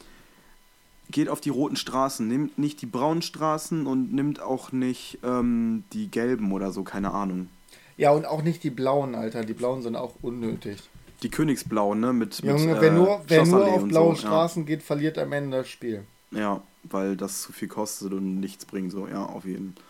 geht 1.11 1.29
auf 1.29 1.41
die 1.41 1.51
roten 1.51 1.77
Straßen, 1.77 2.27
nimmt 2.27 2.59
nicht 2.59 2.83
die 2.83 2.87
braunen 2.87 3.23
Straßen 3.23 3.87
und 3.87 4.13
nimmt 4.13 4.41
auch 4.43 4.73
nicht 4.73 5.21
ähm, 5.23 5.85
die 5.93 6.11
gelben 6.11 6.53
oder 6.53 6.73
so, 6.73 6.83
keine 6.83 7.13
Ahnung. 7.13 7.49
Ja, 7.97 8.11
und 8.11 8.27
auch 8.27 8.43
nicht 8.43 8.63
die 8.63 8.71
blauen, 8.71 9.15
Alter, 9.15 9.45
die 9.45 9.55
blauen 9.55 9.83
sind 9.83 9.97
auch 9.97 10.15
unnötig. 10.23 10.83
Die 11.23 11.31
Königsblauen, 11.31 12.01
ne, 12.01 12.13
mit, 12.13 12.43
Junge, 12.43 12.75
mit 12.75 12.81
wer 12.81 12.93
nur, 12.93 13.23
wer 13.27 13.47
nur 13.47 13.67
auf 13.67 13.85
blaue 13.85 14.15
so, 14.15 14.21
Straßen 14.21 14.67
geht, 14.67 14.83
verliert 14.83 15.17
am 15.19 15.33
Ende 15.33 15.59
das 15.59 15.69
Spiel. 15.69 16.05
Ja. 16.31 16.39
ja, 16.39 16.63
weil 16.85 17.17
das 17.17 17.43
zu 17.43 17.53
viel 17.53 17.69
kostet 17.69 18.13
und 18.13 18.41
nichts 18.41 18.67
bringt, 18.67 18.93
so, 18.93 19.07
ja, 19.07 19.25
auf 19.25 19.45
jeden 19.45 19.75
Fall. 19.75 19.85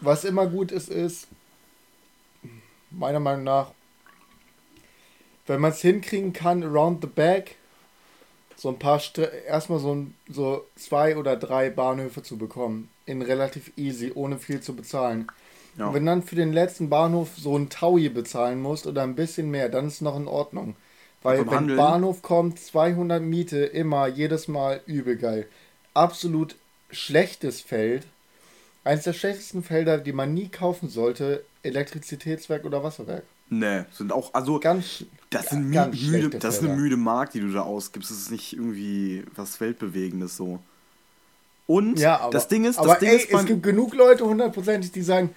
Was 0.00 0.24
immer 0.24 0.46
gut 0.46 0.72
ist, 0.72 0.90
ist, 0.90 1.28
meiner 2.90 3.20
Meinung 3.20 3.44
nach, 3.44 3.70
wenn 5.46 5.60
man 5.60 5.72
es 5.72 5.80
hinkriegen 5.80 6.32
kann, 6.32 6.62
around 6.62 7.02
the 7.02 7.08
back, 7.08 7.56
so 8.56 8.68
ein 8.68 8.78
paar, 8.78 8.98
Stre 8.98 9.24
erstmal 9.46 9.78
so, 9.78 9.94
ein, 9.94 10.14
so 10.28 10.66
zwei 10.76 11.16
oder 11.16 11.36
drei 11.36 11.70
Bahnhöfe 11.70 12.22
zu 12.22 12.38
bekommen. 12.38 12.88
In 13.06 13.20
relativ 13.20 13.72
easy, 13.76 14.12
ohne 14.14 14.38
viel 14.38 14.60
zu 14.60 14.74
bezahlen. 14.74 15.26
Ja. 15.76 15.88
Und 15.88 15.94
wenn 15.94 16.06
dann 16.06 16.22
für 16.22 16.36
den 16.36 16.52
letzten 16.52 16.88
Bahnhof 16.88 17.30
so 17.36 17.56
ein 17.56 17.68
Taui 17.68 18.08
bezahlen 18.08 18.60
musst 18.60 18.86
oder 18.86 19.02
ein 19.02 19.14
bisschen 19.14 19.50
mehr, 19.50 19.68
dann 19.68 19.88
ist 19.88 20.02
noch 20.02 20.16
in 20.16 20.28
Ordnung. 20.28 20.76
Weil 21.22 21.40
wenn 21.40 21.50
Handeln? 21.50 21.78
Bahnhof 21.78 22.22
kommt, 22.22 22.60
200 22.60 23.22
Miete, 23.22 23.58
immer, 23.58 24.06
jedes 24.06 24.46
Mal 24.46 24.82
übel 24.86 25.16
geil. 25.16 25.46
Absolut 25.94 26.56
schlechtes 26.90 27.60
Feld, 27.60 28.06
eines 28.84 29.04
der 29.04 29.14
schlechtesten 29.14 29.62
Felder, 29.62 29.98
die 29.98 30.12
man 30.12 30.34
nie 30.34 30.48
kaufen 30.48 30.88
sollte, 30.88 31.44
Elektrizitätswerk 31.62 32.64
oder 32.64 32.84
Wasserwerk. 32.84 33.24
Nee, 33.48 33.84
sind 33.92 34.12
auch, 34.12 34.32
also, 34.34 34.58
Ganz, 34.60 35.04
das, 35.30 35.50
sind 35.50 35.68
mü 35.68 35.74
ganz 35.74 36.00
müde, 36.00 36.38
das 36.38 36.56
ist 36.56 36.64
eine 36.64 36.76
müde 36.76 36.96
Mark, 36.96 37.32
die 37.32 37.40
du 37.40 37.52
da 37.52 37.62
ausgibst. 37.62 38.10
Das 38.10 38.18
ist 38.18 38.30
nicht 38.30 38.52
irgendwie 38.52 39.24
was 39.34 39.60
Weltbewegendes 39.60 40.36
so. 40.36 40.60
Und 41.66 41.98
Ja, 41.98 42.20
aber, 42.20 42.32
das 42.32 42.48
Ding 42.48 42.64
ist, 42.64 42.78
das 42.78 42.98
Ding 42.98 43.08
ey, 43.08 43.16
ist 43.16 43.32
es 43.32 43.46
gibt 43.46 43.62
genug 43.62 43.94
Leute 43.94 44.24
hundertprozentig, 44.24 44.92
die 44.92 45.02
sagen, 45.02 45.30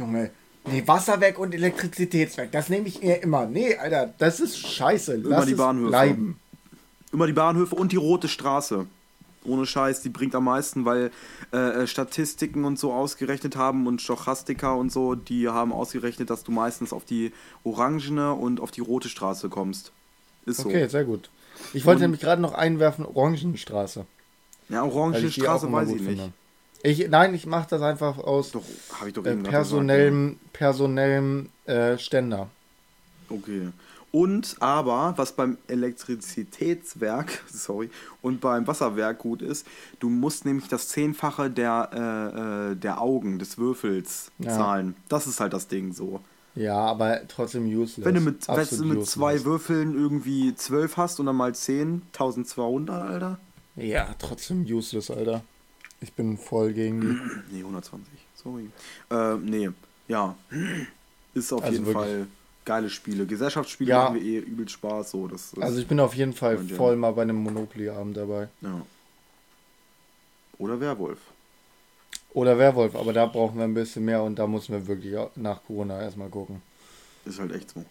Junge, 0.00 0.30
nee, 0.66 0.82
Wasserwerk 0.86 1.38
und 1.38 1.54
Elektrizitätswerk, 1.54 2.50
das 2.52 2.68
nehme 2.68 2.88
ich 2.88 3.02
eher 3.02 3.22
immer. 3.22 3.46
Nee, 3.46 3.76
Alter, 3.76 4.12
das 4.18 4.40
ist 4.40 4.58
scheiße. 4.58 5.16
Lass 5.22 5.46
die 5.46 5.52
es 5.52 5.58
Bahnhöfe. 5.58 5.88
bleiben. 5.88 6.40
immer 7.12 7.26
die 7.26 7.32
Bahnhöfe 7.32 7.74
und 7.76 7.92
die 7.92 7.96
rote 7.96 8.28
Straße. 8.28 8.86
Ohne 9.44 9.64
Scheiß, 9.64 10.02
die 10.02 10.10
bringt 10.10 10.34
am 10.34 10.44
meisten, 10.44 10.84
weil 10.84 11.10
äh, 11.50 11.86
Statistiken 11.86 12.64
und 12.64 12.78
so 12.78 12.92
ausgerechnet 12.92 13.56
haben 13.56 13.86
und 13.86 14.02
Stochastika 14.02 14.72
und 14.74 14.92
so, 14.92 15.14
die 15.14 15.48
haben 15.48 15.72
ausgerechnet, 15.72 16.28
dass 16.28 16.44
du 16.44 16.52
meistens 16.52 16.92
auf 16.92 17.04
die 17.06 17.32
orangene 17.64 18.34
und 18.34 18.60
auf 18.60 18.70
die 18.70 18.82
rote 18.82 19.08
Straße 19.08 19.48
kommst. 19.48 19.92
Ist 20.44 20.58
so. 20.60 20.68
Okay, 20.68 20.86
sehr 20.88 21.04
gut. 21.04 21.30
Ich 21.72 21.86
wollte 21.86 21.96
Und- 21.96 22.02
nämlich 22.02 22.20
gerade 22.20 22.42
noch 22.42 22.52
einwerfen, 22.52 23.06
Orangenstraße. 23.06 24.04
Ja, 24.68 24.82
weil 24.82 24.90
orangene 24.90 25.26
ich 25.26 25.34
die 25.34 25.40
auch 25.40 25.44
Straße 25.44 25.66
immer 25.68 25.78
weiß 25.78 25.88
ich 25.88 25.94
nicht. 26.02 26.04
finde. 26.06 26.32
Ich, 26.82 27.08
nein, 27.08 27.34
ich 27.34 27.46
mache 27.46 27.68
das 27.70 27.82
einfach 27.82 28.18
aus 28.18 28.52
Doch, 28.52 28.62
doch 29.12 29.24
äh, 29.26 29.34
gesagt, 29.34 29.48
personellem, 29.48 30.38
personellem 30.52 31.50
äh, 31.66 31.98
Ständer. 31.98 32.48
Okay. 33.28 33.68
Und 34.12 34.56
aber, 34.58 35.14
was 35.16 35.32
beim 35.32 35.56
Elektrizitätswerk, 35.68 37.42
sorry, 37.52 37.90
und 38.22 38.40
beim 38.40 38.66
Wasserwerk 38.66 39.18
gut 39.18 39.40
ist, 39.42 39.66
du 40.00 40.08
musst 40.08 40.44
nämlich 40.44 40.68
das 40.68 40.88
Zehnfache 40.88 41.48
der, 41.50 41.90
äh, 41.92 42.72
äh, 42.72 42.76
der 42.76 43.00
Augen 43.00 43.38
des 43.38 43.56
Würfels 43.58 44.32
Ja. 44.38 44.50
zahlen. 44.50 44.96
Das 45.08 45.26
ist 45.26 45.38
halt 45.38 45.52
das 45.52 45.68
Ding 45.68 45.92
so. 45.92 46.20
Ja, 46.56 46.76
aber 46.78 47.20
trotzdem 47.28 47.66
useless. 47.66 48.04
Wenn 48.04 48.14
du 48.16 48.20
mit, 48.22 48.48
weißt 48.48 48.72
du, 48.72 48.84
mit 48.84 48.98
useless. 48.98 49.10
zwei 49.10 49.44
Würfeln 49.44 49.94
irgendwie 49.94 50.54
12 50.54 50.96
hast 50.96 51.20
und 51.20 51.26
dann 51.26 51.36
mal 51.36 51.54
10, 51.54 52.02
1200, 52.12 53.02
Alter? 53.02 53.38
Ja, 53.76 54.12
trotzdem 54.18 54.64
useless, 54.64 55.10
Alter. 55.10 55.44
Ich 56.00 56.12
bin 56.14 56.38
voll 56.38 56.72
gegen 56.72 57.00
die. 57.00 57.18
Nee, 57.52 57.60
120, 57.60 58.06
sorry. 58.34 58.70
Äh, 59.10 59.34
nee, 59.36 59.70
ja. 60.08 60.34
Ist 61.34 61.52
auf 61.52 61.62
Also 61.62 61.72
jeden 61.72 61.86
wirklich. 61.86 62.04
Fall 62.04 62.26
geile 62.64 62.90
Spiele. 62.90 63.26
Gesellschaftsspiele 63.26 63.90
Ja. 63.90 64.04
machen 64.04 64.14
wir 64.16 64.22
eh 64.22 64.38
übel 64.38 64.68
Spaß, 64.68 65.10
so. 65.10 65.28
Das 65.28 65.52
Also 65.60 65.78
ich 65.80 65.86
bin 65.86 66.00
auf 66.00 66.14
jeden 66.14 66.32
Fall 66.32 66.58
voll 66.58 66.96
mal 66.96 67.12
bei 67.12 67.22
einem 67.22 67.36
Monopoly-Abend 67.36 68.16
dabei. 68.16 68.48
ja. 68.62 68.82
Oder 70.58 70.78
Werwolf. 70.78 71.18
Oder 72.34 72.58
Werwolf, 72.58 72.94
aber 72.94 73.14
da 73.14 73.24
brauchen 73.26 73.56
wir 73.56 73.64
ein 73.64 73.72
bisschen 73.72 74.04
mehr 74.04 74.22
und 74.22 74.38
da 74.38 74.46
müssen 74.46 74.72
wir 74.74 74.86
wirklich 74.86 75.16
nach 75.36 75.64
Corona 75.64 76.00
erstmal 76.02 76.28
gucken. 76.28 76.60
Ist 77.24 77.38
halt 77.40 77.52
echt 77.52 77.70
so. 77.70 77.82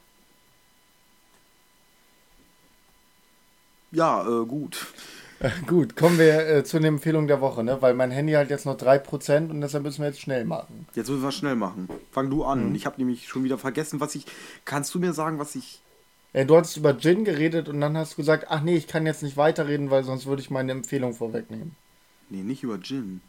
Ja, 3.92 4.22
äh, 4.22 4.46
gut. 4.46 4.86
Gut, 5.68 5.96
kommen 5.96 6.20
wir 6.20 6.48
äh, 6.48 6.64
zu 6.64 6.78
den 6.78 6.96
Empfehlungen 6.96 7.28
der 7.28 7.40
Woche, 7.40 7.64
ne? 7.64 7.82
Weil 7.82 7.94
mein 7.94 8.12
Handy 8.12 8.34
hat 8.34 8.50
jetzt 8.50 8.66
noch 8.66 8.78
3% 8.78 9.50
und 9.50 9.62
deshalb 9.62 9.84
müssen 9.84 10.02
wir 10.02 10.08
jetzt 10.08 10.20
schnell 10.20 10.44
machen. 10.44 10.86
Jetzt 10.96 11.10
müssen 11.10 11.24
wir 11.24 11.32
schnell 11.32 11.56
machen. 11.56 11.88
Fang 12.12 12.30
du 12.30 12.44
an. 12.44 12.70
Mhm. 12.70 12.76
Ich 12.76 12.86
habe 12.86 12.98
nämlich 12.98 13.28
schon 13.28 13.44
wieder 13.44 13.58
vergessen, 13.58 14.02
was 14.02 14.16
ich. 14.16 14.26
Kannst 14.66 14.94
du 14.94 15.00
mir 15.00 15.14
sagen, 15.14 15.40
was 15.40 15.56
ich. 15.56 15.82
Äh, 16.34 16.46
du 16.46 16.58
hattest 16.58 16.76
über 16.76 16.98
Gin 16.98 17.24
geredet 17.24 17.70
und 17.70 17.80
dann 17.80 17.98
hast 17.98 18.14
du 18.14 18.16
gesagt, 18.18 18.48
ach 18.50 18.62
nee, 18.62 18.76
ich 18.76 18.88
kann 18.88 19.06
jetzt 19.06 19.24
nicht 19.24 19.38
weiterreden, 19.38 19.90
weil 19.90 20.04
sonst 20.04 20.26
würde 20.26 20.42
ich 20.42 20.50
meine 20.50 20.74
Empfehlung 20.74 21.14
vorwegnehmen. 21.14 21.76
Nee, 22.30 22.44
nicht 22.44 22.64
über 22.64 22.80
Gin. 22.82 23.22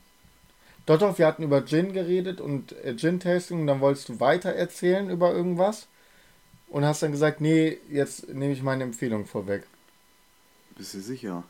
Doch, 0.86 0.98
doch, 0.98 1.18
wir 1.18 1.26
hatten 1.26 1.44
über 1.44 1.64
Gin 1.64 1.92
geredet 1.92 2.40
und 2.40 2.72
äh, 2.84 2.96
Gin-Tasting 2.96 3.60
und 3.60 3.66
dann 3.68 3.80
wolltest 3.80 4.08
du 4.08 4.18
weiter 4.18 4.50
erzählen 4.50 5.10
über 5.10 5.32
irgendwas 5.32 5.86
und 6.68 6.84
hast 6.84 7.02
dann 7.04 7.12
gesagt, 7.12 7.40
nee, 7.40 7.78
jetzt 7.88 8.28
nehme 8.28 8.52
ich 8.52 8.62
meine 8.62 8.82
Empfehlung 8.82 9.26
vorweg. 9.26 9.62
Bist 10.76 10.94
du 10.94 11.00
sicher? 11.00 11.44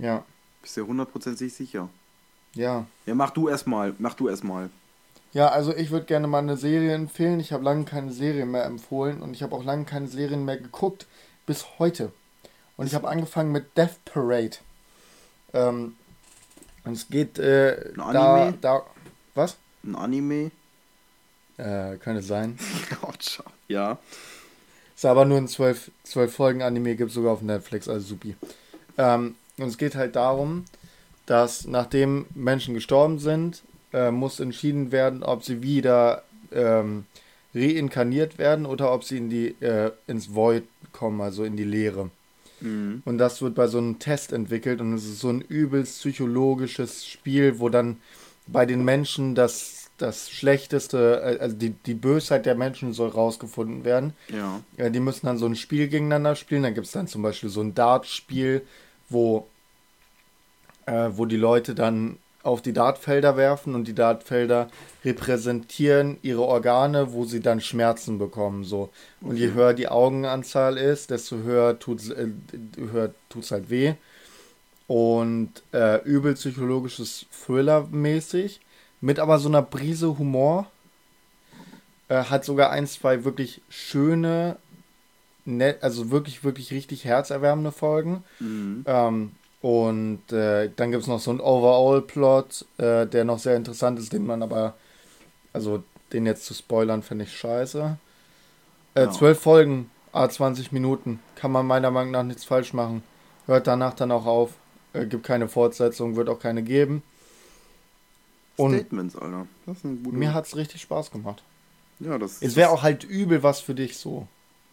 Ja, 0.00 0.24
Bist 0.62 0.76
du 0.76 0.86
hundertprozentig 0.86 1.52
sicher? 1.52 1.88
ja. 2.54 2.86
Ja, 3.06 3.14
mach 3.14 3.30
du 3.30 3.48
erstmal. 3.48 3.94
Mach 3.98 4.14
du 4.14 4.28
erstmal. 4.28 4.70
Ja, 5.32 5.48
also 5.48 5.74
ich 5.74 5.90
würde 5.90 6.06
gerne 6.06 6.26
mal 6.26 6.38
eine 6.38 6.56
Serie 6.56 6.94
empfehlen. 6.94 7.38
Ich 7.38 7.52
habe 7.52 7.62
lange 7.62 7.84
keine 7.84 8.12
Serie 8.12 8.46
mehr 8.46 8.64
empfohlen 8.64 9.22
und 9.22 9.34
ich 9.34 9.42
habe 9.42 9.54
auch 9.54 9.62
lange 9.64 9.84
keine 9.84 10.08
Serien 10.08 10.44
mehr 10.44 10.56
geguckt, 10.56 11.06
bis 11.46 11.78
heute. 11.78 12.10
Und 12.76 12.86
ich 12.86 12.94
habe 12.94 13.08
angefangen 13.08 13.52
mit 13.52 13.76
Death 13.76 14.04
Parade. 14.04 14.56
Ähm, 15.52 15.94
und 16.84 16.92
es 16.92 17.08
geht 17.08 17.38
äh, 17.38 17.92
Ein 17.96 18.12
da, 18.14 18.34
Anime? 18.34 18.58
da. 18.60 18.82
Was? 19.34 19.56
Ein 19.84 19.94
Anime? 19.94 20.50
Äh, 21.58 21.96
könnte 21.98 22.22
sein. 22.22 22.58
Oh. 23.02 23.12
Ja. 23.68 23.98
Ist 24.96 25.04
aber 25.04 25.24
nur 25.24 25.38
ein 25.38 25.46
12, 25.48 25.90
12 26.04 26.34
Folgen 26.34 26.62
Anime, 26.62 26.96
gibt 26.96 27.12
sogar 27.12 27.32
auf 27.32 27.42
Netflix, 27.42 27.88
also 27.88 28.04
supi. 28.08 28.36
Ähm, 28.98 29.36
und 29.62 29.68
es 29.68 29.78
geht 29.78 29.94
halt 29.94 30.16
darum, 30.16 30.64
dass 31.26 31.66
nachdem 31.66 32.26
Menschen 32.34 32.74
gestorben 32.74 33.18
sind, 33.18 33.62
äh, 33.92 34.10
muss 34.10 34.40
entschieden 34.40 34.92
werden, 34.92 35.22
ob 35.22 35.44
sie 35.44 35.62
wieder 35.62 36.24
ähm, 36.52 37.04
reinkarniert 37.54 38.38
werden 38.38 38.66
oder 38.66 38.92
ob 38.92 39.04
sie 39.04 39.18
in 39.18 39.30
die, 39.30 39.48
äh, 39.60 39.92
ins 40.06 40.34
Void 40.34 40.64
kommen, 40.92 41.20
also 41.20 41.44
in 41.44 41.56
die 41.56 41.64
Leere. 41.64 42.10
Mhm. 42.60 43.02
Und 43.04 43.18
das 43.18 43.42
wird 43.42 43.54
bei 43.54 43.66
so 43.66 43.78
einem 43.78 43.98
Test 43.98 44.32
entwickelt 44.32 44.80
und 44.80 44.94
es 44.94 45.04
ist 45.04 45.20
so 45.20 45.30
ein 45.30 45.40
übelst 45.40 46.00
psychologisches 46.00 47.06
Spiel, 47.06 47.58
wo 47.58 47.68
dann 47.68 47.98
bei 48.46 48.66
den 48.66 48.84
Menschen 48.84 49.34
das, 49.34 49.90
das 49.98 50.30
Schlechteste, 50.30 51.22
äh, 51.22 51.40
also 51.40 51.56
die, 51.56 51.70
die 51.70 51.94
Bösheit 51.94 52.46
der 52.46 52.54
Menschen 52.54 52.92
soll 52.92 53.08
rausgefunden 53.08 53.84
werden. 53.84 54.12
Ja. 54.28 54.60
Ja, 54.76 54.90
die 54.90 55.00
müssen 55.00 55.26
dann 55.26 55.38
so 55.38 55.46
ein 55.46 55.56
Spiel 55.56 55.88
gegeneinander 55.88 56.36
spielen. 56.36 56.62
Dann 56.62 56.74
gibt 56.74 56.86
es 56.86 56.92
dann 56.92 57.06
zum 57.06 57.22
Beispiel 57.22 57.50
so 57.50 57.60
ein 57.60 57.74
Dartspiel, 57.74 58.62
wo, 59.10 59.46
äh, 60.86 61.10
wo 61.12 61.26
die 61.26 61.36
Leute 61.36 61.74
dann 61.74 62.16
auf 62.42 62.62
die 62.62 62.72
Dartfelder 62.72 63.36
werfen 63.36 63.74
und 63.74 63.86
die 63.86 63.94
Dartfelder 63.94 64.68
repräsentieren 65.04 66.16
ihre 66.22 66.42
Organe, 66.42 67.12
wo 67.12 67.24
sie 67.26 67.40
dann 67.40 67.60
Schmerzen 67.60 68.18
bekommen. 68.18 68.64
So. 68.64 68.88
Und 69.20 69.36
je 69.36 69.48
Okay. 69.48 69.54
höher 69.54 69.74
die 69.74 69.88
Augenanzahl 69.88 70.78
ist, 70.78 71.10
desto 71.10 71.36
höher 71.36 71.78
tut 71.78 72.00
es 72.00 72.10
äh, 72.10 72.28
höher 72.78 73.10
tut's 73.28 73.50
halt 73.50 73.68
weh. 73.68 73.94
Und 74.86 75.50
äh, 75.72 76.02
übel 76.02 76.34
psychologisches 76.34 77.26
Thriller-mäßig, 77.30 78.60
mit 79.00 79.18
aber 79.20 79.38
so 79.38 79.48
einer 79.48 79.62
Prise 79.62 80.18
Humor. 80.18 80.70
Äh, 82.08 82.24
hat 82.24 82.44
sogar 82.44 82.70
ein, 82.70 82.86
zwei 82.86 83.24
wirklich 83.24 83.60
schöne, 83.68 84.56
nett, 85.50 85.82
also 85.82 86.10
wirklich, 86.10 86.44
wirklich 86.44 86.72
richtig 86.72 87.04
herzerwärmende 87.04 87.72
Folgen. 87.72 88.24
Mhm. 88.38 88.84
Ähm, 88.86 89.32
und 89.60 90.32
äh, 90.32 90.70
dann 90.74 90.90
gibt 90.90 91.02
es 91.02 91.08
noch 91.08 91.20
so 91.20 91.30
einen 91.30 91.40
Overall-Plot, 91.40 92.64
äh, 92.78 93.06
der 93.06 93.24
noch 93.24 93.38
sehr 93.38 93.56
interessant 93.56 93.98
ist, 93.98 94.12
den 94.12 94.26
man 94.26 94.42
aber, 94.42 94.74
also 95.52 95.82
den 96.12 96.26
jetzt 96.26 96.46
zu 96.46 96.54
spoilern, 96.54 97.02
finde 97.02 97.24
ich 97.24 97.36
scheiße. 97.36 97.98
Äh. 98.94 99.08
Zwölf 99.10 99.38
Folgen, 99.40 99.90
a 100.12 100.28
20 100.28 100.72
Minuten, 100.72 101.20
kann 101.36 101.52
man 101.52 101.66
meiner 101.66 101.90
Meinung 101.90 102.12
nach 102.12 102.22
nichts 102.22 102.44
falsch 102.44 102.72
machen. 102.72 103.02
Hört 103.46 103.66
danach 103.66 103.94
dann 103.94 104.12
auch 104.12 104.26
auf, 104.26 104.52
äh, 104.92 105.06
gibt 105.06 105.24
keine 105.24 105.48
Fortsetzung, 105.48 106.16
wird 106.16 106.28
auch 106.28 106.40
keine 106.40 106.62
geben. 106.62 107.02
Und 108.56 108.74
Statements, 108.74 109.16
Alter. 109.16 109.46
Das 109.66 109.78
ist 109.78 109.84
ein 109.84 110.02
guter. 110.02 110.16
mir 110.16 110.34
hat 110.34 110.46
es 110.46 110.56
richtig 110.56 110.82
Spaß 110.82 111.10
gemacht. 111.10 111.42
ja, 111.98 112.18
das 112.18 112.42
Es 112.42 112.56
wäre 112.56 112.70
auch 112.70 112.82
halt 112.82 113.04
übel 113.04 113.42
was 113.42 113.60
für 113.60 113.74
dich 113.74 113.96
so. 113.96 114.26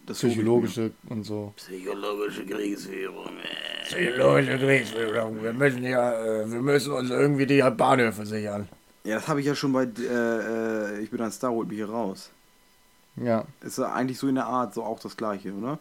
Das. 0.08 0.18
Psychologische 0.18 0.90
und 1.08 1.24
so. 1.24 1.52
Psychologische 1.56 2.44
Kriegsführung. 2.46 3.30
Psychologische 3.84 4.58
Kriegsführung. 4.58 5.42
Wir 5.42 5.52
müssen 5.52 5.84
ja, 5.84 6.12
äh, 6.12 6.50
wir 6.50 6.60
müssen 6.60 6.92
uns 6.92 7.10
irgendwie 7.10 7.46
die 7.46 7.62
Bahnhöfe 7.76 8.26
sichern. 8.26 8.68
Ja, 9.04 9.16
das 9.16 9.28
habe 9.28 9.40
ich 9.40 9.46
ja 9.46 9.54
schon 9.54 9.72
bei 9.72 9.84
äh, 9.84 10.98
äh, 10.98 11.00
Ich 11.00 11.10
bin 11.10 11.20
ein 11.20 11.30
Star, 11.32 11.50
holt 11.50 11.68
mich 11.68 11.78
hier 11.78 11.88
raus. 11.88 12.30
Ja. 13.16 13.44
Ist 13.62 13.78
ja 13.78 13.92
eigentlich 13.92 14.18
so 14.18 14.28
in 14.28 14.36
der 14.36 14.46
Art 14.46 14.74
so 14.74 14.82
auch 14.84 15.00
das 15.00 15.16
gleiche, 15.16 15.52
oder? 15.52 15.78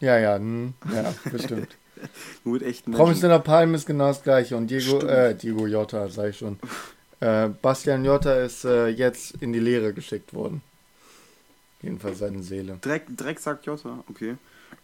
Ja, 0.00 0.18
ja, 0.18 0.36
hm, 0.36 0.74
ja, 0.92 1.14
bestimmt. 1.30 1.76
Nur 2.44 2.54
mit 2.54 2.62
echten 2.62 2.92
Promis 2.92 3.22
in 3.22 3.28
der 3.28 3.38
Palm 3.38 3.74
ist 3.74 3.86
genau 3.86 4.08
das 4.08 4.22
gleiche. 4.22 4.56
Und 4.56 4.68
Diego, 4.68 4.96
Stimmt. 4.98 5.04
äh, 5.04 5.34
Diego 5.34 5.66
Jota, 5.66 6.08
sag 6.08 6.30
ich 6.30 6.38
schon. 6.38 6.58
Äh, 7.20 7.48
Bastian 7.62 8.04
Jota 8.04 8.34
ist 8.34 8.64
äh, 8.64 8.88
jetzt 8.88 9.36
in 9.40 9.52
die 9.52 9.60
Lehre 9.60 9.92
geschickt 9.92 10.34
worden. 10.34 10.62
Jedenfalls 11.84 12.18
seine 12.18 12.42
Seele. 12.42 12.78
Dreck, 12.80 13.04
Dreck 13.16 13.38
sagt 13.38 13.66
Jota, 13.66 14.02
okay. 14.08 14.36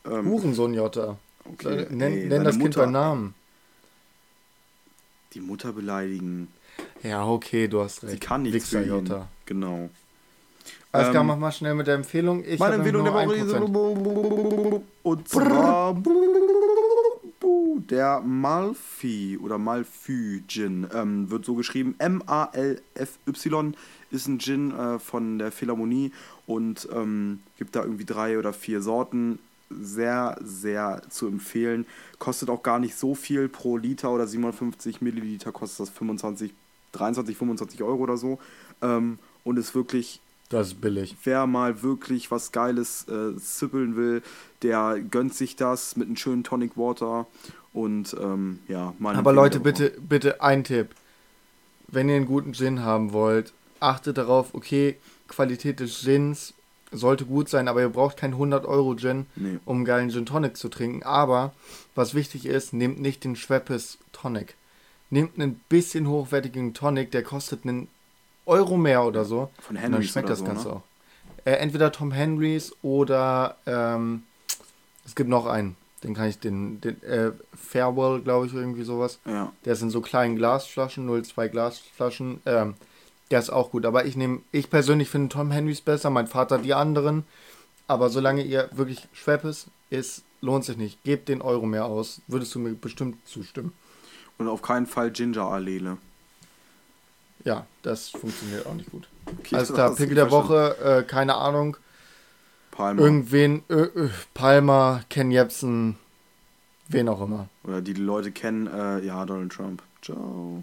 Ähm, 0.04 0.26
Hurensohn 0.28 0.74
Jota. 0.74 1.16
okay. 1.44 1.86
Nenn, 1.90 2.12
ey, 2.12 2.26
nenn 2.26 2.44
das 2.44 2.54
Kind 2.54 2.64
Mutter, 2.64 2.80
beim 2.82 2.92
Namen. 2.92 3.34
Die 5.34 5.40
Mutter 5.40 5.72
beleidigen. 5.72 6.48
Ja, 7.02 7.26
okay, 7.26 7.68
du 7.68 7.80
hast 7.82 8.00
Sie 8.00 8.06
recht. 8.08 8.20
kann 8.20 8.42
nichts 8.42 8.56
Wichser 8.72 8.80
für 8.80 8.84
ihn. 8.84 8.90
Jota. 8.90 9.28
Genau. 9.46 9.90
Alles 10.92 11.10
klar, 11.10 11.20
Ähm, 11.22 11.26
mach 11.28 11.36
mal 11.36 11.52
schnell 11.52 11.74
mit 11.74 11.86
der 11.86 11.94
Empfehlung. 11.94 12.44
Ich 12.44 12.58
Meine 12.58 12.74
Empfehlung 12.76 13.04
der 13.04 13.14
Woche 13.14 13.26
1%. 13.34 13.46
ist 13.46 14.82
und 15.02 15.28
zwar 15.28 15.94
der 17.90 18.20
Malfi 18.20 19.38
oder 19.42 19.58
Malfy 19.58 20.42
Gin 20.46 20.86
ähm, 20.94 21.30
wird 21.30 21.44
so 21.44 21.54
geschrieben. 21.54 21.96
M-A-L-F-Y 21.98 23.74
ist 24.10 24.28
ein 24.28 24.38
Gin 24.38 24.70
äh, 24.72 24.98
von 24.98 25.38
der 25.38 25.52
Philharmonie 25.52 26.12
und 26.46 26.88
ähm, 26.94 27.40
gibt 27.58 27.76
da 27.76 27.82
irgendwie 27.82 28.04
drei 28.04 28.38
oder 28.38 28.52
vier 28.52 28.80
Sorten. 28.80 29.38
Sehr, 29.70 30.36
sehr 30.42 31.02
zu 31.10 31.28
empfehlen. 31.28 31.86
Kostet 32.18 32.50
auch 32.50 32.62
gar 32.62 32.80
nicht 32.80 32.96
so 32.96 33.14
viel 33.14 33.48
pro 33.48 33.76
Liter 33.76 34.10
oder 34.10 34.26
750 34.26 35.00
Milliliter 35.00 35.52
kostet 35.52 35.80
das 35.80 35.90
25, 35.90 36.52
23, 36.92 37.36
25 37.36 37.82
Euro 37.82 38.02
oder 38.02 38.16
so. 38.16 38.40
Ähm, 38.82 39.18
und 39.44 39.58
ist 39.58 39.74
wirklich 39.76 40.20
Das 40.48 40.68
ist 40.68 40.80
billig. 40.80 41.16
wer 41.22 41.46
mal 41.46 41.82
wirklich 41.82 42.32
was 42.32 42.50
Geiles 42.50 43.06
äh, 43.08 43.36
zippeln 43.36 43.94
will, 43.94 44.22
der 44.62 44.98
gönnt 45.08 45.34
sich 45.34 45.54
das 45.54 45.96
mit 45.96 46.08
einem 46.08 46.16
schönen 46.16 46.42
Tonic 46.42 46.76
Water 46.76 47.26
und 47.72 48.16
ähm, 48.20 48.60
ja, 48.68 48.94
mal 48.98 49.10
eine 49.10 49.18
Aber 49.18 49.32
Leute, 49.32 49.60
bitte, 49.60 49.90
bitte 50.00 50.42
ein 50.42 50.64
Tipp. 50.64 50.88
Wenn 51.88 52.08
ihr 52.08 52.16
einen 52.16 52.26
guten 52.26 52.52
Gin 52.54 52.82
haben 52.84 53.12
wollt, 53.12 53.52
achtet 53.80 54.18
darauf, 54.18 54.54
okay, 54.54 54.96
Qualität 55.28 55.80
des 55.80 56.02
Gins 56.02 56.54
sollte 56.92 57.24
gut 57.24 57.48
sein, 57.48 57.68
aber 57.68 57.80
ihr 57.80 57.88
braucht 57.88 58.16
keinen 58.16 58.32
100 58.34 58.64
Euro 58.66 58.96
Gin, 58.96 59.26
Nee. 59.36 59.58
um 59.64 59.76
einen 59.78 59.84
geilen 59.84 60.10
Gin 60.10 60.26
Tonic 60.26 60.56
zu 60.56 60.68
trinken. 60.68 61.02
Aber 61.04 61.52
was 61.94 62.14
wichtig 62.14 62.46
ist, 62.46 62.72
nehmt 62.72 63.00
nicht 63.00 63.22
den 63.24 63.36
Schweppes 63.36 63.98
Tonic. 64.12 64.54
Nehmt 65.08 65.36
einen 65.40 65.60
bisschen 65.68 66.08
hochwertigen 66.08 66.74
Tonic, 66.74 67.10
der 67.12 67.22
kostet 67.22 67.64
einen 67.64 67.88
Euro 68.46 68.76
mehr 68.76 69.04
oder 69.04 69.24
so. 69.24 69.50
Von 69.60 69.76
Und 69.76 69.82
dann 69.82 69.92
Henrys 69.92 70.10
schmeckt 70.10 70.28
das 70.28 70.40
so, 70.40 70.44
Ganze 70.44 70.68
ne? 70.68 70.74
auch. 70.74 70.82
Äh, 71.44 71.52
entweder 71.52 71.90
Tom 71.92 72.12
Henrys 72.12 72.72
oder 72.82 73.56
ähm, 73.66 74.24
es 75.06 75.14
gibt 75.14 75.30
noch 75.30 75.46
einen. 75.46 75.76
Den 76.02 76.14
kann 76.14 76.28
ich, 76.28 76.38
den, 76.38 76.80
den 76.80 77.02
äh, 77.02 77.32
Farewell, 77.54 78.20
glaube 78.22 78.46
ich, 78.46 78.54
irgendwie 78.54 78.84
sowas. 78.84 79.18
Ja, 79.26 79.52
Der 79.64 79.74
ist 79.74 79.82
in 79.82 79.90
so 79.90 80.00
kleinen 80.00 80.36
Glasflaschen, 80.36 81.08
0,2 81.08 81.48
Glasflaschen. 81.48 82.40
Ähm, 82.46 82.74
der 83.30 83.38
ist 83.38 83.50
auch 83.50 83.70
gut. 83.70 83.84
Aber 83.84 84.06
ich 84.06 84.16
nehme, 84.16 84.40
ich 84.50 84.70
persönlich 84.70 85.10
finde 85.10 85.28
Tom 85.28 85.50
Henrys 85.50 85.80
besser, 85.82 86.08
mein 86.10 86.26
Vater 86.26 86.58
die 86.58 86.72
anderen. 86.74 87.24
Aber 87.86 88.08
solange 88.08 88.42
ihr 88.42 88.70
wirklich 88.72 89.08
Schweppes 89.12 89.66
ist, 89.90 90.22
lohnt 90.40 90.64
sich 90.64 90.76
nicht. 90.78 91.02
Gebt 91.04 91.28
den 91.28 91.42
Euro 91.42 91.66
mehr 91.66 91.84
aus. 91.84 92.22
Würdest 92.28 92.54
du 92.54 92.60
mir 92.60 92.72
bestimmt 92.74 93.16
zustimmen. 93.28 93.72
und 94.38 94.48
auf 94.48 94.62
keinen 94.62 94.86
Fall 94.86 95.10
Ginger 95.10 95.44
Allele. 95.46 95.98
Ja, 97.44 97.66
das 97.82 98.08
funktioniert 98.10 98.66
auch 98.66 98.74
nicht 98.74 98.90
gut. 98.90 99.08
Okay, 99.26 99.56
Alles 99.56 99.72
klar, 99.72 99.94
Pickel 99.94 100.14
der 100.14 100.28
verstanden. 100.28 100.48
Woche, 100.78 100.98
äh, 100.98 101.02
keine 101.02 101.34
Ahnung. 101.36 101.76
Palmer. 102.80 103.02
Irgendwen, 103.02 103.62
ö, 103.68 103.88
ö, 103.94 104.08
Palmer, 104.32 105.02
Ken 105.10 105.30
Jebsen, 105.30 105.96
wen 106.88 107.10
auch 107.10 107.20
immer. 107.20 107.48
Oder 107.64 107.82
die 107.82 107.92
die 107.92 108.00
Leute 108.00 108.32
kennen, 108.32 108.66
äh, 108.68 109.00
ja, 109.04 109.26
Donald 109.26 109.52
Trump. 109.52 109.82
Ciao. 110.00 110.62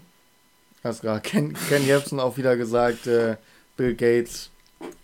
Alles 0.82 1.00
klar, 1.00 1.20
Ken, 1.20 1.54
Ken 1.68 1.86
Jebsen 1.86 2.18
auch 2.18 2.36
wieder 2.36 2.56
gesagt, 2.56 3.06
äh, 3.06 3.36
Bill 3.76 3.94
Gates 3.94 4.50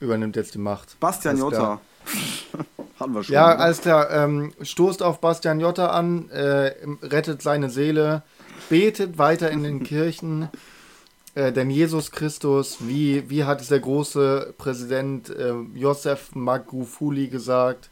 übernimmt 0.01 0.35
jetzt 0.35 0.55
die 0.55 0.59
Macht. 0.59 0.99
Bastian. 0.99 1.39
Jotta. 1.39 1.81
Hatten 2.99 3.15
wir 3.15 3.23
schon. 3.23 3.33
Ja, 3.33 3.55
ne? 3.55 3.61
alles 3.61 3.81
klar. 3.81 4.11
Ähm, 4.11 4.53
stoßt 4.61 5.03
auf 5.03 5.21
Bastian 5.21 5.61
Jotta 5.61 5.91
an, 5.91 6.29
äh, 6.31 6.73
rettet 7.01 7.43
seine 7.43 7.71
Seele, 7.71 8.23
betet 8.69 9.19
weiter 9.19 9.53
in 9.53 9.63
den 9.63 9.85
Kirchen. 9.85 10.49
Äh, 11.35 11.53
denn 11.53 11.71
Jesus 11.71 12.11
Christus, 12.13 12.79
wie, 12.81 13.29
wie 13.29 13.45
hat 13.45 13.61
es 13.61 13.69
der 13.69 13.81
große 13.81 14.55
Präsident 14.57 15.31
äh, 15.31 15.53
Josef 15.75 16.35
Magufuli 16.35 17.29
gesagt? 17.29 17.91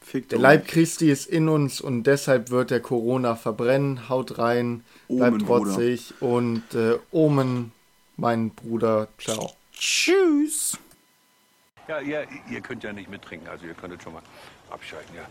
Fickt 0.00 0.32
Der. 0.32 0.38
Leib 0.38 0.66
Christi 0.66 1.10
ist 1.10 1.26
in 1.26 1.50
uns 1.50 1.82
und 1.82 2.04
deshalb 2.04 2.50
wird 2.50 2.70
der 2.70 2.80
Corona 2.80 3.36
verbrennen. 3.36 4.08
Haut 4.08 4.38
rein, 4.38 4.82
bleibt 5.08 5.34
Omen, 5.34 5.44
Bruder. 5.44 5.64
trotzig 5.74 6.14
und 6.20 6.74
äh, 6.74 6.98
Omen, 7.10 7.72
mein 8.16 8.48
Bruder. 8.50 9.08
Ciao. 9.18 9.52
Tschüss. 9.74 10.78
Ja, 11.86 12.00
ihr, 12.00 12.26
ihr 12.50 12.60
könnt 12.62 12.82
ja 12.84 12.92
nicht 12.92 13.10
mittrinken, 13.10 13.48
also 13.48 13.66
ihr 13.66 13.74
könntet 13.74 14.02
schon 14.02 14.14
mal 14.14 14.22
abschalten, 14.70 15.14
ja. 15.14 15.28